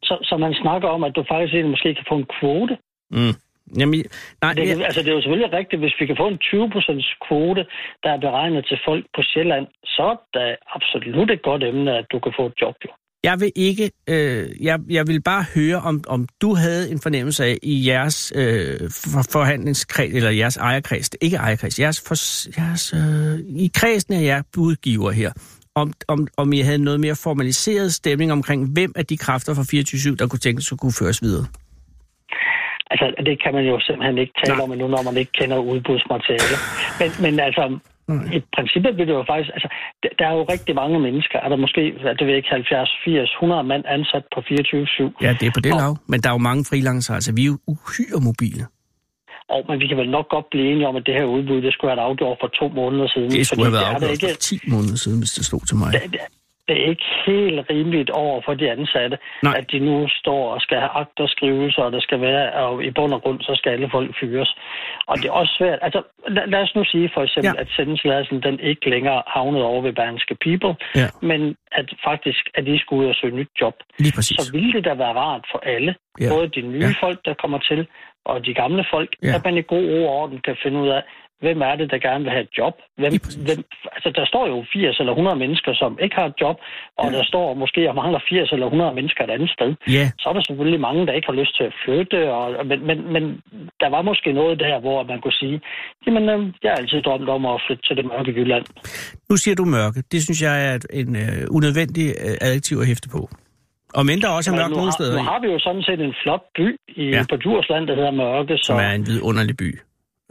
så, 0.07 0.15
så, 0.29 0.33
man 0.37 0.53
snakker 0.63 0.87
om, 0.95 1.03
at 1.03 1.13
du 1.15 1.21
faktisk 1.33 1.53
egentlig 1.53 1.73
måske 1.75 1.89
kan 1.99 2.05
få 2.11 2.15
en 2.23 2.27
kvote. 2.39 2.75
Mm. 3.11 3.33
Jamen, 3.79 4.05
nej, 4.41 4.53
Det, 4.53 4.67
jeg, 4.69 4.85
altså, 4.89 5.01
det 5.03 5.09
er 5.11 5.15
jo 5.19 5.21
selvfølgelig 5.21 5.53
rigtigt, 5.59 5.79
hvis 5.83 5.95
vi 5.99 6.05
kan 6.05 6.17
få 6.23 6.27
en 6.33 6.39
20% 6.43 7.27
kvote, 7.27 7.65
der 8.03 8.09
er 8.15 8.19
beregnet 8.27 8.65
til 8.69 8.77
folk 8.87 9.05
på 9.15 9.21
Sjælland, 9.29 9.65
så 9.95 10.03
er 10.13 10.17
det 10.39 10.55
absolut 10.77 11.29
et 11.31 11.41
godt 11.49 11.63
emne, 11.63 11.91
at 11.99 12.05
du 12.11 12.17
kan 12.19 12.33
få 12.39 12.45
et 12.51 12.53
job. 12.61 12.75
Jo. 12.85 12.91
Jeg 13.27 13.35
vil 13.39 13.51
ikke... 13.55 13.91
Øh, 14.09 14.65
jeg, 14.67 14.79
jeg 14.89 15.07
vil 15.07 15.21
bare 15.21 15.43
høre, 15.55 15.77
om, 15.89 16.03
om 16.07 16.27
du 16.41 16.55
havde 16.55 16.91
en 16.91 16.99
fornemmelse 17.05 17.45
af 17.45 17.57
i 17.63 17.87
jeres 17.89 18.33
øh, 18.35 18.79
for, 19.11 19.21
forhandlingskreds, 19.31 20.13
eller 20.13 20.29
jeres 20.29 20.57
ejerkreds, 20.57 21.09
ikke 21.21 21.37
ejerkreds, 21.37 21.79
jeres, 21.79 21.99
for, 22.07 22.15
jeres 22.59 22.93
øh, 22.93 23.35
i 23.65 23.71
kredsen 23.79 24.13
af 24.13 24.23
jer 24.23 24.41
budgiver 24.53 25.11
her, 25.11 25.31
om, 25.75 25.93
om, 26.07 26.27
om 26.37 26.53
I 26.53 26.59
havde 26.59 26.77
noget 26.77 26.99
mere 26.99 27.15
formaliseret 27.23 27.93
stemning 27.93 28.31
omkring, 28.31 28.73
hvem 28.73 28.91
af 28.95 29.05
de 29.05 29.17
kræfter 29.17 29.53
fra 29.53 29.63
24 29.71 30.15
der 30.15 30.27
kunne 30.27 30.39
tænkes 30.39 30.71
at 30.71 30.79
kunne 30.79 30.97
føres 30.99 31.21
videre. 31.21 31.45
Altså, 32.91 33.05
det 33.27 33.43
kan 33.43 33.53
man 33.53 33.65
jo 33.65 33.79
simpelthen 33.79 34.17
ikke 34.17 34.33
tale 34.45 34.57
Nej. 34.57 34.63
om 34.63 34.71
endnu, 34.71 34.87
når 34.87 35.03
man 35.03 35.17
ikke 35.17 35.31
kender 35.31 35.57
udbudsmateriale. 35.57 36.57
Men, 36.99 37.09
men 37.23 37.39
altså, 37.39 37.79
i 38.37 38.39
princippet 38.55 38.91
vil 38.97 39.07
det 39.07 39.13
jo 39.19 39.23
faktisk... 39.31 39.49
Altså, 39.57 39.69
der- 40.03 40.27
er 40.29 40.33
jo 40.39 40.43
rigtig 40.55 40.73
mange 40.81 40.99
mennesker. 41.07 41.37
Er 41.45 41.49
der 41.49 41.55
måske, 41.65 41.81
det 42.19 42.23
ved 42.27 42.35
ikke, 42.35 42.49
70, 42.49 42.89
80, 43.05 43.29
100 43.41 43.63
mand 43.71 43.83
ansat 43.95 44.23
på 44.33 44.39
24-7. 44.39 44.45
Ja, 45.25 45.31
det 45.39 45.45
er 45.49 45.53
på 45.57 45.61
det 45.65 45.73
Og- 45.73 45.79
lav. 45.81 45.91
Men 46.11 46.17
der 46.21 46.29
er 46.29 46.33
jo 46.33 46.43
mange 46.49 46.63
freelancer, 46.69 47.13
altså 47.19 47.31
vi 47.37 47.41
er 47.41 47.49
jo 47.53 47.57
uhyre 47.73 48.19
mobile. 48.29 48.63
Og, 49.53 49.59
men 49.69 49.79
vi 49.81 49.87
kan 49.87 49.97
vel 49.97 50.09
nok 50.17 50.27
godt 50.35 50.45
blive 50.51 50.65
enige 50.71 50.87
om, 50.87 50.95
at 50.99 51.03
det 51.05 51.13
her 51.19 51.23
udbud, 51.35 51.61
det 51.61 51.73
skulle 51.73 51.91
have 51.91 51.97
været 51.97 52.09
afgjort 52.09 52.37
for 52.41 52.47
to 52.59 52.65
måneder 52.79 53.07
siden. 53.13 53.29
Det 53.31 53.47
skulle 53.47 53.65
have 53.69 53.73
været 53.79 53.89
afgjort 53.93 54.11
ikke, 54.11 54.27
for 54.33 54.39
10 54.39 54.59
måneder 54.73 54.97
siden, 55.03 55.19
hvis 55.23 55.31
det 55.37 55.45
stod 55.45 55.61
til 55.69 55.77
mig. 55.81 55.89
det, 55.93 56.01
det- 56.13 56.19
det 56.67 56.75
er 56.81 56.89
ikke 56.89 57.05
helt 57.25 57.69
rimeligt 57.69 58.09
over 58.09 58.41
for 58.45 58.53
de 58.53 58.71
ansatte, 58.71 59.17
Nej. 59.43 59.53
at 59.57 59.71
de 59.71 59.79
nu 59.79 60.07
står 60.21 60.53
og 60.53 60.61
skal 60.61 60.77
have 60.77 60.93
akt 61.01 61.19
og 61.19 61.91
det 61.91 62.03
skal 62.03 62.21
være, 62.21 62.53
og 62.53 62.83
i 62.83 62.91
bund 62.91 63.13
og 63.13 63.21
grund, 63.21 63.41
så 63.41 63.51
skal 63.55 63.71
alle 63.71 63.89
folk 63.91 64.15
fyres. 64.19 64.55
Og 65.07 65.17
det 65.17 65.25
er 65.25 65.31
også 65.31 65.53
svært. 65.57 65.79
Altså, 65.81 66.01
lad, 66.27 66.47
lad 66.47 66.61
os 66.61 66.75
nu 66.75 66.83
sige 66.85 67.09
for 67.13 67.21
eksempel, 67.23 67.53
Ja. 67.57 67.61
at 67.61 67.69
sendetilladelsen 67.75 68.43
den 68.43 68.59
ikke 68.59 68.89
længere 68.89 69.23
havnede 69.27 69.63
over 69.65 69.81
ved 69.81 69.93
Berlingske 69.93 70.35
People, 70.45 70.75
Ja. 70.95 71.07
men 71.21 71.55
at 71.71 71.87
faktisk, 72.03 72.43
at 72.55 72.65
de 72.65 72.79
skulle 72.79 73.03
ud 73.03 73.09
og 73.09 73.15
søge 73.15 73.35
nyt 73.35 73.51
job. 73.61 73.75
Så 74.21 74.49
ville 74.53 74.73
det 74.73 74.85
da 74.85 74.93
være 74.93 75.13
rart 75.13 75.45
for 75.51 75.59
alle, 75.75 75.95
Ja. 76.21 76.29
både 76.33 76.47
de 76.47 76.61
nye 76.61 76.79
Ja. 76.99 77.05
folk, 77.07 77.19
der 77.25 77.33
kommer 77.33 77.57
til, 77.57 77.87
og 78.25 78.45
de 78.45 78.53
gamle 78.53 78.85
folk, 78.93 79.09
ja. 79.23 79.35
at 79.35 79.41
man 79.45 79.57
i 79.57 79.61
god 79.61 79.85
ro 79.91 79.99
og 80.07 80.13
orden 80.21 80.39
kan 80.47 80.55
finde 80.63 80.79
ud 80.79 80.87
af, 80.89 81.01
hvem 81.43 81.61
er 81.69 81.75
det, 81.79 81.87
der 81.91 81.99
gerne 82.07 82.23
vil 82.23 82.31
have 82.35 82.45
et 82.49 82.53
job? 82.59 82.75
Hvem, 83.01 83.13
hvem, 83.47 83.59
altså, 83.95 84.09
der 84.19 84.25
står 84.31 84.43
jo 84.47 84.57
80 84.73 84.99
eller 84.99 85.13
100 85.13 85.37
mennesker, 85.43 85.71
som 85.81 85.91
ikke 86.03 86.15
har 86.15 86.27
et 86.31 86.37
job, 86.41 86.57
og 87.01 87.07
ja. 87.11 87.17
der 87.17 87.23
står 87.31 87.53
måske 87.53 87.81
og 87.89 87.95
mangler 88.01 88.19
80 88.29 88.51
eller 88.51 88.65
100 88.65 88.95
mennesker 88.99 89.23
et 89.23 89.33
andet 89.37 89.49
sted. 89.57 89.69
Ja, 89.97 90.05
Så 90.19 90.25
er 90.29 90.33
der 90.33 90.43
selvfølgelig 90.47 90.81
mange, 90.87 91.01
der 91.07 91.13
ikke 91.17 91.29
har 91.31 91.37
lyst 91.41 91.53
til 91.57 91.63
at 91.69 91.73
flytte, 91.83 92.19
og, 92.37 92.65
men, 92.69 92.79
men, 92.89 92.97
men 93.13 93.23
der 93.81 93.89
var 93.95 94.01
måske 94.01 94.29
noget 94.41 94.59
der, 94.59 94.79
hvor 94.79 95.03
man 95.11 95.21
kunne 95.21 95.39
sige, 95.43 95.57
jamen, 96.05 96.23
øh, 96.33 96.39
jeg 96.63 96.69
har 96.71 96.77
altid 96.81 97.01
drømt 97.07 97.29
om 97.29 97.45
at 97.45 97.61
flytte 97.65 97.83
til 97.87 97.95
det 97.97 98.05
mørke 98.11 98.31
Jylland. 98.37 98.65
nu 99.29 99.35
siger 99.43 99.55
du 99.55 99.65
mørke. 99.65 99.99
Det 100.11 100.19
synes 100.25 100.39
jeg 100.47 100.55
er 100.69 100.75
en 101.01 101.15
øh, 101.23 101.39
unødvendig 101.57 102.07
øh, 102.25 102.47
adjektiv 102.47 102.77
at 102.83 102.87
hæfte 102.87 103.09
på. 103.15 103.21
Og 103.99 104.05
mindre 104.11 104.27
også 104.37 104.51
er 104.51 104.55
mørkt 104.55 104.71
nu, 104.71 104.77
nogle 104.77 104.91
steder 104.91 105.17
nu 105.17 105.23
har 105.33 105.39
vi 105.43 105.47
jo 105.47 105.59
sådan 105.59 105.83
set 105.89 105.99
en 106.07 106.13
flot 106.23 106.43
by 106.57 106.67
i, 107.01 107.03
ja. 107.15 107.23
på 107.29 107.35
Djursland, 107.35 107.87
der 107.87 107.95
hedder 107.95 108.11
Mørke. 108.11 108.57
Så, 108.57 108.63
som 108.63 108.77
er 108.77 108.91
en 108.99 109.05
vidunderlig 109.07 109.57
by. 109.57 109.69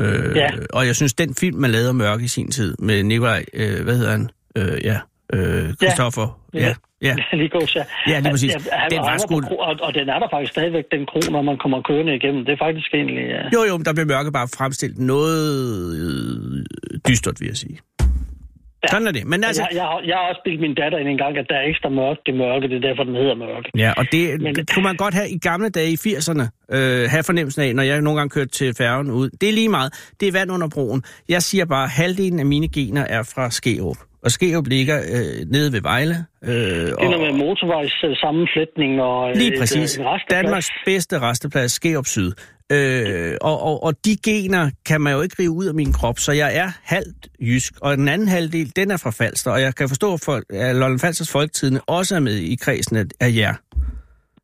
Øh, 0.01 0.37
Ja. 0.37 0.49
Og 0.73 0.87
jeg 0.87 0.97
synes, 0.97 1.15
den 1.15 1.35
film, 1.35 1.57
man 1.59 1.71
lavede 1.71 1.89
om 1.91 1.97
mørke 1.97 2.25
i 2.25 2.29
sin 2.29 2.51
tid, 2.51 2.77
med 2.79 3.03
Nikolaj, 3.03 3.45
øh, 3.55 3.85
hvad 3.85 3.97
hedder 3.97 4.11
han? 4.11 4.31
Øh, 4.59 4.85
ja, 4.85 4.99
øh, 5.33 5.75
Christoffer. 5.75 6.41
Ja. 6.55 6.59
Ja. 6.61 6.75
ja. 7.03 7.15
lige 7.37 7.49
gås, 7.49 7.77
ja. 7.77 7.85
Ja, 8.09 8.19
lige 8.21 8.31
præcis. 8.31 8.53
Ja, 8.55 8.59
han, 8.73 8.91
Den 8.91 8.99
var 8.99 9.17
sgu- 9.17 9.57
og, 9.61 9.77
og 9.83 9.95
den 9.95 10.09
er 10.09 10.19
der 10.19 10.29
faktisk 10.33 10.53
stadigvæk, 10.53 10.85
den 10.93 11.07
kro, 11.07 11.21
når 11.31 11.43
man 11.43 11.59
kommer 11.59 11.83
kørende 11.83 12.15
igennem. 12.17 12.45
Det 12.45 12.53
er 12.53 12.57
faktisk 12.67 12.95
egentlig... 12.95 13.17
Ja. 13.29 13.43
Jo, 13.55 13.65
jo, 13.69 13.77
men 13.77 13.85
der 13.85 13.93
blev 13.95 14.07
mørke 14.07 14.33
bare 14.33 14.49
fremstillet 14.57 14.99
noget 14.99 15.97
øh, 16.03 16.65
dystert, 17.09 17.41
vil 17.41 17.47
jeg 17.47 17.57
sige. 17.57 17.79
Ja. 18.85 18.89
Sådan 18.95 19.07
er 19.11 19.15
det. 19.19 19.25
Men 19.33 19.39
altså, 19.45 19.63
Jeg, 19.63 19.77
jeg, 19.79 19.83
har, 19.91 20.01
jeg 20.11 20.17
har 20.21 20.25
også 20.31 20.41
bildt 20.45 20.61
min 20.61 20.75
datter 20.81 20.99
ind 21.03 21.09
en 21.09 21.19
gang, 21.25 21.33
at 21.43 21.47
der 21.51 21.57
er 21.63 21.65
ekstra 21.73 21.89
mørkt 22.01 22.21
det 22.27 22.35
mørke, 22.43 22.65
det 22.71 22.77
er 22.81 22.85
derfor, 22.89 23.05
den 23.11 23.15
hedder 23.23 23.35
mørke. 23.45 23.69
Ja, 23.85 23.91
og 24.01 24.05
det, 24.13 24.23
Men- 24.43 24.55
det 24.55 24.65
kunne 24.73 24.83
man 24.91 24.97
godt 25.05 25.15
have 25.15 25.29
i 25.37 25.39
gamle 25.39 25.69
dage 25.79 25.91
i 25.97 25.99
80'erne, 26.07 26.45
øh, 26.77 27.11
have 27.15 27.23
fornemmelsen 27.31 27.63
af, 27.67 27.71
når 27.75 27.83
jeg 27.83 28.01
nogle 28.07 28.19
gange 28.21 28.31
kørte 28.37 28.51
til 28.51 28.75
færgen 28.79 29.11
ud. 29.11 29.31
Det 29.41 29.49
er 29.49 29.53
lige 29.53 29.69
meget. 29.69 29.91
Det 30.21 30.29
er 30.29 30.33
vand 30.33 30.51
under 30.53 30.69
broen. 30.75 31.03
Jeg 31.29 31.43
siger 31.43 31.65
bare, 31.65 31.85
at 31.85 31.91
halvdelen 31.91 32.39
af 32.41 32.47
mine 32.47 32.69
gener 32.69 33.05
er 33.17 33.23
fra 33.35 33.51
Skerup. 33.51 33.97
Og 34.25 34.31
Skerup 34.31 34.67
ligger 34.67 34.99
øh, 34.99 35.47
nede 35.51 35.73
ved 35.73 35.81
Vejle. 35.83 36.25
Øh, 36.45 36.51
Det 36.55 36.89
er 36.89 36.95
og, 36.97 37.21
med 37.21 37.33
motorvejs 37.33 38.05
øh, 38.05 39.01
og 39.01 39.31
øh, 39.31 39.37
lige 39.37 39.53
et, 39.55 39.59
præcis. 39.61 39.99
øh, 39.99 40.05
en 40.05 40.11
resteplads. 40.11 40.43
Danmarks 40.43 40.71
bedste 40.85 41.19
resteplads, 41.21 41.73
Skerup 41.73 42.07
Syd. 42.07 42.33
Øh, 42.73 43.35
og, 43.41 43.63
og, 43.63 43.83
og 43.85 44.05
de 44.05 44.17
gener 44.25 44.71
kan 44.87 45.01
man 45.01 45.13
jo 45.13 45.21
ikke 45.23 45.37
rive 45.39 45.51
ud 45.51 45.67
af 45.67 45.75
min 45.75 45.93
krop, 45.93 46.19
så 46.19 46.33
jeg 46.33 46.57
er 46.57 46.71
halvt 46.83 47.29
jysk. 47.41 47.73
Og 47.83 47.97
den 47.97 48.09
anden 48.09 48.29
halvdel, 48.29 48.73
den 48.77 48.91
er 48.91 48.97
fra 48.97 49.11
Falster. 49.11 49.51
Og 49.51 49.61
jeg 49.61 49.75
kan 49.75 49.89
forstå, 49.89 50.15
at, 50.15 50.21
folk, 50.25 50.45
at 50.51 50.77
Lolland 50.77 50.99
Falsters 51.01 51.31
Folketidene 51.31 51.81
også 51.81 52.17
er 52.17 52.21
med 52.21 52.37
i 52.37 52.55
kredsen 52.55 52.97
af, 52.97 53.05
af 53.21 53.33
jer. 53.35 53.55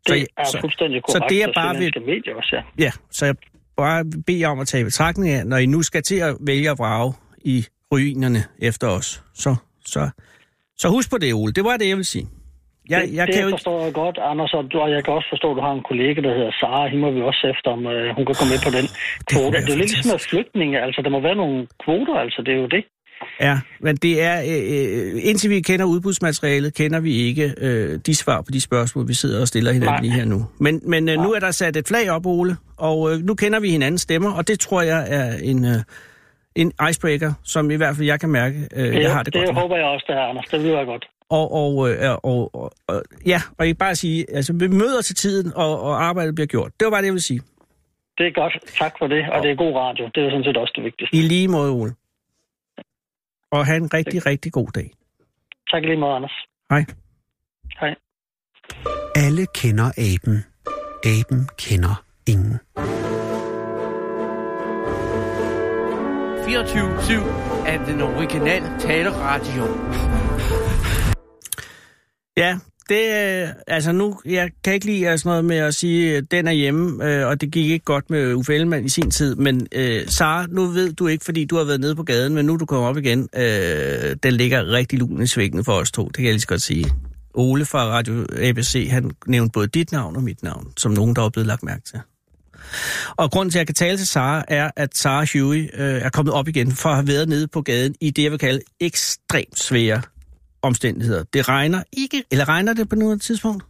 Det 0.06 0.16
jeg- 0.16 0.26
er 0.38 0.58
fuldstændig 0.60 1.02
så 1.08 1.18
korrekt. 1.18 1.30
det 1.30 1.42
er 1.42 1.52
bare 1.54 1.74
ved, 1.74 1.90
medier 2.06 2.34
også, 2.36 2.56
ja. 2.56 2.84
Ja, 2.84 2.90
så 3.10 3.26
jeg 3.26 3.34
bare 3.76 4.04
beder 4.26 4.48
om 4.48 4.60
at 4.60 4.66
tage 4.68 4.84
betragtning 4.84 5.30
af, 5.34 5.46
når 5.46 5.56
I 5.56 5.66
nu 5.66 5.82
skal 5.82 6.02
til 6.02 6.16
at 6.16 6.36
vælge 6.40 6.70
at 6.70 6.78
vrage 6.78 7.12
i 7.44 7.66
ruinerne 7.92 8.44
efter 8.58 8.88
os. 8.88 9.22
Så, 9.34 9.56
så, 9.95 10.03
så 10.82 10.86
husk 10.88 11.11
på 11.11 11.18
det, 11.18 11.34
Ole. 11.34 11.53
Det 11.53 11.64
var 11.64 11.76
det, 11.76 11.88
jeg 11.88 11.97
vil 11.97 12.11
sige. 12.14 12.26
Jeg, 12.93 13.01
det, 13.03 13.14
jeg 13.18 13.26
det 13.26 13.34
kan 13.34 13.43
jo 13.43 13.49
ikke... 13.49 13.59
forstår 13.59 13.78
jeg 13.84 13.93
godt, 14.03 14.16
Anders, 14.30 14.53
og, 14.59 14.62
du, 14.72 14.76
og 14.84 14.91
jeg 14.95 15.01
kan 15.05 15.12
også 15.18 15.28
forstå, 15.34 15.47
at 15.51 15.57
du 15.59 15.62
har 15.68 15.74
en 15.78 15.86
kollega, 15.91 16.18
der 16.26 16.32
hedder 16.38 16.53
Sara. 16.61 16.88
Hende 16.91 17.03
må 17.05 17.11
vi 17.11 17.22
også 17.30 17.43
efter, 17.55 17.68
om 17.76 17.82
øh, 17.95 18.07
hun 18.16 18.24
kan 18.26 18.34
komme 18.38 18.53
med 18.55 18.62
på 18.68 18.72
den 18.78 18.86
kvote. 19.30 19.57
Det, 19.57 19.66
det 19.66 19.72
er 19.74 19.80
lidt 19.82 19.93
ligesom 19.95 20.11
fantastisk. 20.11 20.30
flygtninge, 20.32 20.76
altså 20.86 21.01
der 21.05 21.11
må 21.16 21.20
være 21.28 21.38
nogle 21.43 21.57
kvoter, 21.84 22.16
altså 22.24 22.38
det 22.47 22.53
er 22.57 22.61
jo 22.64 22.68
det. 22.76 22.84
Ja, 23.41 23.61
men 23.80 23.97
det 23.97 24.22
er... 24.22 24.36
Øh, 24.51 24.62
øh, 24.76 25.28
indtil 25.28 25.51
vi 25.51 25.61
kender 25.61 25.84
udbudsmaterialet, 25.84 26.74
kender 26.74 27.01
vi 27.01 27.12
ikke 27.14 27.55
øh, 27.59 27.99
de 28.07 28.14
svar 28.14 28.41
på 28.43 28.51
de 28.53 28.61
spørgsmål, 28.61 29.09
vi 29.09 29.14
sidder 29.14 29.41
og 29.41 29.49
stiller 29.49 29.72
hinanden 29.72 29.95
Nej. 29.95 30.03
lige 30.03 30.12
her 30.12 30.24
nu. 30.24 30.47
Men, 30.59 30.80
men 30.84 31.09
øh, 31.09 31.16
nu 31.24 31.32
er 31.32 31.41
der 31.41 31.51
sat 31.51 31.76
et 31.76 31.88
flag 31.88 32.11
op, 32.11 32.26
Ole, 32.26 32.57
og 32.76 33.12
øh, 33.12 33.18
nu 33.18 33.34
kender 33.34 33.61
vi 33.61 33.70
hinandens 33.70 34.03
stemmer, 34.03 34.32
og 34.32 34.49
det 34.49 34.61
tror 34.61 34.82
jeg 34.82 35.07
er 35.09 35.36
en... 35.43 35.64
Øh, 35.64 35.82
en 36.57 36.72
icebreaker, 36.90 37.32
som 37.42 37.70
i 37.70 37.74
hvert 37.76 37.96
fald 37.96 38.07
jeg 38.07 38.20
kan 38.20 38.28
mærke, 38.28 38.68
øh, 38.76 38.82
Det, 38.92 39.03
jeg 39.03 39.12
har 39.12 39.22
det, 39.22 39.34
det 39.34 39.40
godt 39.40 39.55
med. 39.55 39.62
håber 39.62 39.76
jeg 39.76 39.86
også, 39.86 40.05
der 40.09 40.14
er, 40.14 40.26
Anders. 40.26 40.44
Det 40.44 40.62
vil 40.62 40.70
jeg 40.70 40.86
godt. 40.86 41.09
Og, 41.30 41.53
og, 41.53 41.90
øh, 41.90 41.96
og, 42.22 42.55
og, 42.55 42.72
og, 42.86 43.03
ja, 43.26 43.40
og 43.59 43.66
jeg 43.66 43.68
kan 43.68 43.76
bare 43.76 43.94
sige, 43.94 44.26
altså 44.36 44.53
vi 44.53 44.68
møder 44.68 45.03
til 45.03 45.14
tiden, 45.16 45.53
og, 45.57 45.80
og 45.80 46.03
arbejdet 46.05 46.34
bliver 46.34 46.46
gjort. 46.46 46.70
Det 46.80 46.84
var 46.84 46.90
bare 46.90 47.01
det, 47.01 47.07
jeg 47.07 47.12
vil 47.12 47.22
sige. 47.22 47.40
Det 48.18 48.26
er 48.26 48.32
godt. 48.42 48.53
Tak 48.78 48.94
for 48.98 49.07
det, 49.07 49.30
og 49.32 49.42
det 49.42 49.51
er 49.51 49.57
god 49.57 49.74
radio. 49.74 50.05
Det 50.14 50.24
er 50.24 50.30
sådan 50.30 50.44
set 50.44 50.57
også 50.57 50.72
det 50.76 50.84
vigtigste. 50.84 51.16
I 51.16 51.20
lige 51.20 51.48
måde, 51.48 51.70
Ole. 51.72 51.92
Og 53.53 53.66
have 53.66 53.76
en 53.76 53.94
rigtig, 53.94 54.26
rigtig 54.26 54.53
god 54.53 54.68
dag. 54.74 54.90
Tak 55.70 55.82
lige 55.82 55.96
måde, 55.96 56.14
Anders. 56.14 56.32
Hej. 56.70 56.84
Hej. 57.80 57.94
Alle 59.16 59.46
kender 59.55 59.88
aben. 59.98 60.44
Aben 61.05 61.48
kender 61.59 62.05
ingen. 62.26 62.59
24-7 66.51 67.66
af 67.66 67.80
den 67.86 68.01
originale 68.01 68.66
taleradio. 68.80 69.62
Ja, 72.36 72.59
det 72.88 73.42
øh, 73.42 73.48
altså 73.66 73.92
nu, 73.92 74.20
jeg 74.24 74.51
kan 74.64 74.74
ikke 74.74 74.86
lide 74.86 75.18
sådan 75.18 75.30
noget 75.30 75.44
med 75.44 75.57
at 75.57 75.74
sige, 75.74 76.16
at 76.16 76.24
den 76.30 76.46
er 76.46 76.53
hjemme, 76.53 77.05
øh, 77.05 77.26
og 77.26 77.40
det 77.40 77.53
gik 77.53 77.70
ikke 77.70 77.84
godt 77.84 78.11
med 78.11 78.34
Uffe 78.34 78.55
Ellemann 78.55 78.84
i 78.84 78.88
sin 78.88 79.11
tid, 79.11 79.36
men 79.36 79.66
øh, 79.72 80.07
Sara, 80.07 80.46
nu 80.46 80.66
ved 80.66 80.92
du 80.92 81.07
ikke, 81.07 81.24
fordi 81.24 81.44
du 81.44 81.57
har 81.57 81.64
været 81.64 81.80
nede 81.80 81.94
på 81.94 82.03
gaden, 82.03 82.34
men 82.34 82.46
nu 82.46 82.53
er 82.55 82.59
du 82.59 82.66
kommer 82.66 82.88
op 82.88 82.96
igen, 82.96 83.28
øh, 83.36 84.16
den 84.22 84.32
ligger 84.32 84.72
rigtig 84.72 84.98
lun 84.98 85.22
i 85.22 85.26
svingene 85.26 85.64
for 85.64 85.72
os 85.72 85.92
to, 85.92 86.07
det 86.07 86.16
kan 86.16 86.24
jeg 86.24 86.32
lige 86.32 86.40
så 86.40 86.48
godt 86.48 86.62
sige. 86.62 86.86
Ole 87.34 87.64
fra 87.64 87.84
Radio 87.84 88.26
ABC, 88.42 88.88
han 88.90 89.11
nævnte 89.26 89.53
både 89.53 89.66
dit 89.66 89.92
navn 89.92 90.16
og 90.16 90.22
mit 90.22 90.42
navn, 90.42 90.72
som 90.76 90.92
nogen, 90.92 91.16
der 91.16 91.22
er 91.22 91.28
blevet 91.28 91.46
lagt 91.46 91.62
mærke 91.62 91.82
til. 91.82 92.01
Og 93.16 93.30
grunden 93.30 93.50
til, 93.50 93.58
at 93.58 93.60
jeg 93.60 93.66
kan 93.66 93.74
tale 93.74 93.96
til 93.96 94.06
Sara, 94.06 94.44
er, 94.48 94.70
at 94.76 94.96
Sara 94.96 95.26
Huey 95.32 95.70
øh, 95.74 96.02
er 96.02 96.08
kommet 96.08 96.34
op 96.34 96.48
igen 96.48 96.72
for 96.72 96.88
at 96.88 96.94
have 96.94 97.06
været 97.06 97.28
nede 97.28 97.48
på 97.48 97.62
gaden 97.62 97.94
i 98.00 98.10
det, 98.10 98.22
jeg 98.22 98.30
vil 98.30 98.38
kalde 98.38 98.60
ekstremt 98.80 99.58
svære 99.58 100.02
omstændigheder. 100.62 101.24
Det 101.32 101.48
regner 101.48 101.82
ikke, 101.92 102.24
eller 102.30 102.48
regner 102.48 102.72
det 102.72 102.88
på 102.88 102.96
noget 102.96 103.22
tidspunkt? 103.22 103.64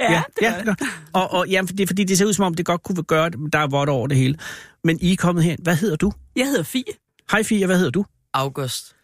Ja, 0.00 0.12
ja 0.12 0.22
det 0.36 0.42
ja, 0.42 0.64
gør 0.64 0.72
det. 0.72 0.88
Og, 1.12 1.30
og 1.30 1.48
ja, 1.48 1.62
det 1.62 1.80
er 1.80 1.86
fordi, 1.86 2.04
det 2.04 2.18
ser 2.18 2.26
ud 2.26 2.32
som 2.32 2.44
om, 2.44 2.54
det 2.54 2.66
godt 2.66 2.82
kunne 2.82 3.02
gøre 3.02 3.30
det, 3.30 3.40
men 3.40 3.50
der 3.50 3.58
er 3.58 3.66
vådt 3.66 3.88
over 3.88 4.06
det 4.06 4.16
hele. 4.16 4.38
Men 4.84 4.98
I 5.00 5.12
er 5.12 5.16
kommet 5.16 5.44
hen. 5.44 5.58
Hvad 5.62 5.76
hedder 5.76 5.96
du? 5.96 6.12
Jeg 6.36 6.46
hedder 6.46 6.62
Fie. 6.62 6.84
Hej 7.30 7.42
Fie, 7.42 7.66
hvad 7.66 7.76
hedder 7.76 7.90
du? 7.90 8.04
August. 8.34 8.96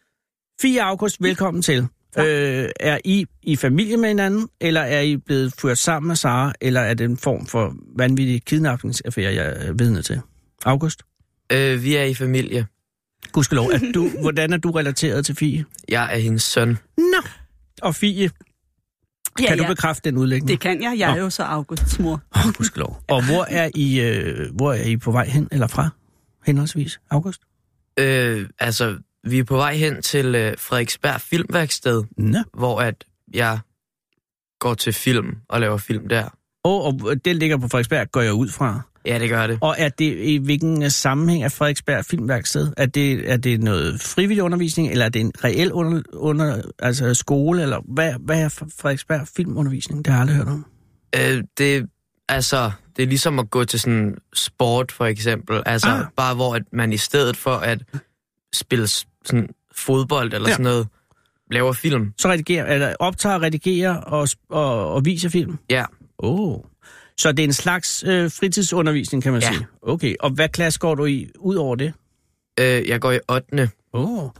4. 0.62 0.82
august, 0.82 1.16
velkommen 1.20 1.62
til. 1.62 1.88
Øh, 2.18 2.68
er 2.80 2.98
I 3.04 3.26
i 3.42 3.56
familie 3.56 3.96
med 3.96 4.08
hinanden, 4.08 4.48
eller 4.60 4.80
er 4.80 5.00
I 5.00 5.16
blevet 5.16 5.54
ført 5.60 5.78
sammen 5.78 6.08
med 6.08 6.16
Sara, 6.16 6.52
eller 6.60 6.80
er 6.80 6.94
det 6.94 7.04
en 7.04 7.16
form 7.16 7.46
for 7.46 7.74
vanvittig 7.96 8.44
kidnapningsaffære, 8.44 9.34
jeg 9.34 9.52
er 9.56 9.72
vidne 9.72 10.02
til? 10.02 10.20
August? 10.64 11.02
Øh, 11.52 11.82
vi 11.82 11.96
er 11.96 12.02
i 12.04 12.14
familie. 12.14 12.66
Gudskelov, 13.32 13.66
er 13.66 13.78
du, 13.94 14.08
hvordan 14.22 14.52
er 14.52 14.56
du 14.56 14.70
relateret 14.70 15.26
til 15.26 15.34
Fie? 15.36 15.64
Jeg 15.88 16.14
er 16.14 16.18
hendes 16.18 16.42
søn. 16.42 16.78
Nå! 16.98 17.22
Og 17.82 17.94
Fie, 17.94 18.30
Ja, 19.40 19.46
kan 19.46 19.58
du 19.58 19.62
ja. 19.64 19.68
bekræfte 19.68 20.10
den 20.10 20.18
udlægning? 20.18 20.48
Det 20.48 20.60
kan 20.60 20.82
jeg. 20.82 20.94
Jeg 20.98 21.12
er 21.12 21.16
jo 21.20 21.30
så 21.30 21.42
Augusts 21.42 21.98
mor. 21.98 22.22
Åh, 22.36 22.46
oh, 22.46 22.52
gudskelov. 22.52 23.02
Og 23.08 23.24
hvor 23.26 23.46
er, 23.48 23.70
I, 23.74 24.00
øh, 24.00 24.54
hvor 24.54 24.72
er 24.72 24.84
I 24.84 24.96
på 24.96 25.12
vej 25.12 25.28
hen, 25.28 25.48
eller 25.52 25.66
fra, 25.66 25.88
henholdsvis, 26.46 27.00
August? 27.10 27.40
Øh, 27.98 28.48
altså, 28.58 28.98
vi 29.24 29.38
er 29.38 29.44
på 29.44 29.56
vej 29.56 29.74
hen 29.74 30.02
til 30.02 30.34
øh, 30.34 30.54
Frederiksberg 30.58 31.20
Filmværksted, 31.20 32.04
Nå. 32.18 32.38
hvor 32.54 32.80
at 32.80 33.04
jeg 33.34 33.58
går 34.60 34.74
til 34.74 34.92
film 34.92 35.36
og 35.48 35.60
laver 35.60 35.76
film 35.76 36.08
der. 36.08 36.28
Og, 36.64 36.84
og 36.84 37.24
det 37.24 37.36
ligger 37.36 37.56
på 37.56 37.68
Frederiksberg, 37.68 38.10
går 38.10 38.20
jeg 38.20 38.32
ud 38.32 38.48
fra. 38.48 38.80
Ja, 39.06 39.18
det 39.18 39.28
gør 39.30 39.46
det. 39.46 39.58
Og 39.60 39.74
er 39.78 39.88
det 39.88 40.16
i 40.18 40.36
hvilken 40.36 40.82
øh, 40.82 40.90
sammenhæng 40.90 41.42
af 41.42 41.52
Frederiksberg 41.52 42.04
Filmværksted? 42.04 42.72
Er 42.76 42.86
det, 42.86 43.30
er 43.30 43.36
det 43.36 43.60
noget 43.60 44.00
frivillig 44.00 44.42
undervisning, 44.42 44.90
eller 44.90 45.04
er 45.04 45.08
det 45.08 45.20
en 45.20 45.32
reel 45.44 45.72
under, 45.72 46.02
under, 46.12 46.62
altså 46.78 47.14
skole, 47.14 47.62
eller 47.62 47.80
hvad, 47.94 48.14
hvad 48.20 48.42
er 48.42 48.48
Frederiksberg 48.48 49.28
Filmundervisning? 49.36 50.04
Det 50.04 50.12
har 50.12 50.14
jeg 50.14 50.20
aldrig 50.20 50.36
hørt 50.36 50.48
om. 50.48 50.66
Øh, 51.16 51.44
det, 51.58 51.86
altså, 52.28 52.70
det 52.96 53.02
er 53.02 53.06
ligesom 53.06 53.38
at 53.38 53.50
gå 53.50 53.64
til 53.64 53.80
sådan 53.80 54.16
sport, 54.34 54.92
for 54.92 55.04
eksempel. 55.06 55.62
Altså, 55.66 55.88
Ah. 55.90 56.04
bare 56.16 56.34
hvor 56.34 56.54
at 56.54 56.62
man 56.72 56.92
i 56.92 56.96
stedet 56.96 57.36
for 57.36 57.54
at 57.54 57.82
spille 58.54 58.86
sådan 59.24 59.48
fodbold 59.76 60.32
eller 60.34 60.48
Ja. 60.48 60.52
sådan 60.54 60.64
noget, 60.64 60.88
laver 61.50 61.72
film. 61.72 62.12
Så 62.18 62.28
redigerer, 62.28 62.74
eller 62.74 62.94
optager, 62.98 63.42
redigerer 63.42 63.96
og, 63.96 64.28
og, 64.48 64.92
og 64.94 65.04
viser 65.04 65.28
film? 65.28 65.58
Ja. 65.70 65.84
Oh. 66.18 66.58
Så 67.18 67.32
det 67.32 67.38
er 67.42 67.44
en 67.44 67.52
slags 67.52 68.04
øh, 68.06 68.30
fritidsundervisning, 68.30 69.22
kan 69.22 69.32
man 69.32 69.42
Ja. 69.42 69.52
sige? 69.52 69.66
Okay, 69.82 70.14
og 70.20 70.30
hvad 70.30 70.48
klasse 70.48 70.78
går 70.80 70.94
du 70.94 71.04
i 71.04 71.28
ud 71.38 71.54
over 71.56 71.76
det? 71.76 71.92
Øh, 72.60 72.88
jeg 72.88 73.00
går 73.00 73.12
i 73.12 73.18
8. 73.28 73.70
Oh. 73.92 74.30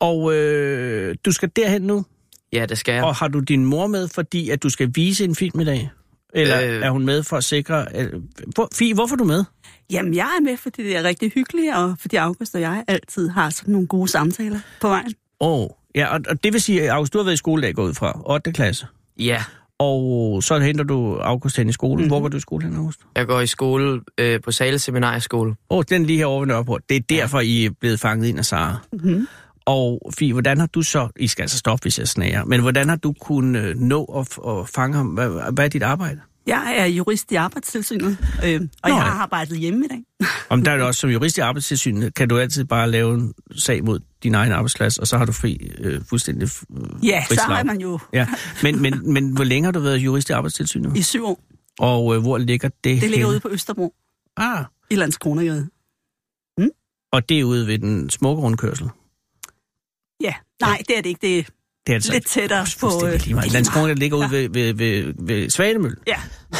Og 0.00 0.34
øh, 0.34 1.16
du 1.24 1.32
skal 1.32 1.50
derhen 1.56 1.82
nu, 1.82 2.04
Ja, 2.52 2.66
det 2.66 2.78
skal 2.78 2.92
jeg. 2.94 3.04
og 3.04 3.14
har 3.14 3.28
du 3.28 3.40
din 3.40 3.64
mor 3.64 3.86
med, 3.86 4.08
fordi 4.08 4.50
at 4.50 4.62
du 4.62 4.68
skal 4.68 4.90
vise 4.94 5.24
en 5.24 5.34
film 5.34 5.60
i 5.60 5.64
dag? 5.64 5.90
Eller 6.34 6.62
øh... 6.62 6.76
Øh. 6.76 6.82
er 6.82 6.90
hun 6.90 7.04
med 7.04 7.22
for 7.22 7.36
at 7.36 7.44
sikre... 7.44 7.92
At... 7.96 8.08
Hvor, 8.54 8.68
Fie, 8.74 8.94
hvorfor 8.94 9.14
er 9.14 9.18
du 9.18 9.24
med? 9.24 9.44
Jamen, 9.90 10.14
jeg 10.14 10.28
er 10.40 10.42
med, 10.44 10.56
fordi 10.56 10.84
det 10.84 10.96
er 10.96 11.02
rigtig 11.02 11.32
hyggeligt, 11.34 11.74
og 11.74 11.96
fordi 12.00 12.16
August 12.16 12.54
og 12.54 12.60
jeg 12.60 12.84
altid 12.88 13.28
har 13.28 13.50
sådan 13.50 13.72
nogle 13.72 13.86
gode 13.86 14.08
samtaler 14.08 14.60
på 14.80 14.88
vejen. 14.88 15.14
Åh, 15.40 15.60
oh. 15.60 15.68
ja, 15.94 16.06
og, 16.06 16.20
og 16.28 16.44
det 16.44 16.52
vil 16.52 16.60
sige, 16.60 16.82
at 16.82 16.88
August, 16.88 17.12
du 17.12 17.18
har 17.18 17.24
været 17.24 17.34
i 17.34 17.36
skoledag 17.36 17.74
gået 17.74 17.88
ud 17.88 17.94
fra 17.94 18.20
8. 18.26 18.52
klasse. 18.52 18.86
Ja, 19.18 19.42
Og 19.78 20.42
så 20.42 20.58
henter 20.58 20.84
du 20.84 21.16
August 21.16 21.56
hen 21.56 21.68
i 21.68 21.72
skolen. 21.72 21.96
Mm-hmm. 21.96 22.08
Hvor 22.08 22.20
går 22.20 22.28
du 22.28 22.36
i 22.36 22.40
skole 22.40 22.64
hen, 22.64 22.76
August? 22.76 23.00
jeg 23.16 23.26
går 23.26 23.40
i 23.40 23.46
skole 23.46 24.00
øh, 24.18 24.40
på 24.40 24.52
Sale 24.52 24.78
Seminarieskole. 24.78 25.50
Åh, 25.70 25.78
oh, 25.78 25.84
den 25.90 26.04
lige 26.06 26.16
herovre 26.16 26.40
ved 26.40 26.46
Nørreport. 26.46 26.82
Det 26.88 26.96
er 26.96 27.00
derfor, 27.00 27.40
I 27.40 27.64
er 27.64 27.70
blevet 27.80 28.00
fanget 28.00 28.28
ind 28.28 28.38
af 28.38 28.44
Sara. 28.44 28.76
Mm-hmm. 28.92 29.28
Og 29.68 30.12
Fie, 30.18 30.32
hvordan 30.32 30.58
har 30.58 30.66
du 30.66 30.82
så... 30.82 31.08
I 31.16 31.26
skal 31.26 31.42
altså 31.42 31.58
stoppe, 31.58 31.82
hvis 31.82 31.98
jeg 31.98 32.08
snager. 32.08 32.44
Men 32.44 32.60
hvordan 32.60 32.88
har 32.88 32.96
du 32.96 33.12
kunnet 33.20 33.64
øh, 33.64 33.76
nå 33.76 34.04
at, 34.04 34.38
at 34.48 34.68
fange 34.68 34.96
ham? 34.96 35.06
Hvad, 35.06 35.52
hvad 35.52 35.64
er 35.64 35.68
dit 35.68 35.82
arbejde? 35.82 36.20
Jeg 36.46 36.74
er 36.76 36.86
jurist 36.86 37.32
i 37.32 37.34
arbejdstilsynet, 37.34 38.18
øh, 38.44 38.60
og 38.82 38.90
Nå, 38.90 38.96
jeg 38.96 39.04
har 39.04 39.22
arbejdet 39.22 39.58
hjemme 39.58 39.84
i 39.84 39.88
dag. 39.88 40.02
Om 40.50 40.62
der 40.64 40.70
er 40.70 40.76
det 40.76 40.86
også 40.86 41.00
som 41.00 41.10
jurist 41.10 41.36
i 41.38 41.40
arbejdstilsynet, 41.40 42.14
kan 42.14 42.28
du 42.28 42.38
altid 42.38 42.64
bare 42.64 42.90
lave 42.90 43.14
en 43.14 43.34
sag 43.56 43.84
mod 43.84 44.00
din 44.22 44.34
egen 44.34 44.52
arbejdsplads, 44.52 44.98
og 44.98 45.06
så 45.08 45.18
har 45.18 45.24
du 45.24 45.32
fri 45.32 45.70
øh, 45.78 46.00
fuldstændig 46.08 46.48
øh, 46.76 47.06
Ja, 47.06 47.24
så 47.30 47.40
har 47.40 47.62
man 47.64 47.80
jo 47.80 47.98
Ja, 48.12 48.26
men, 48.62 48.82
men, 48.82 49.12
men 49.12 49.30
hvor 49.34 49.44
længe 49.44 49.64
har 49.64 49.72
du 49.72 49.80
været 49.80 49.98
jurist 49.98 50.28
i 50.28 50.32
arbejdstilsynet? 50.32 50.96
i 50.96 51.02
syv 51.02 51.24
år. 51.26 51.40
Og 51.78 52.14
øh, 52.14 52.20
hvor 52.22 52.38
ligger 52.38 52.68
det 52.68 52.84
Det 52.84 52.94
ligger 53.00 53.16
henne? 53.16 53.28
ude 53.28 53.40
på 53.40 53.48
Østerbro 53.50 53.94
Ah, 54.36 54.64
i 54.90 54.94
Landskronagade. 54.94 55.68
og 57.12 57.28
det 57.28 57.40
er 57.40 57.44
ude 57.44 57.66
ved 57.66 57.78
den 57.78 58.10
smukke 58.10 58.42
rundkørsel. 58.42 58.88
Ja, 60.20 60.34
nej, 60.60 60.82
det 60.88 60.98
er 60.98 61.02
det 61.02 61.08
ikke. 61.08 61.20
Det 61.22 61.38
er 61.38 61.42
Det 61.86 61.92
er 61.92 61.94
altså 61.94 62.12
lidt 62.12 62.26
tættere 62.26 62.66
på... 62.80 63.06
øh, 63.06 63.12
det 63.12 63.30
er 63.32 63.52
Landskronen 63.52 63.98
ligger 63.98 64.16
ude 64.16 64.26
Ja. 64.26 64.36
ved, 64.36 64.48
ved, 64.48 64.74
ved, 64.74 65.14
ved 65.18 65.50
Svanemøl. 65.50 65.96
Ja. 66.06 66.16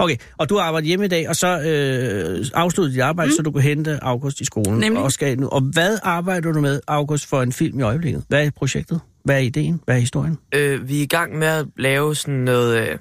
Okay, 0.00 0.16
og 0.38 0.48
du 0.48 0.56
har 0.56 0.62
arbejdet 0.62 0.86
hjemme 0.88 1.04
i 1.04 1.08
dag, 1.08 1.28
og 1.28 1.36
så 1.36 1.60
øh, 1.60 2.46
afsluttet 2.54 2.94
dit 2.94 3.00
arbejde, 3.02 3.28
mm. 3.30 3.36
så 3.36 3.42
du 3.42 3.50
kan 3.50 3.62
hente 3.62 4.04
August 4.04 4.40
i 4.40 4.44
skolen. 4.44 4.78
Nemlig. 4.80 5.02
Og, 5.02 5.12
skal 5.12 5.38
nu. 5.38 5.48
og 5.48 5.60
hvad 5.60 5.98
arbejder 6.02 6.52
du 6.52 6.60
med, 6.60 6.80
August, 6.88 7.26
for 7.26 7.42
en 7.42 7.52
film 7.52 7.78
i 7.78 7.82
øjeblikket? 7.82 8.24
Hvad 8.28 8.46
er 8.46 8.50
projektet? 8.50 9.00
Hvad 9.24 9.34
er 9.36 9.40
ideen? 9.40 9.80
Hvad 9.84 9.94
er 9.96 10.00
historien? 10.00 10.38
Øh, 10.54 10.88
vi 10.88 10.98
er 10.98 11.02
i 11.02 11.06
gang 11.06 11.38
med 11.38 11.46
at 11.46 11.66
lave 11.76 12.14
sådan 12.14 12.34
noget 12.40 12.88
øh, 12.88 12.98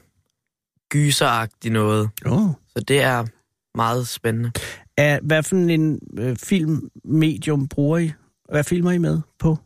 gyseragtigt 0.91 1.73
noget. 1.73 2.09
Oh. 2.25 2.49
Så 2.77 2.83
det 2.87 3.01
er 3.01 3.25
meget 3.77 4.07
spændende. 4.07 4.51
Er, 4.97 5.19
hvad 5.23 5.43
for 5.43 5.55
en 5.55 5.99
øh, 6.17 6.35
filmmedium 6.43 7.67
bruger 7.67 7.97
I? 7.97 8.11
Hvad 8.51 8.63
filmer 8.63 8.91
I 8.91 8.97
med 8.97 9.21
på? 9.39 9.57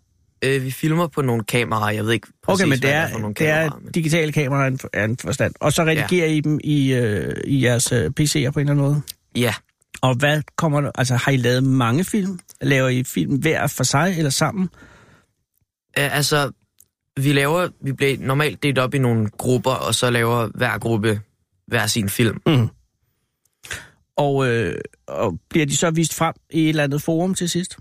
Øh, 0.43 0.63
vi 0.63 0.71
filmer 0.71 1.07
på 1.07 1.21
nogle 1.21 1.43
kameraer. 1.43 1.93
Jeg 1.93 2.05
ved 2.05 2.11
ikke 2.11 2.27
præcis, 2.43 2.61
Okay, 2.61 2.69
men 2.69 2.79
det 2.79 2.89
hvad 2.89 2.91
er, 2.93 3.07
for 3.09 3.19
nogle 3.19 3.36
det 3.36 3.47
er 3.47 3.55
kameraer. 3.61 3.79
Men... 3.79 3.91
digitale 3.91 4.31
kameraer 4.31 4.67
en, 4.67 4.79
af 4.93 5.03
en 5.03 5.17
forstand. 5.17 5.53
Og 5.59 5.73
så 5.73 5.83
redigerer 5.83 6.27
I 6.27 6.39
dem 6.39 6.59
i, 6.63 6.93
øh, 6.93 7.33
i 7.45 7.63
jeres 7.63 7.91
øh, 7.91 8.05
PC'er 8.05 8.11
på 8.11 8.19
en 8.19 8.41
eller 8.41 8.53
anden 8.59 8.77
måde? 8.77 9.01
Ja, 9.36 9.53
Og 10.01 10.15
hvad 10.15 10.41
kommer 10.55 10.81
der, 10.81 10.91
altså 10.95 11.15
har 11.15 11.31
I 11.31 11.38
lavet 11.38 11.63
mange 11.63 12.03
film? 12.03 12.39
Laver 12.61 12.89
I 12.89 13.03
film 13.03 13.36
hver 13.36 13.67
for 13.67 13.83
sig 13.83 14.15
eller 14.17 14.29
sammen? 14.29 14.69
øh, 15.99 16.17
altså, 16.17 16.51
vi 17.19 17.33
laver, 17.33 17.67
vi 17.81 17.93
bliver 17.93 18.17
normalt 18.19 18.63
delt 18.63 18.77
op 18.77 18.93
i 18.93 18.97
nogle 18.97 19.29
grupper, 19.29 19.71
og 19.71 19.95
så 19.95 20.09
laver 20.09 20.49
hver 20.55 20.77
gruppe 20.77 21.21
hver 21.67 21.88
sin 21.88 22.09
film. 22.09 22.41
Mm. 22.45 22.67
Og, 24.17 24.47
øh, 24.47 24.75
og 25.07 25.39
bliver 25.49 25.65
de 25.65 25.77
så 25.77 25.91
vist 25.91 26.13
frem 26.13 26.33
i 26.51 26.63
et 26.63 26.69
eller 26.69 26.83
andet 26.83 27.01
forum 27.01 27.33
til 27.33 27.49
sidst? 27.49 27.77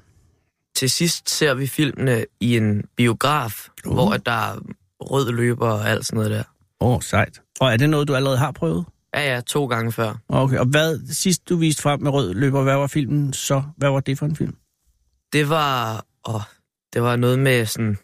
Til 0.77 0.91
sidst 0.91 1.31
ser 1.31 1.55
vi 1.55 1.67
filmene 1.67 2.25
i 2.41 2.57
en 2.57 2.83
biograf, 2.97 3.69
Uh. 3.87 3.93
hvor 3.93 4.17
der 4.17 4.33
er 4.33 4.59
rød 5.01 5.33
løber 5.33 5.69
og 5.69 5.89
alt 5.91 6.07
sådan 6.07 6.17
noget 6.17 6.31
der. 6.31 6.43
Åh, 6.81 6.95
oh, 6.95 7.03
sejt. 7.03 7.41
Og 7.61 7.73
er 7.73 7.77
det 7.77 7.91
noget, 7.91 8.09
du 8.09 8.15
allerede 8.15 8.39
har 8.39 8.53
prøvet? 8.53 8.85
Ja, 9.15 9.35
ja, 9.35 9.41
to 9.41 9.67
gange 9.67 9.93
før. 9.93 10.15
Okay, 10.29 10.59
og 10.59 10.67
hvad 10.67 11.15
sidst 11.15 11.49
du 11.49 11.57
viste 11.57 11.83
frem 11.83 12.01
med 12.01 12.11
rød 12.11 12.35
løber, 12.35 12.63
hvad 12.63 12.75
var 12.77 12.87
filmen 12.87 13.33
så? 13.33 13.63
Hvad 13.77 13.91
var 13.91 14.01
det 14.01 14.19
for 14.19 14.27
en 14.27 14.37
film? 14.37 14.57
Det 15.33 15.49
var, 15.49 16.05
åh, 16.29 16.41
det 16.93 17.03
var 17.03 17.17
noget 17.17 17.39
med 17.39 17.67
sådan 17.67 17.99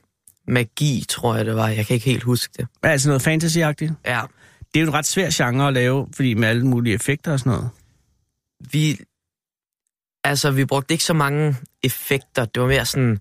magi, 0.48 1.04
tror 1.08 1.36
jeg 1.36 1.46
det 1.46 1.56
var. 1.56 1.68
Jeg 1.68 1.86
kan 1.86 1.94
ikke 1.94 2.06
helt 2.06 2.22
huske 2.22 2.52
det. 2.56 2.68
Altså 2.82 3.08
noget 3.08 3.22
fantasyagtigt? 3.22 3.92
Ja, 4.06 4.20
Det 4.74 4.80
er 4.80 4.84
jo 4.84 4.86
en 4.88 4.94
ret 4.94 5.06
svær 5.06 5.30
genre 5.32 5.68
at 5.68 5.74
lave, 5.74 6.08
fordi 6.16 6.34
med 6.34 6.48
alle 6.48 6.66
mulige 6.66 6.94
effekter 6.94 7.32
og 7.32 7.38
sådan 7.38 7.52
noget. 7.52 7.70
vi, 8.72 8.98
altså, 10.24 10.50
vi 10.50 10.64
brugte 10.64 10.94
ikke 10.94 11.04
så 11.04 11.14
mange 11.14 11.56
effekter. 11.84 12.44
Det 12.44 12.60
var 12.62 12.68
mere 12.68 12.86
sådan 12.86 13.18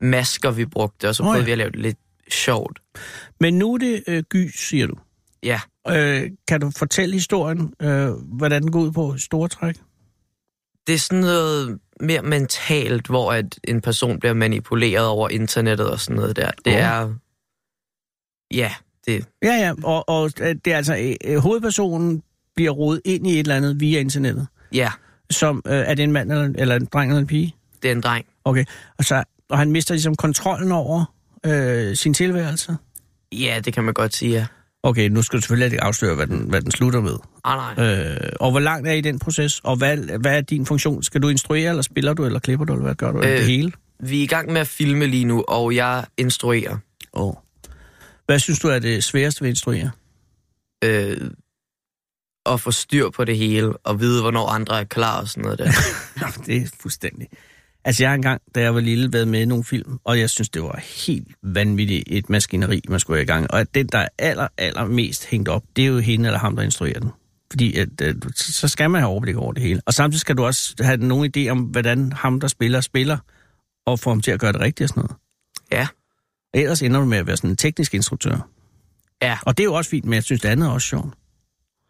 masker, 0.00 0.50
vi 0.50 0.64
brugte, 0.66 1.08
og 1.08 1.14
så 1.14 1.22
Åh, 1.22 1.26
prøvede 1.26 1.40
ja. 1.40 1.44
vi 1.46 1.52
at 1.52 1.58
lave 1.58 1.70
det 1.70 1.80
lidt 1.80 1.98
sjovt. 2.30 2.78
Men 3.40 3.58
nu 3.58 3.74
er 3.74 3.78
det 3.78 4.04
øh, 4.06 4.22
gys, 4.22 4.68
siger 4.68 4.86
du. 4.86 4.94
Ja, 5.42 5.60
Øh, 5.88 6.30
kan 6.48 6.60
du 6.60 6.70
fortælle 6.76 7.12
historien, 7.14 7.74
øh, 7.82 8.10
hvordan 8.10 8.62
den 8.62 8.72
går 8.72 8.80
ud 8.80 8.92
på 8.92 9.14
store 9.18 9.48
træk? 9.48 9.76
det 10.86 10.94
er 10.94 10.98
sådan 10.98 11.20
noget 11.20 11.78
mere 12.00 12.22
mentalt, 12.22 13.06
hvor 13.06 13.32
at 13.32 13.58
en 13.68 13.80
person 13.80 14.20
bliver 14.20 14.34
manipuleret 14.34 15.06
over 15.06 15.28
internettet 15.28 15.90
og 15.90 16.00
sådan 16.00 16.16
noget 16.16 16.36
der. 16.36 16.50
Det 16.64 16.72
Åh. 16.72 16.78
er... 16.78 17.14
Ja, 18.54 18.74
det, 19.06 19.24
Ja, 19.42 19.52
ja, 19.54 19.72
og, 19.84 20.08
og 20.08 20.30
øh, 20.40 20.54
det 20.64 20.72
er 20.72 20.76
altså, 20.76 21.16
øh, 21.24 21.36
hovedpersonen 21.38 22.22
bliver 22.56 22.70
rodet 22.70 23.00
ind 23.04 23.26
i 23.26 23.32
et 23.32 23.38
eller 23.38 23.56
andet 23.56 23.80
via 23.80 24.00
internettet. 24.00 24.46
ja, 24.72 24.90
Som, 25.30 25.62
øh, 25.66 25.72
er 25.72 25.94
det 25.94 26.02
en 26.02 26.12
mand 26.12 26.32
eller, 26.32 26.52
eller 26.58 26.76
en 26.76 26.84
dreng 26.92 27.10
eller 27.10 27.20
en 27.20 27.26
pige? 27.26 27.54
Det 27.84 27.90
er 27.90 27.94
en 27.94 28.00
dreng. 28.00 28.26
Okay, 28.44 28.64
og, 28.98 29.04
så, 29.04 29.24
og 29.50 29.58
han 29.58 29.72
mister 29.72 29.94
ligesom 29.94 30.14
kontrollen 30.14 30.72
over 30.72 31.04
øh, 31.46 31.96
sin 31.96 32.14
tilværelse? 32.14 32.76
Ja, 33.32 33.60
det 33.64 33.72
kan 33.72 33.84
man 33.84 33.94
godt 33.94 34.14
sige, 34.14 34.32
ja. 34.32 34.46
Okay, 34.82 35.08
nu 35.08 35.22
skal 35.22 35.36
du 35.36 35.40
selvfølgelig 35.40 35.66
ikke 35.66 35.82
afsløre, 35.82 36.14
hvad 36.14 36.26
den, 36.26 36.38
hvad 36.38 36.60
den 36.60 36.70
slutter 36.70 37.00
med. 37.00 37.16
Ah, 37.44 37.76
nej. 37.76 37.86
Øh, 37.86 38.32
og 38.40 38.50
hvor 38.50 38.60
langt 38.60 38.88
er 38.88 38.92
I 38.92 39.00
den 39.00 39.18
proces? 39.18 39.60
Og 39.60 39.76
hvad, 39.76 40.18
hvad 40.18 40.36
er 40.36 40.40
din 40.40 40.66
funktion? 40.66 41.02
Skal 41.02 41.22
du 41.22 41.28
instruere, 41.28 41.70
eller 41.70 41.82
spiller 41.82 42.14
du, 42.14 42.24
eller 42.24 42.38
klipper 42.38 42.64
du, 42.66 42.72
eller 42.72 42.84
hvad 42.84 42.94
gør 42.94 43.12
du? 43.12 43.18
Øh, 43.18 43.28
det 43.28 43.44
hele? 43.44 43.72
Vi 44.00 44.18
er 44.18 44.22
i 44.22 44.26
gang 44.26 44.52
med 44.52 44.60
at 44.60 44.66
filme 44.66 45.06
lige 45.06 45.24
nu, 45.24 45.44
og 45.48 45.74
jeg 45.74 46.04
instruerer. 46.16 46.78
Oh. 47.12 47.34
Hvad 48.26 48.38
synes 48.38 48.58
du 48.58 48.68
er 48.68 48.78
det 48.78 49.04
sværeste 49.04 49.40
ved 49.40 49.48
at 49.48 49.52
instruere? 49.52 49.90
Øh, 50.84 51.30
at 52.46 52.60
få 52.60 52.70
styr 52.70 53.10
på 53.10 53.24
det 53.24 53.36
hele, 53.36 53.76
og 53.76 54.00
vide, 54.00 54.20
hvornår 54.20 54.48
andre 54.48 54.80
er 54.80 54.84
klar 54.84 55.20
og 55.20 55.28
sådan 55.28 55.42
noget 55.42 55.58
der. 55.58 55.70
Det 56.46 56.56
er 56.56 56.66
fuldstændig. 56.80 57.28
Altså, 57.84 58.02
jeg 58.02 58.10
har 58.10 58.14
engang, 58.14 58.42
da 58.54 58.60
jeg 58.60 58.74
var 58.74 58.80
lille, 58.80 59.12
været 59.12 59.28
med 59.28 59.40
i 59.40 59.44
nogle 59.44 59.64
film, 59.64 59.98
og 60.04 60.18
jeg 60.20 60.30
synes, 60.30 60.48
det 60.48 60.62
var 60.62 60.80
helt 61.06 61.28
vanvittigt 61.42 62.04
et 62.06 62.30
maskineri, 62.30 62.80
man 62.88 63.00
skulle 63.00 63.22
i 63.22 63.24
gang. 63.26 63.50
Og 63.50 63.60
at 63.60 63.74
den, 63.74 63.86
der 63.86 63.98
er 63.98 64.08
aller, 64.18 64.48
aller 64.58 64.84
mest 64.86 65.26
hængt 65.26 65.48
op, 65.48 65.62
det 65.76 65.82
er 65.84 65.88
jo 65.88 65.98
hende 65.98 66.26
eller 66.26 66.38
ham, 66.38 66.56
der 66.56 66.62
instruerer 66.62 67.00
den. 67.00 67.10
Fordi 67.50 67.76
at, 67.76 67.88
øh, 68.02 68.14
du- 68.22 68.28
så 68.36 68.68
skal 68.68 68.90
man 68.90 69.00
have 69.00 69.10
overblik 69.10 69.36
over 69.36 69.52
det 69.52 69.62
hele. 69.62 69.80
Og 69.86 69.94
samtidig 69.94 70.20
skal 70.20 70.36
du 70.36 70.44
også 70.44 70.74
have 70.80 70.96
nogen 70.96 71.32
idé 71.36 71.48
om, 71.48 71.58
hvordan 71.60 72.12
ham, 72.12 72.40
der 72.40 72.48
spiller, 72.48 72.80
spiller, 72.80 73.18
og 73.86 73.98
få 74.00 74.10
ham 74.10 74.20
til 74.20 74.30
at 74.30 74.40
gøre 74.40 74.52
det 74.52 74.60
rigtigt 74.60 74.82
og 74.84 74.88
sådan 74.88 75.00
noget. 75.00 75.16
Ja. 75.72 75.86
Ellers 76.60 76.82
ender 76.82 77.00
du 77.00 77.06
med 77.06 77.18
at 77.18 77.26
være 77.26 77.36
sådan 77.36 77.50
en 77.50 77.56
teknisk 77.56 77.94
instruktør. 77.94 78.48
Ja. 79.22 79.38
Og 79.42 79.56
det 79.56 79.62
er 79.62 79.64
jo 79.64 79.74
også 79.74 79.90
fint, 79.90 80.04
men 80.04 80.14
jeg 80.14 80.22
synes, 80.22 80.42
det 80.42 80.48
andet 80.48 80.66
er 80.66 80.70
også 80.70 80.88
sjovt. 80.88 81.14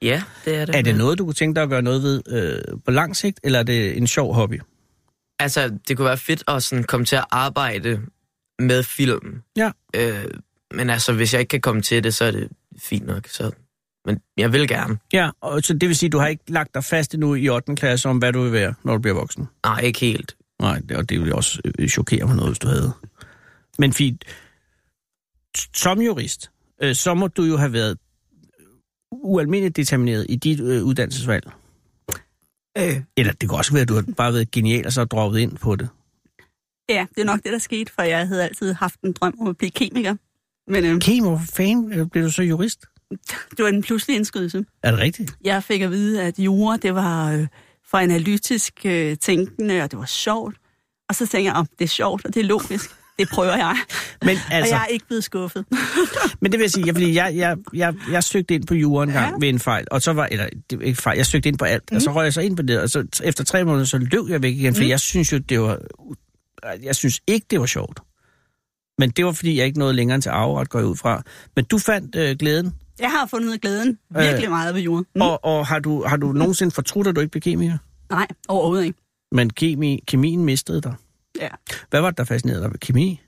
Ja, 0.02 0.22
det 0.44 0.56
er 0.56 0.64
det. 0.64 0.76
Er 0.76 0.82
det 0.82 0.96
noget, 0.96 1.18
du 1.18 1.24
kunne 1.24 1.34
tænke 1.34 1.54
dig 1.54 1.62
at 1.62 1.68
gøre 1.68 1.82
noget 1.82 2.02
ved 2.02 2.22
øh, 2.28 2.78
på 2.84 2.90
lang 2.90 3.16
sigt, 3.16 3.40
eller 3.44 3.58
er 3.58 3.62
det 3.62 3.96
en 3.96 4.06
sjov 4.06 4.34
hobby? 4.34 4.60
Altså, 5.38 5.78
det 5.88 5.96
kunne 5.96 6.06
være 6.06 6.18
fedt 6.18 6.44
at 6.48 6.62
sådan 6.62 6.84
komme 6.84 7.06
til 7.06 7.16
at 7.16 7.24
arbejde 7.30 8.00
med 8.58 8.82
film. 8.82 9.42
Ja. 9.56 9.70
Øh, 9.96 10.24
men 10.74 10.90
altså, 10.90 11.12
hvis 11.12 11.32
jeg 11.32 11.40
ikke 11.40 11.50
kan 11.50 11.60
komme 11.60 11.82
til 11.82 12.04
det, 12.04 12.14
så 12.14 12.24
er 12.24 12.30
det 12.30 12.48
fint 12.78 13.06
nok. 13.06 13.28
Så... 13.28 13.50
Men 14.06 14.20
jeg 14.36 14.52
vil 14.52 14.68
gerne. 14.68 14.98
Ja, 15.12 15.30
og 15.40 15.62
så 15.62 15.74
det 15.74 15.88
vil 15.88 15.96
sige, 15.96 16.08
at 16.08 16.12
du 16.12 16.18
har 16.18 16.26
ikke 16.26 16.52
lagt 16.52 16.74
dig 16.74 16.84
fast 16.84 17.14
endnu 17.14 17.34
i 17.34 17.48
8. 17.48 17.74
klasse 17.74 18.08
om, 18.08 18.18
hvad 18.18 18.32
du 18.32 18.42
vil 18.42 18.52
være, 18.52 18.74
når 18.84 18.92
du 18.92 18.98
bliver 18.98 19.14
voksen? 19.14 19.48
Nej, 19.64 19.80
ikke 19.80 20.00
helt. 20.00 20.36
Nej, 20.60 20.78
det, 20.88 20.96
og 20.96 21.08
det 21.08 21.20
ville 21.20 21.34
også 21.34 21.60
øh, 21.78 21.88
chokere 21.88 22.26
mig 22.26 22.36
noget, 22.36 22.50
hvis 22.50 22.58
du 22.58 22.68
havde. 22.68 22.92
Men 23.78 23.92
fint. 23.92 24.24
Som 25.74 26.00
jurist, 26.00 26.50
øh, 26.82 26.94
så 26.94 27.14
må 27.14 27.26
du 27.26 27.42
jo 27.42 27.56
have 27.56 27.72
været 27.72 27.98
ualmindeligt 29.10 29.76
determineret 29.76 30.26
i 30.28 30.36
dit 30.36 30.60
øh, 30.60 30.84
uddannelsesvalg. 30.84 31.50
Øh, 32.78 32.96
Eller 33.16 33.32
det 33.32 33.48
kan 33.48 33.58
også 33.58 33.72
være, 33.72 33.82
at 33.82 33.88
du 33.88 33.94
har 33.94 34.04
bare 34.16 34.32
været 34.32 34.50
genial 34.50 34.86
og 34.86 34.92
så 34.92 35.04
droppet 35.04 35.38
ind 35.38 35.56
på 35.58 35.76
det. 35.76 35.88
ja, 36.88 37.06
det 37.14 37.20
er 37.20 37.24
nok 37.24 37.40
det, 37.44 37.52
der 37.52 37.58
skete, 37.58 37.92
for 37.92 38.02
jeg 38.02 38.28
havde 38.28 38.44
altid 38.44 38.72
haft 38.72 39.00
en 39.00 39.12
drøm 39.12 39.34
om 39.40 39.46
at 39.48 39.56
blive 39.56 39.70
kemiker. 39.70 40.14
Men 40.68 40.84
øh, 40.84 41.00
Kemo, 41.00 41.28
hvor 41.28 41.42
fanden 41.52 42.08
blev 42.10 42.24
du 42.24 42.30
så 42.30 42.42
jurist? 42.42 42.84
det 43.56 43.58
var 43.58 43.68
en 43.68 43.82
pludselig 43.82 44.16
indskydelse. 44.16 44.64
Er 44.82 44.90
det 44.90 45.00
rigtigt? 45.00 45.36
Jeg 45.44 45.64
fik 45.64 45.80
at 45.80 45.90
vide, 45.90 46.22
at 46.22 46.38
jura, 46.38 46.76
det 46.76 46.94
var 46.94 47.32
øh, 47.32 47.46
for 47.86 47.98
analytisk 47.98 48.80
øh, 48.84 49.16
tænkende, 49.16 49.82
og 49.82 49.90
det 49.90 49.98
var 49.98 50.06
sjovt. 50.06 50.56
Og 51.08 51.14
så 51.14 51.26
tænkte 51.26 51.50
jeg, 51.50 51.54
om 51.54 51.66
det 51.78 51.84
er 51.84 51.88
sjovt, 51.88 52.24
og 52.26 52.34
det 52.34 52.40
er 52.40 52.44
logisk. 52.44 52.90
Det 53.18 53.28
prøver 53.28 53.56
jeg. 53.56 53.76
Men 54.22 54.36
Altså... 54.50 54.74
Og 54.74 54.78
jeg 54.78 54.82
er 54.82 54.86
ikke 54.86 55.06
blevet 55.06 55.24
skuffet. 55.24 55.64
Men 56.40 56.52
det 56.52 56.58
vil 56.58 56.64
jeg 56.64 56.70
sige, 56.70 56.86
jeg, 56.86 56.94
fordi 56.94 57.14
jeg, 57.14 57.32
jeg, 57.36 57.56
jeg, 57.74 57.94
jeg 58.10 58.24
søgte 58.24 58.54
ind 58.54 58.66
på 58.66 58.74
jura 58.74 59.02
en 59.04 59.10
gang 59.10 59.30
ja. 59.30 59.36
ved 59.40 59.48
en 59.48 59.58
fejl, 59.58 59.86
og 59.90 60.02
så 60.02 60.12
var, 60.12 60.26
eller 60.26 60.46
det 60.70 60.78
var 60.78 60.84
ikke 60.84 61.02
fejl, 61.02 61.16
jeg 61.16 61.26
søgte 61.26 61.48
ind 61.48 61.58
på 61.58 61.64
alt, 61.64 61.82
mm. 61.90 61.96
og 61.96 62.02
så 62.02 62.12
røg 62.12 62.24
jeg 62.24 62.32
så 62.32 62.40
ind 62.40 62.56
på 62.56 62.62
det, 62.62 62.80
og 62.80 62.90
så 62.90 63.06
efter 63.24 63.44
tre 63.44 63.64
måneder, 63.64 63.84
så 63.84 63.98
løb 63.98 64.28
jeg 64.28 64.42
væk 64.42 64.54
igen, 64.56 64.74
for 64.74 64.82
Mm. 64.82 64.88
jeg 64.88 65.00
synes 65.00 65.32
jo, 65.32 65.38
det 65.38 65.60
var, 65.60 65.78
jeg 66.82 66.96
synes 66.96 67.20
ikke, 67.26 67.46
det 67.50 67.60
var 67.60 67.66
sjovt. 67.66 68.00
Men 68.98 69.10
det 69.10 69.24
var, 69.26 69.32
fordi 69.32 69.58
jeg 69.58 69.66
ikke 69.66 69.78
nåede 69.78 69.94
længere 69.94 70.20
til 70.20 70.28
afret, 70.28 70.68
går 70.70 70.78
jeg 70.78 70.88
ud 70.88 70.96
fra. 70.96 71.22
Men 71.56 71.64
du 71.64 71.78
fandt 71.78 72.16
øh, 72.16 72.36
glæden, 72.38 72.74
Jeg 73.00 73.10
har 73.10 73.26
fundet 73.26 73.60
glæden 73.60 73.98
virkelig 74.10 74.44
Øh, 74.44 74.50
meget 74.50 74.74
ved 74.74 74.82
jura. 74.82 75.02
Mm. 75.14 75.20
og, 75.20 75.44
og 75.44 75.66
har, 75.66 75.78
du, 75.78 76.04
har 76.04 76.16
du 76.16 76.32
nogensinde 76.32 76.70
fortrudt, 76.74 77.06
at 77.06 77.16
du 77.16 77.20
ikke 77.20 77.30
blev 77.30 77.40
kemiker? 77.42 77.78
Nej, 78.10 78.26
overhovedet 78.48 78.84
ikke. 78.84 78.98
Men 79.32 79.50
kemi, 79.50 80.00
kemien 80.06 80.44
mistede 80.44 80.80
dig. 80.80 80.94
Ja. 81.40 81.48
Hvad 81.90 82.00
var 82.00 82.10
det, 82.10 82.18
der 82.18 82.24
fascinerede 82.24 82.62
dig 82.62 82.70
ved 82.70 82.78
kemi? 82.78 83.20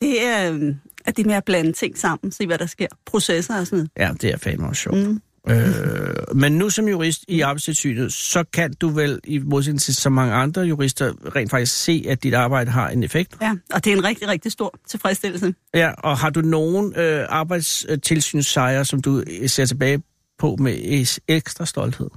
Det 0.00 0.24
er, 0.24 0.52
øh, 0.52 0.74
at 1.04 1.16
det 1.16 1.26
med 1.26 1.34
at 1.34 1.44
blande 1.44 1.72
ting 1.72 1.98
sammen, 1.98 2.32
se 2.32 2.46
hvad 2.46 2.58
der 2.58 2.66
sker. 2.66 2.86
Processer 3.06 3.58
og 3.58 3.66
sådan 3.66 3.76
noget. 3.76 3.90
Ja, 4.08 4.14
det 4.20 4.30
er 4.30 4.36
fandme 4.36 4.66
også 4.66 4.82
sjovt. 4.82 4.98
Mm. 4.98 5.20
Øh, 5.48 6.36
men 6.36 6.52
nu 6.52 6.70
som 6.70 6.88
jurist 6.88 7.24
i 7.28 7.40
arbejdstilsynet, 7.40 8.12
så 8.12 8.44
kan 8.52 8.72
du 8.72 8.88
vel 8.88 9.20
i 9.24 9.38
modsætning 9.38 9.80
til 9.80 9.96
så 9.96 10.10
mange 10.10 10.34
andre 10.34 10.62
jurister 10.62 11.34
rent 11.36 11.50
faktisk 11.50 11.84
se, 11.84 12.04
at 12.08 12.22
dit 12.22 12.34
arbejde 12.34 12.70
har 12.70 12.88
en 12.88 13.02
effekt. 13.02 13.36
Ja, 13.40 13.56
og 13.72 13.84
det 13.84 13.92
er 13.92 13.96
en 13.96 14.04
rigtig, 14.04 14.28
rigtig 14.28 14.52
stor 14.52 14.74
tilfredsstillelse. 14.88 15.54
Ja, 15.74 15.92
og 15.98 16.18
har 16.18 16.30
du 16.30 16.40
nogen 16.40 16.96
øh, 16.96 17.26
arbejdstilsynssejre, 17.28 18.84
som 18.84 19.02
du 19.02 19.22
ser 19.46 19.66
tilbage 19.66 20.02
på 20.38 20.56
med 20.58 21.06
ekstra 21.28 21.66
stolthed? 21.66 22.10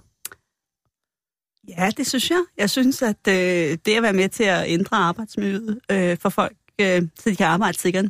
Ja, 1.67 1.91
det 1.97 2.07
synes 2.07 2.31
jeg. 2.31 2.43
Jeg 2.57 2.69
synes, 2.69 3.01
at 3.01 3.27
øh, 3.27 3.77
det 3.85 3.87
at 3.87 4.03
være 4.03 4.13
med 4.13 4.29
til 4.29 4.43
at 4.43 4.63
ændre 4.67 4.97
arbejdsmiljøet 4.97 5.79
øh, 5.91 6.17
for 6.17 6.29
folk, 6.29 6.57
øh, 6.81 7.01
så 7.19 7.29
de 7.29 7.35
kan 7.35 7.45
arbejde 7.45 7.77
sikkert, 7.77 8.05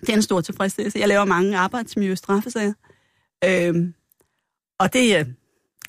det 0.00 0.08
er 0.08 0.14
en 0.16 0.22
stor 0.22 0.40
tilfredsstillelse. 0.40 0.98
Jeg 0.98 1.08
laver 1.08 1.24
mange 1.24 1.56
arbejdsmiljø-straffesager. 1.56 2.72
Øh, 3.44 3.88
og 4.78 4.92
det, 4.92 5.18
øh, 5.18 5.26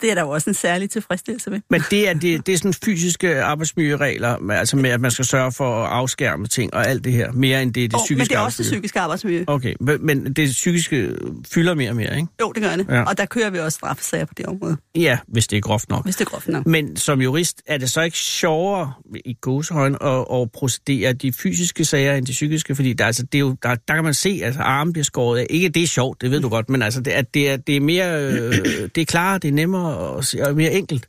det 0.04 0.12
er 0.12 0.16
der 0.16 0.22
jo 0.22 0.30
også 0.30 0.50
en 0.50 0.54
særlig 0.54 0.90
tilfredsstillelse 0.90 1.50
med. 1.50 1.60
Men 1.70 1.82
det 1.92 2.10
er, 2.10 2.14
det, 2.14 2.46
det 2.48 2.54
er 2.54 2.58
sådan 2.58 2.74
fysiske 2.74 3.42
arbejdsmiljøregler, 3.44 4.52
altså 4.52 4.78
med, 4.78 4.90
at 4.90 5.02
man 5.02 5.12
skal 5.12 5.26
sørge 5.26 5.52
for 5.52 5.84
at 5.84 5.90
afskærme 5.92 6.48
ting 6.48 6.74
og 6.74 6.88
alt 6.88 7.04
det 7.04 7.14
her, 7.14 7.32
mere 7.32 7.62
end 7.62 7.74
det 7.74 7.84
er 7.84 7.88
det 7.88 7.96
Oh, 7.96 8.00
psykiske 8.06 8.18
men 8.18 8.28
det 8.28 8.36
er 8.36 8.40
også 8.40 8.64
det 8.64 8.70
psykiske 8.72 9.00
arbejdsmiljø. 9.00 9.44
Okay, 9.48 9.74
men- 9.80 10.34
det 10.34 10.50
psykiske 10.50 11.16
fylder 11.54 11.74
mere 11.74 11.90
og 11.90 11.96
mere, 11.96 12.16
ikke? 12.16 12.28
Jo, 12.42 12.52
det 12.52 12.64
gør 12.64 12.76
det. 12.76 12.86
Ja. 12.90 13.04
Og 13.04 13.18
der 13.18 13.26
kører 13.26 13.50
vi 13.50 13.60
også 13.60 13.76
straffesager 13.76 14.26
på 14.26 14.34
det 14.38 14.46
område, 14.46 14.78
Ja, 14.96 15.18
hvis 15.28 15.48
det 15.48 15.58
er 15.58 15.62
groft 15.62 15.90
nok. 15.90 16.04
hvis 16.04 16.16
det 16.16 16.26
er 16.26 16.30
groft 16.30 16.48
nok. 16.48 16.66
Men 16.66 16.96
som 16.98 17.22
jurist, 17.22 17.62
er 17.68 17.78
det 17.78 17.90
så 17.90 18.02
ikke 18.02 18.18
sjovere 18.18 18.94
i 19.26 19.34
gåsehøjne 19.42 20.04
at, 20.04 20.26
at 20.34 20.52
procedere 20.52 21.14
de 21.14 21.34
fysiske 21.34 21.86
sager 21.86 22.14
end 22.16 22.26
de 22.26 22.32
psykiske? 22.32 22.76
Fordi 22.76 22.94
der, 22.94 23.06
altså, 23.06 23.24
det 23.24 23.36
er 23.36 23.40
jo, 23.40 23.56
der, 23.64 23.76
der 23.88 23.94
kan 23.96 24.04
man 24.04 24.14
se, 24.14 24.30
at 24.42 24.46
altså, 24.46 24.62
armen 24.62 24.94
bliver 24.94 25.04
skåret 25.04 25.40
af. 25.40 25.48
Ikke, 25.50 25.70
det 25.70 25.84
er 25.84 25.88
sjovt, 25.88 26.22
det 26.22 26.32
ved 26.32 26.42
du 26.42 26.50
godt, 26.50 26.70
men 26.70 26.82
altså, 26.82 27.02
det, 27.02 27.12
at 27.12 27.34
det, 27.34 27.50
er, 27.50 27.58
det 27.58 27.76
er 27.76 27.82
mere, 27.82 28.22
øh, 28.24 28.52
det 28.96 29.02
er 29.02 29.06
klarere, 29.06 29.38
det 29.38 29.48
er 29.48 29.52
nemmere 29.52 29.93
og, 29.94 30.24
og 30.48 30.56
mere 30.56 30.72
enkelt. 30.74 31.08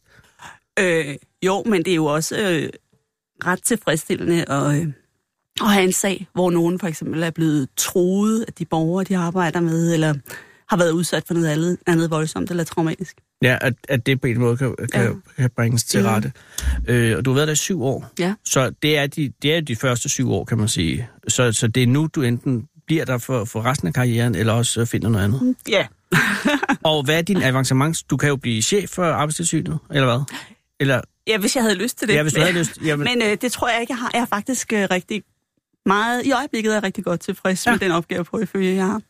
Øh, 0.78 1.14
jo, 1.46 1.62
men 1.66 1.84
det 1.84 1.90
er 1.90 1.94
jo 1.94 2.04
også 2.04 2.36
øh, 2.38 2.68
ret 3.46 3.62
tilfredsstillende 3.62 4.44
at, 4.50 4.74
øh, 4.80 4.86
at 5.60 5.68
have 5.72 5.84
en 5.84 5.92
sag, 5.92 6.26
hvor 6.34 6.50
nogen 6.50 6.78
for 6.78 6.86
eksempel 6.86 7.22
er 7.22 7.30
blevet 7.30 7.68
troet 7.76 8.44
af 8.48 8.52
de 8.52 8.64
borgere, 8.64 9.04
de 9.04 9.16
arbejder 9.16 9.60
med, 9.60 9.94
eller 9.94 10.14
har 10.68 10.76
været 10.76 10.90
udsat 10.90 11.24
for 11.26 11.34
noget 11.34 11.46
andet, 11.48 11.78
andet 11.86 12.10
voldsomt 12.10 12.50
eller 12.50 12.64
traumatisk. 12.64 13.16
Ja, 13.42 13.58
at, 13.60 13.74
at 13.88 14.06
det 14.06 14.20
på 14.20 14.26
en 14.26 14.38
måde 14.38 14.56
kan, 14.56 14.74
kan, 14.92 15.02
Ja. 15.02 15.10
kan 15.42 15.50
bringes 15.56 15.84
til 15.84 16.00
Mhm. 16.00 16.08
rette. 16.08 16.32
Øh, 16.88 17.16
og 17.16 17.24
du 17.24 17.30
har 17.30 17.34
været 17.34 17.46
der 17.48 17.52
i 17.52 17.56
syv 17.56 17.82
år. 17.82 18.10
Ja. 18.18 18.34
Så 18.44 18.70
det 18.82 18.98
er, 18.98 19.06
de, 19.06 19.32
det 19.42 19.54
er 19.54 19.60
de 19.60 19.76
første 19.76 20.08
syv 20.08 20.30
år, 20.32 20.44
kan 20.44 20.58
man 20.58 20.68
sige. 20.68 21.08
Så, 21.28 21.52
så 21.52 21.68
det 21.68 21.82
er 21.82 21.86
nu, 21.86 22.08
du 22.14 22.22
enten 22.22 22.68
bliver 22.86 23.04
der 23.04 23.18
for, 23.18 23.44
for 23.44 23.64
resten 23.64 23.88
af 23.88 23.94
karrieren, 23.94 24.34
eller 24.34 24.52
også 24.52 24.80
øh, 24.80 24.86
finder 24.86 25.08
noget 25.08 25.24
andet. 25.24 25.56
Ja. 25.68 25.86
Og 26.90 27.02
hvad 27.04 27.18
er 27.18 27.22
din 27.22 27.42
avancement? 27.42 28.02
Du 28.10 28.16
kan 28.16 28.28
jo 28.28 28.36
blive 28.36 28.62
chef 28.62 28.90
for 28.90 29.04
arbejdstilsynet, 29.04 29.78
eller 29.90 30.06
hvad? 30.06 30.36
Eller, 30.80 31.00
Ja, 31.26 31.38
hvis 31.38 31.56
jeg 31.56 31.62
havde 31.64 31.76
lyst 31.76 31.98
til 31.98 32.08
det. 32.08 32.14
ja, 32.14 32.22
hvis 32.22 32.32
du 32.32 32.40
havde 32.40 32.52
lyst. 32.58 32.78
Jamen, 32.86 33.04
Men 33.04 33.30
øh, 33.30 33.36
det 33.40 33.52
tror 33.52 33.68
jeg 33.68 33.80
ikke, 33.80 33.90
jeg 33.92 33.98
har. 33.98 34.10
Jeg 34.14 34.20
er 34.20 34.26
faktisk 34.26 34.72
øh, 34.72 34.88
rigtig 34.90 35.22
meget... 35.86 36.26
I 36.26 36.32
øjeblikket 36.32 36.70
er 36.70 36.74
jeg 36.74 36.82
rigtig 36.82 37.04
godt 37.04 37.20
tilfreds 37.20 37.66
ja. 37.66 37.70
med 37.70 37.78
den 37.78 37.90
opgave 37.90 38.24
på, 38.24 38.38
ifølge 38.38 38.74
jeg 38.74 38.86
har. 38.86 39.00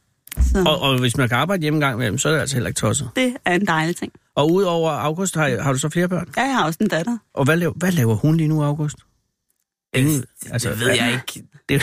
Så 0.42 0.64
og, 0.66 0.80
og 0.80 0.98
hvis 1.00 1.16
man 1.16 1.28
kan 1.28 1.38
arbejde 1.38 1.62
hjemme 1.62 1.80
gang 1.80 1.94
imellem, 1.94 2.18
så 2.18 2.28
er 2.28 2.32
det 2.32 2.40
altså 2.40 2.56
heller 2.56 2.68
ikke 2.68 2.78
tosset. 2.78 3.10
det 3.16 3.36
er 3.44 3.54
en 3.54 3.66
dejlig 3.66 3.96
ting. 3.96 4.12
Og 4.34 4.52
udover 4.52 4.90
August, 4.90 5.34
har, 5.34 5.62
har 5.62 5.72
du 5.72 5.78
så 5.78 5.88
flere 5.88 6.08
børn? 6.08 6.28
Ja, 6.36 6.42
jeg 6.42 6.54
har 6.56 6.64
også 6.64 6.78
en 6.80 6.88
datter. 6.88 7.18
Og 7.34 7.44
hvad 7.44 7.56
laver, 7.56 7.72
hvad 7.76 7.92
laver 7.92 8.14
hun 8.14 8.36
lige 8.36 8.48
nu, 8.48 8.62
August? 8.64 8.96
Ingen, 9.94 10.24
Altså, 10.50 10.70
det 10.70 10.80
ved 10.80 10.86
jeg 10.88 11.12
ikke. 11.12 11.48
Det, 11.68 11.74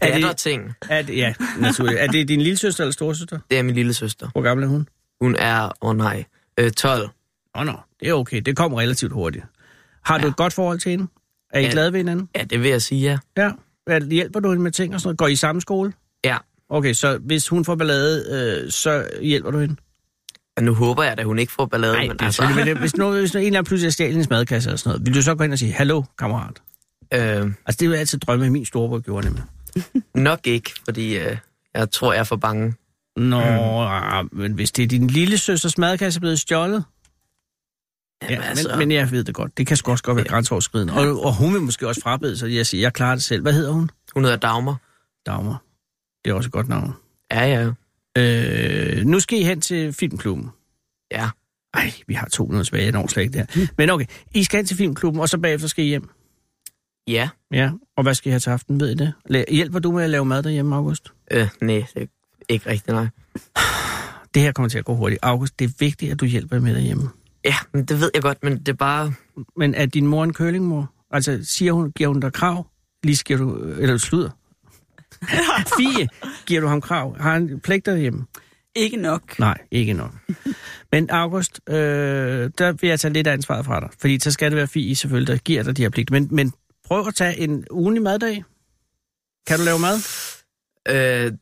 er, 0.00 0.18
det, 0.28 0.36
ting. 0.36 0.72
er 0.90 1.02
det, 1.02 1.16
ja, 1.16 1.34
naturligt. 1.58 2.00
Er 2.00 2.06
det 2.06 2.28
din 2.28 2.40
lille 2.40 2.56
søster 2.56 2.84
eller 2.84 2.92
storesøster? 2.92 3.38
Det 3.50 3.58
er 3.58 3.62
min 3.62 3.74
lille 3.74 3.94
søster. 3.94 4.28
Hvor 4.32 4.42
gammel 4.42 4.64
er 4.64 4.68
hun? 4.68 4.88
Hun 5.20 5.36
er, 5.38 5.64
åh 5.64 5.90
oh 5.90 5.96
nej, 5.96 6.24
øh, 6.60 6.70
12. 6.70 7.02
Åh, 7.02 7.08
oh, 7.60 7.66
no, 7.66 7.72
det 8.00 8.08
er 8.08 8.12
okay. 8.12 8.40
Det 8.40 8.56
kommer 8.56 8.80
relativt 8.80 9.12
hurtigt. 9.12 9.44
Har 10.04 10.18
du 10.18 10.24
Ja. 10.24 10.30
et 10.30 10.36
godt 10.36 10.52
forhold 10.52 10.78
til 10.78 10.90
hende? 10.90 11.06
Er 11.52 11.60
I 11.60 11.62
Ja. 11.64 11.70
glade 11.70 11.92
ved 11.92 11.98
hinanden? 12.00 12.28
Ja, 12.36 12.44
det 12.44 12.62
vil 12.62 12.70
jeg 12.70 12.82
sige, 12.82 13.00
ja. 13.00 13.18
Ja. 13.88 14.00
Hjælper 14.10 14.40
du 14.40 14.48
hende 14.48 14.62
med 14.62 14.70
ting 14.72 14.94
og 14.94 15.00
sådan 15.00 15.08
noget? 15.08 15.18
Går 15.18 15.26
I 15.26 15.32
i 15.32 15.36
samme 15.36 15.60
skole? 15.60 15.92
Ja. 16.24 16.36
Okay, 16.68 16.92
så 16.92 17.18
hvis 17.18 17.48
hun 17.48 17.64
får 17.64 17.74
ballade, 17.74 18.24
øh, 18.64 18.70
så 18.70 19.08
hjælper 19.22 19.50
du 19.50 19.58
hende? 19.58 19.76
Og 20.56 20.62
nu 20.62 20.74
håber 20.74 21.02
jeg, 21.02 21.14
at 21.18 21.24
hun 21.24 21.38
ikke 21.38 21.52
får 21.52 21.66
ballade. 21.66 21.92
Nej, 21.92 22.06
men 22.06 22.16
det 22.16 22.24
altså, 22.24 22.42
det- 22.64 22.78
hvis, 22.78 22.96
nu, 23.00 23.10
hvis 23.12 23.34
nu 23.34 23.40
en 23.40 23.46
eller 23.46 23.58
anden 23.58 23.68
pludselig 23.68 23.86
er 23.88 23.92
stjælet 23.92 24.12
hendes 24.12 24.30
madkasse 24.30 24.68
eller 24.68 24.76
sådan 24.76 24.90
noget, 24.90 25.06
vil 25.06 25.14
du 25.14 25.22
så 25.22 25.34
gå 25.34 25.44
ind 25.44 25.52
og 25.52 25.58
sige, 25.58 25.72
hallo, 25.72 26.02
kammerat? 26.18 26.62
Øh, 27.12 27.52
Altså, 27.66 27.78
det 27.80 27.82
er 27.82 27.86
jo 27.86 27.92
altid 27.92 28.18
drømme, 28.18 28.50
min 28.50 28.64
storebror 28.64 28.98
gjorde 28.98 29.26
nemlig. 29.26 29.44
nok 30.14 30.46
ikke, 30.46 30.72
fordi 30.84 31.18
øh, 31.18 31.36
jeg 31.74 31.90
tror, 31.90 32.12
jeg 32.12 32.20
er 32.20 32.24
for 32.24 32.36
bange. 32.36 32.74
Nå, 33.16 33.40
mm. 34.22 34.28
men 34.32 34.52
hvis 34.52 34.72
det 34.72 34.82
er 34.82 34.86
din 34.86 35.06
lille 35.06 35.38
søsters 35.38 35.78
madkasse 35.78 36.20
blevet 36.20 36.40
stjålet, 36.40 36.84
Jamen, 38.22 38.38
ja, 38.42 38.48
altså, 38.48 38.68
men, 38.68 38.78
men 38.78 38.90
jeg 38.90 39.10
ved 39.10 39.24
det 39.24 39.34
godt. 39.34 39.58
Det 39.58 39.66
kan 39.66 39.76
sgu 39.76 39.90
også 39.90 40.04
godt 40.04 40.16
være 40.16 40.26
grænseoverskridende. 40.26 40.92
Og, 40.92 41.24
og 41.24 41.34
hun 41.34 41.54
vil 41.54 41.62
måske 41.62 41.88
også 41.88 42.00
frabede 42.00 42.38
sig, 42.38 42.54
jeg 42.54 42.66
siger, 42.66 42.80
jeg 42.80 42.92
klarer 42.92 43.14
det 43.14 43.24
selv. 43.24 43.42
Hvad 43.42 43.52
hedder 43.52 43.72
hun? 43.72 43.90
Hun 44.14 44.24
hedder 44.24 44.36
Dagmar. 44.36 44.76
Dagmar. 45.26 45.62
Det 46.24 46.30
er 46.30 46.34
også 46.34 46.48
et 46.48 46.52
godt 46.52 46.68
navn. 46.68 46.94
Ja, 47.32 47.46
ja. 47.46 47.70
Øh, 48.18 49.04
nu 49.04 49.20
skal 49.20 49.38
I 49.38 49.42
hen 49.42 49.60
til 49.60 49.92
filmklubben. 49.92 50.50
Ja. 51.12 51.28
Ej, 51.74 51.92
vi 52.06 52.14
har 52.14 52.26
200 52.26 52.64
tilbage, 52.64 52.84
jeg 52.84 52.92
når 52.92 53.06
slet 53.06 53.22
ikke 53.22 53.38
der. 53.38 53.66
Men 53.78 53.90
okay, 53.90 54.06
I 54.34 54.44
skal 54.44 54.56
hen 54.56 54.66
til 54.66 54.76
filmklubben, 54.76 55.20
og 55.20 55.28
så 55.28 55.38
bagefter 55.38 55.68
skal 55.68 55.84
I 55.84 55.88
hjem. 55.88 56.10
Ja. 57.08 57.28
Ja, 57.52 57.70
og 57.96 58.02
hvad 58.02 58.14
skal 58.14 58.28
I 58.28 58.30
have 58.30 58.40
til 58.40 58.50
aften, 58.50 58.80
ved 58.80 58.90
I 58.90 58.94
det? 58.94 59.44
Hjælper 59.48 59.78
du 59.78 59.92
med 59.92 60.04
at 60.04 60.10
lave 60.10 60.24
mad 60.24 60.42
derhjemme, 60.42 60.76
August? 60.76 61.12
Øh, 61.30 61.48
nej, 61.60 61.84
det 61.94 62.02
er 62.02 62.06
ikke 62.48 62.70
rigtigt, 62.70 62.94
nej. 62.94 63.06
Det 64.34 64.42
her 64.42 64.52
kommer 64.52 64.68
til 64.68 64.78
at 64.78 64.84
gå 64.84 64.94
hurtigt. 64.94 65.18
August, 65.22 65.58
det 65.58 65.64
er 65.64 65.72
vigtigt, 65.78 66.12
at 66.12 66.20
du 66.20 66.24
hjælper 66.24 66.60
med 66.60 66.74
derhjemme. 66.74 67.08
Ja, 67.44 67.54
men 67.72 67.84
det 67.84 68.00
ved 68.00 68.10
jeg 68.14 68.22
godt, 68.22 68.44
men 68.44 68.58
det 68.58 68.68
er 68.68 68.72
bare... 68.72 69.12
Men 69.56 69.74
er 69.74 69.86
din 69.86 70.06
mor 70.06 70.24
en 70.24 70.32
curlingmor? 70.32 70.92
Altså, 71.10 71.40
siger 71.42 71.72
hun, 71.72 71.92
giver 71.92 72.08
hun 72.08 72.20
dig 72.20 72.32
krav? 72.32 72.66
Lige 73.04 73.22
giver 73.24 73.38
du, 73.38 73.56
eller 73.78 73.96
sluder? 73.96 74.30
Fie, 75.78 76.08
giver 76.46 76.60
du 76.60 76.66
ham 76.66 76.80
krav? 76.80 77.16
Har 77.20 77.32
han 77.32 77.60
pligter 77.64 77.96
hjemme? 77.96 78.24
Ikke 78.74 78.96
nok. 78.96 79.38
Nej, 79.38 79.58
ikke 79.70 79.92
nok. 79.92 80.12
Men 80.92 81.10
August, 81.10 81.60
øh, 81.68 81.74
der 82.58 82.72
vil 82.72 82.88
jeg 82.88 83.00
tage 83.00 83.12
lidt 83.12 83.26
af 83.26 83.32
ansvaret 83.32 83.64
fra 83.64 83.80
dig. 83.80 83.88
Fordi 84.00 84.18
så 84.18 84.30
skal 84.30 84.50
det 84.50 84.56
være 84.56 84.66
Fie 84.66 84.96
selvfølgelig, 84.96 85.34
der 85.34 85.38
giver 85.38 85.62
dig 85.62 85.76
de 85.76 85.82
her 85.82 85.90
pligter. 85.90 86.14
Men, 86.14 86.28
men 86.30 86.52
prøv 86.84 87.06
at 87.08 87.14
tage 87.14 87.38
en 87.38 87.64
ugenlig 87.70 88.02
maddag. 88.02 88.44
Kan 89.46 89.58
du 89.58 89.64
lave 89.64 89.78
mad? 89.78 89.96
Øh, 90.88 91.32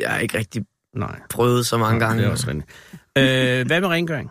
jeg 0.00 0.10
har 0.10 0.18
ikke 0.18 0.38
rigtig 0.38 0.64
Nej. 0.96 1.20
prøvet 1.30 1.66
så 1.66 1.78
mange 1.78 2.00
gange. 2.00 2.18
Det 2.22 2.26
er 2.26 2.30
også 2.30 2.46
rigtigt. 2.46 2.66
Øh, 3.18 3.66
hvad 3.66 3.80
med 3.80 3.88
rengøring? 3.88 4.30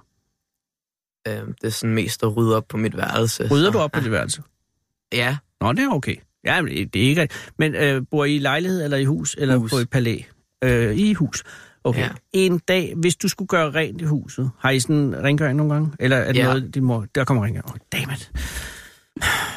Øh, 1.28 1.34
det 1.34 1.64
er 1.64 1.70
sådan 1.70 1.94
mest 1.96 2.24
at 2.24 2.38
rydde 2.38 2.56
op 2.58 2.68
på 2.68 2.78
mit 2.78 2.98
værelse. 2.98 3.48
Rydder 3.52 3.68
så- 3.72 3.72
du 3.72 3.80
op 3.80 3.92
på 3.92 4.00
dit 4.00 4.12
værelse? 4.12 4.42
Ja, 5.14 5.38
Nå, 5.62 5.72
det 5.74 5.80
er 5.84 5.90
okay. 5.90 6.16
Ja, 6.46 6.62
men 6.62 6.72
det 6.90 6.96
er 7.06 7.10
ikke. 7.10 7.30
Men 7.58 7.76
øh, 7.76 8.02
bor 8.12 8.26
I 8.26 8.36
i 8.36 8.40
lejlighed 8.40 8.84
eller 8.84 8.98
i 8.98 9.04
hus? 9.06 9.36
Eller 9.40 9.56
Hus. 9.58 9.72
på 9.72 9.78
et 9.78 9.90
palæ? 9.90 10.18
Øh, 10.64 10.96
I 10.96 11.14
hus. 11.14 11.44
Okay. 11.84 12.00
Ja. 12.02 12.10
En 12.34 12.60
dag, 12.60 12.94
hvis 12.98 13.16
du 13.16 13.28
skulle 13.28 13.48
gøre 13.48 13.72
rent 13.72 14.02
i 14.02 14.04
huset, 14.04 14.52
har 14.60 14.70
I 14.70 14.80
sådan 14.80 15.24
rengøring 15.24 15.58
nogle 15.58 15.74
gange? 15.74 15.92
Eller 16.00 16.18
er 16.18 16.32
det 16.32 16.40
Ja. 16.40 16.44
noget, 16.44 16.76
din 16.76 16.84
mor... 16.84 17.06
Der 17.16 17.24
kommer 17.24 17.44
rengøring. 17.44 17.70
Oh, 17.70 17.78
dammit. 17.92 18.32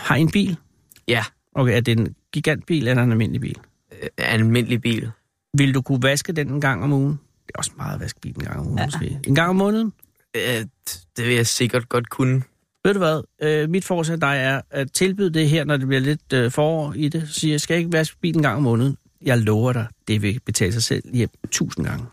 Har 0.05 0.17
I 0.17 0.21
en 0.21 0.31
bil? 0.31 0.57
Ja. 1.09 1.25
Okay, 1.55 1.77
er 1.77 1.81
det 1.81 1.99
en 1.99 2.15
gigantbil 2.33 2.89
eller 2.89 3.03
en 3.03 3.11
almindelig 3.11 3.41
bil? 3.41 3.59
Øh, 3.93 4.09
en 4.19 4.25
almindelig 4.25 4.83
bil. 4.83 5.11
Vil 5.59 5.75
du 5.75 5.83
kunne 5.83 6.03
vaske 6.03 6.33
den 6.33 6.49
en 6.49 6.61
gang 6.61 6.85
om 6.85 6.93
ugen? 6.93 7.21
Det 7.47 7.53
er 7.55 7.59
også 7.59 7.71
meget 7.77 7.95
at 7.95 8.01
vaske 8.01 8.21
bilen 8.21 8.41
en 8.41 8.47
gang 8.47 8.61
om 8.61 8.67
ugen, 8.67 8.79
ja. 8.79 8.85
måske. 8.85 9.19
En 9.27 9.35
gang 9.35 9.49
om 9.51 9.57
måneden? 9.57 9.93
Øh, 10.37 10.43
det 11.17 11.27
vil 11.27 11.35
jeg 11.35 11.47
sikkert 11.47 11.89
godt 11.89 12.11
kunne. 12.11 12.43
Ved 12.85 12.95
du 12.95 12.99
hvad? 12.99 13.23
Øh, 13.43 13.71
mit 13.71 13.85
forslag 13.85 14.21
dig 14.21 14.37
er 14.37 14.61
at 14.71 14.93
tilbyde 14.93 15.31
det 15.31 15.49
her, 15.49 15.65
når 15.65 15.77
det 15.77 15.87
bliver 15.87 16.01
lidt 16.01 16.33
øh, 16.33 16.51
forår 16.51 16.93
i 16.97 17.09
det. 17.09 17.29
Så 17.29 17.41
siger 17.41 17.53
jeg, 17.53 17.61
skal 17.61 17.79
ikke 17.79 17.93
vaske 17.93 18.17
bilen 18.21 18.39
en 18.39 18.43
gang 18.43 18.57
om 18.57 18.63
måneden? 18.63 18.97
Jeg 19.23 19.39
lover 19.39 19.73
dig, 19.73 19.87
det 20.09 20.23
vil 20.23 20.41
betale 20.47 20.73
sig 20.73 20.83
selv 20.83 21.15
hjem 21.15 21.31
tusind 21.51 21.87
gange. 21.87 22.07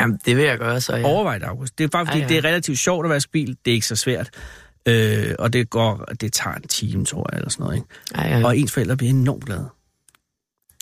Jamen, 0.00 0.18
det 0.24 0.36
vil 0.36 0.44
jeg 0.44 0.58
gøre, 0.58 0.80
så 0.80 0.96
Ja. 0.96 1.04
Overvej 1.04 1.38
det, 1.38 1.46
August. 1.46 1.78
Det 1.78 1.84
er 1.84 1.88
bare 1.88 2.06
fordi, 2.06 2.18
ja. 2.18 2.24
ja. 2.24 2.28
det 2.28 2.38
er 2.38 2.44
relativt 2.44 2.78
sjovt 2.78 3.06
at 3.06 3.10
vaske 3.10 3.32
bil. 3.32 3.56
Det 3.64 3.70
er 3.70 3.74
ikke 3.74 3.86
så 3.86 3.96
svært. 3.96 4.30
Øh, 4.86 5.34
og 5.38 5.52
det 5.52 5.70
går, 5.70 6.04
det 6.20 6.32
tager 6.32 6.56
en 6.56 6.62
time, 6.62 7.04
tror 7.04 7.28
jeg, 7.32 7.38
eller 7.38 7.50
sådan 7.50 7.64
noget. 7.64 7.76
Ikke? 7.76 7.88
Ja, 8.14 8.38
ja. 8.38 8.46
Og 8.46 8.58
ens 8.58 8.72
forældre 8.72 8.96
bliver 8.96 9.10
enormt 9.10 9.44
glade. 9.44 9.68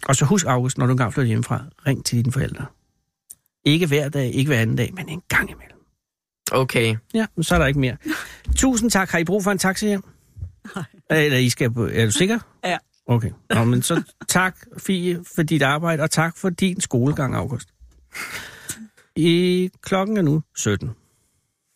Og 0.09 0.17
så 0.17 0.25
husk, 0.25 0.47
August, 0.47 0.79
når 0.79 0.87
du 0.87 0.93
engang 0.93 1.13
flytter 1.13 1.29
hjemmefra, 1.29 1.65
ring 1.87 2.05
til 2.05 2.19
dine 2.19 2.33
forældre. 2.33 2.67
Ikke 3.65 3.87
hver 3.87 4.09
dag, 4.09 4.35
ikke 4.35 4.49
hver 4.49 4.61
anden 4.61 4.77
dag, 4.77 4.95
men 4.95 5.09
en 5.09 5.23
gang 5.29 5.51
imellem. 5.51 5.79
Okay. 6.53 6.97
Ja, 7.15 7.27
men 7.37 7.45
så 7.45 7.55
er 7.55 7.59
der 7.59 7.67
ikke 7.67 7.81
mere. 7.81 7.97
Tusind 8.57 8.91
tak. 8.91 9.11
Har 9.11 9.19
I 9.19 9.25
brug 9.25 9.45
for 9.45 9.51
en 9.53 9.59
taxa 9.59 9.87
hjem? 9.87 10.03
Nej. 10.75 10.85
Eller 11.11 11.39
I 11.39 11.49
skal. 11.49 11.67
Er 11.67 12.05
du 12.05 12.11
sikker? 12.11 12.39
Ja. 12.65 12.79
Okay. 13.07 13.31
Nå, 13.51 13.65
men 13.65 13.83
så 13.83 14.03
tak, 14.29 14.57
Fie, 14.79 15.25
for 15.35 15.43
dit 15.43 15.63
arbejde, 15.63 16.03
og 16.03 16.11
tak 16.11 16.37
for 16.37 16.51
din 16.51 16.81
skolegang, 16.81 17.37
August. 17.37 17.69
I 19.17 19.71
klokken 19.83 20.17
er 20.17 20.23
nu 20.23 20.43
17. 20.57 20.91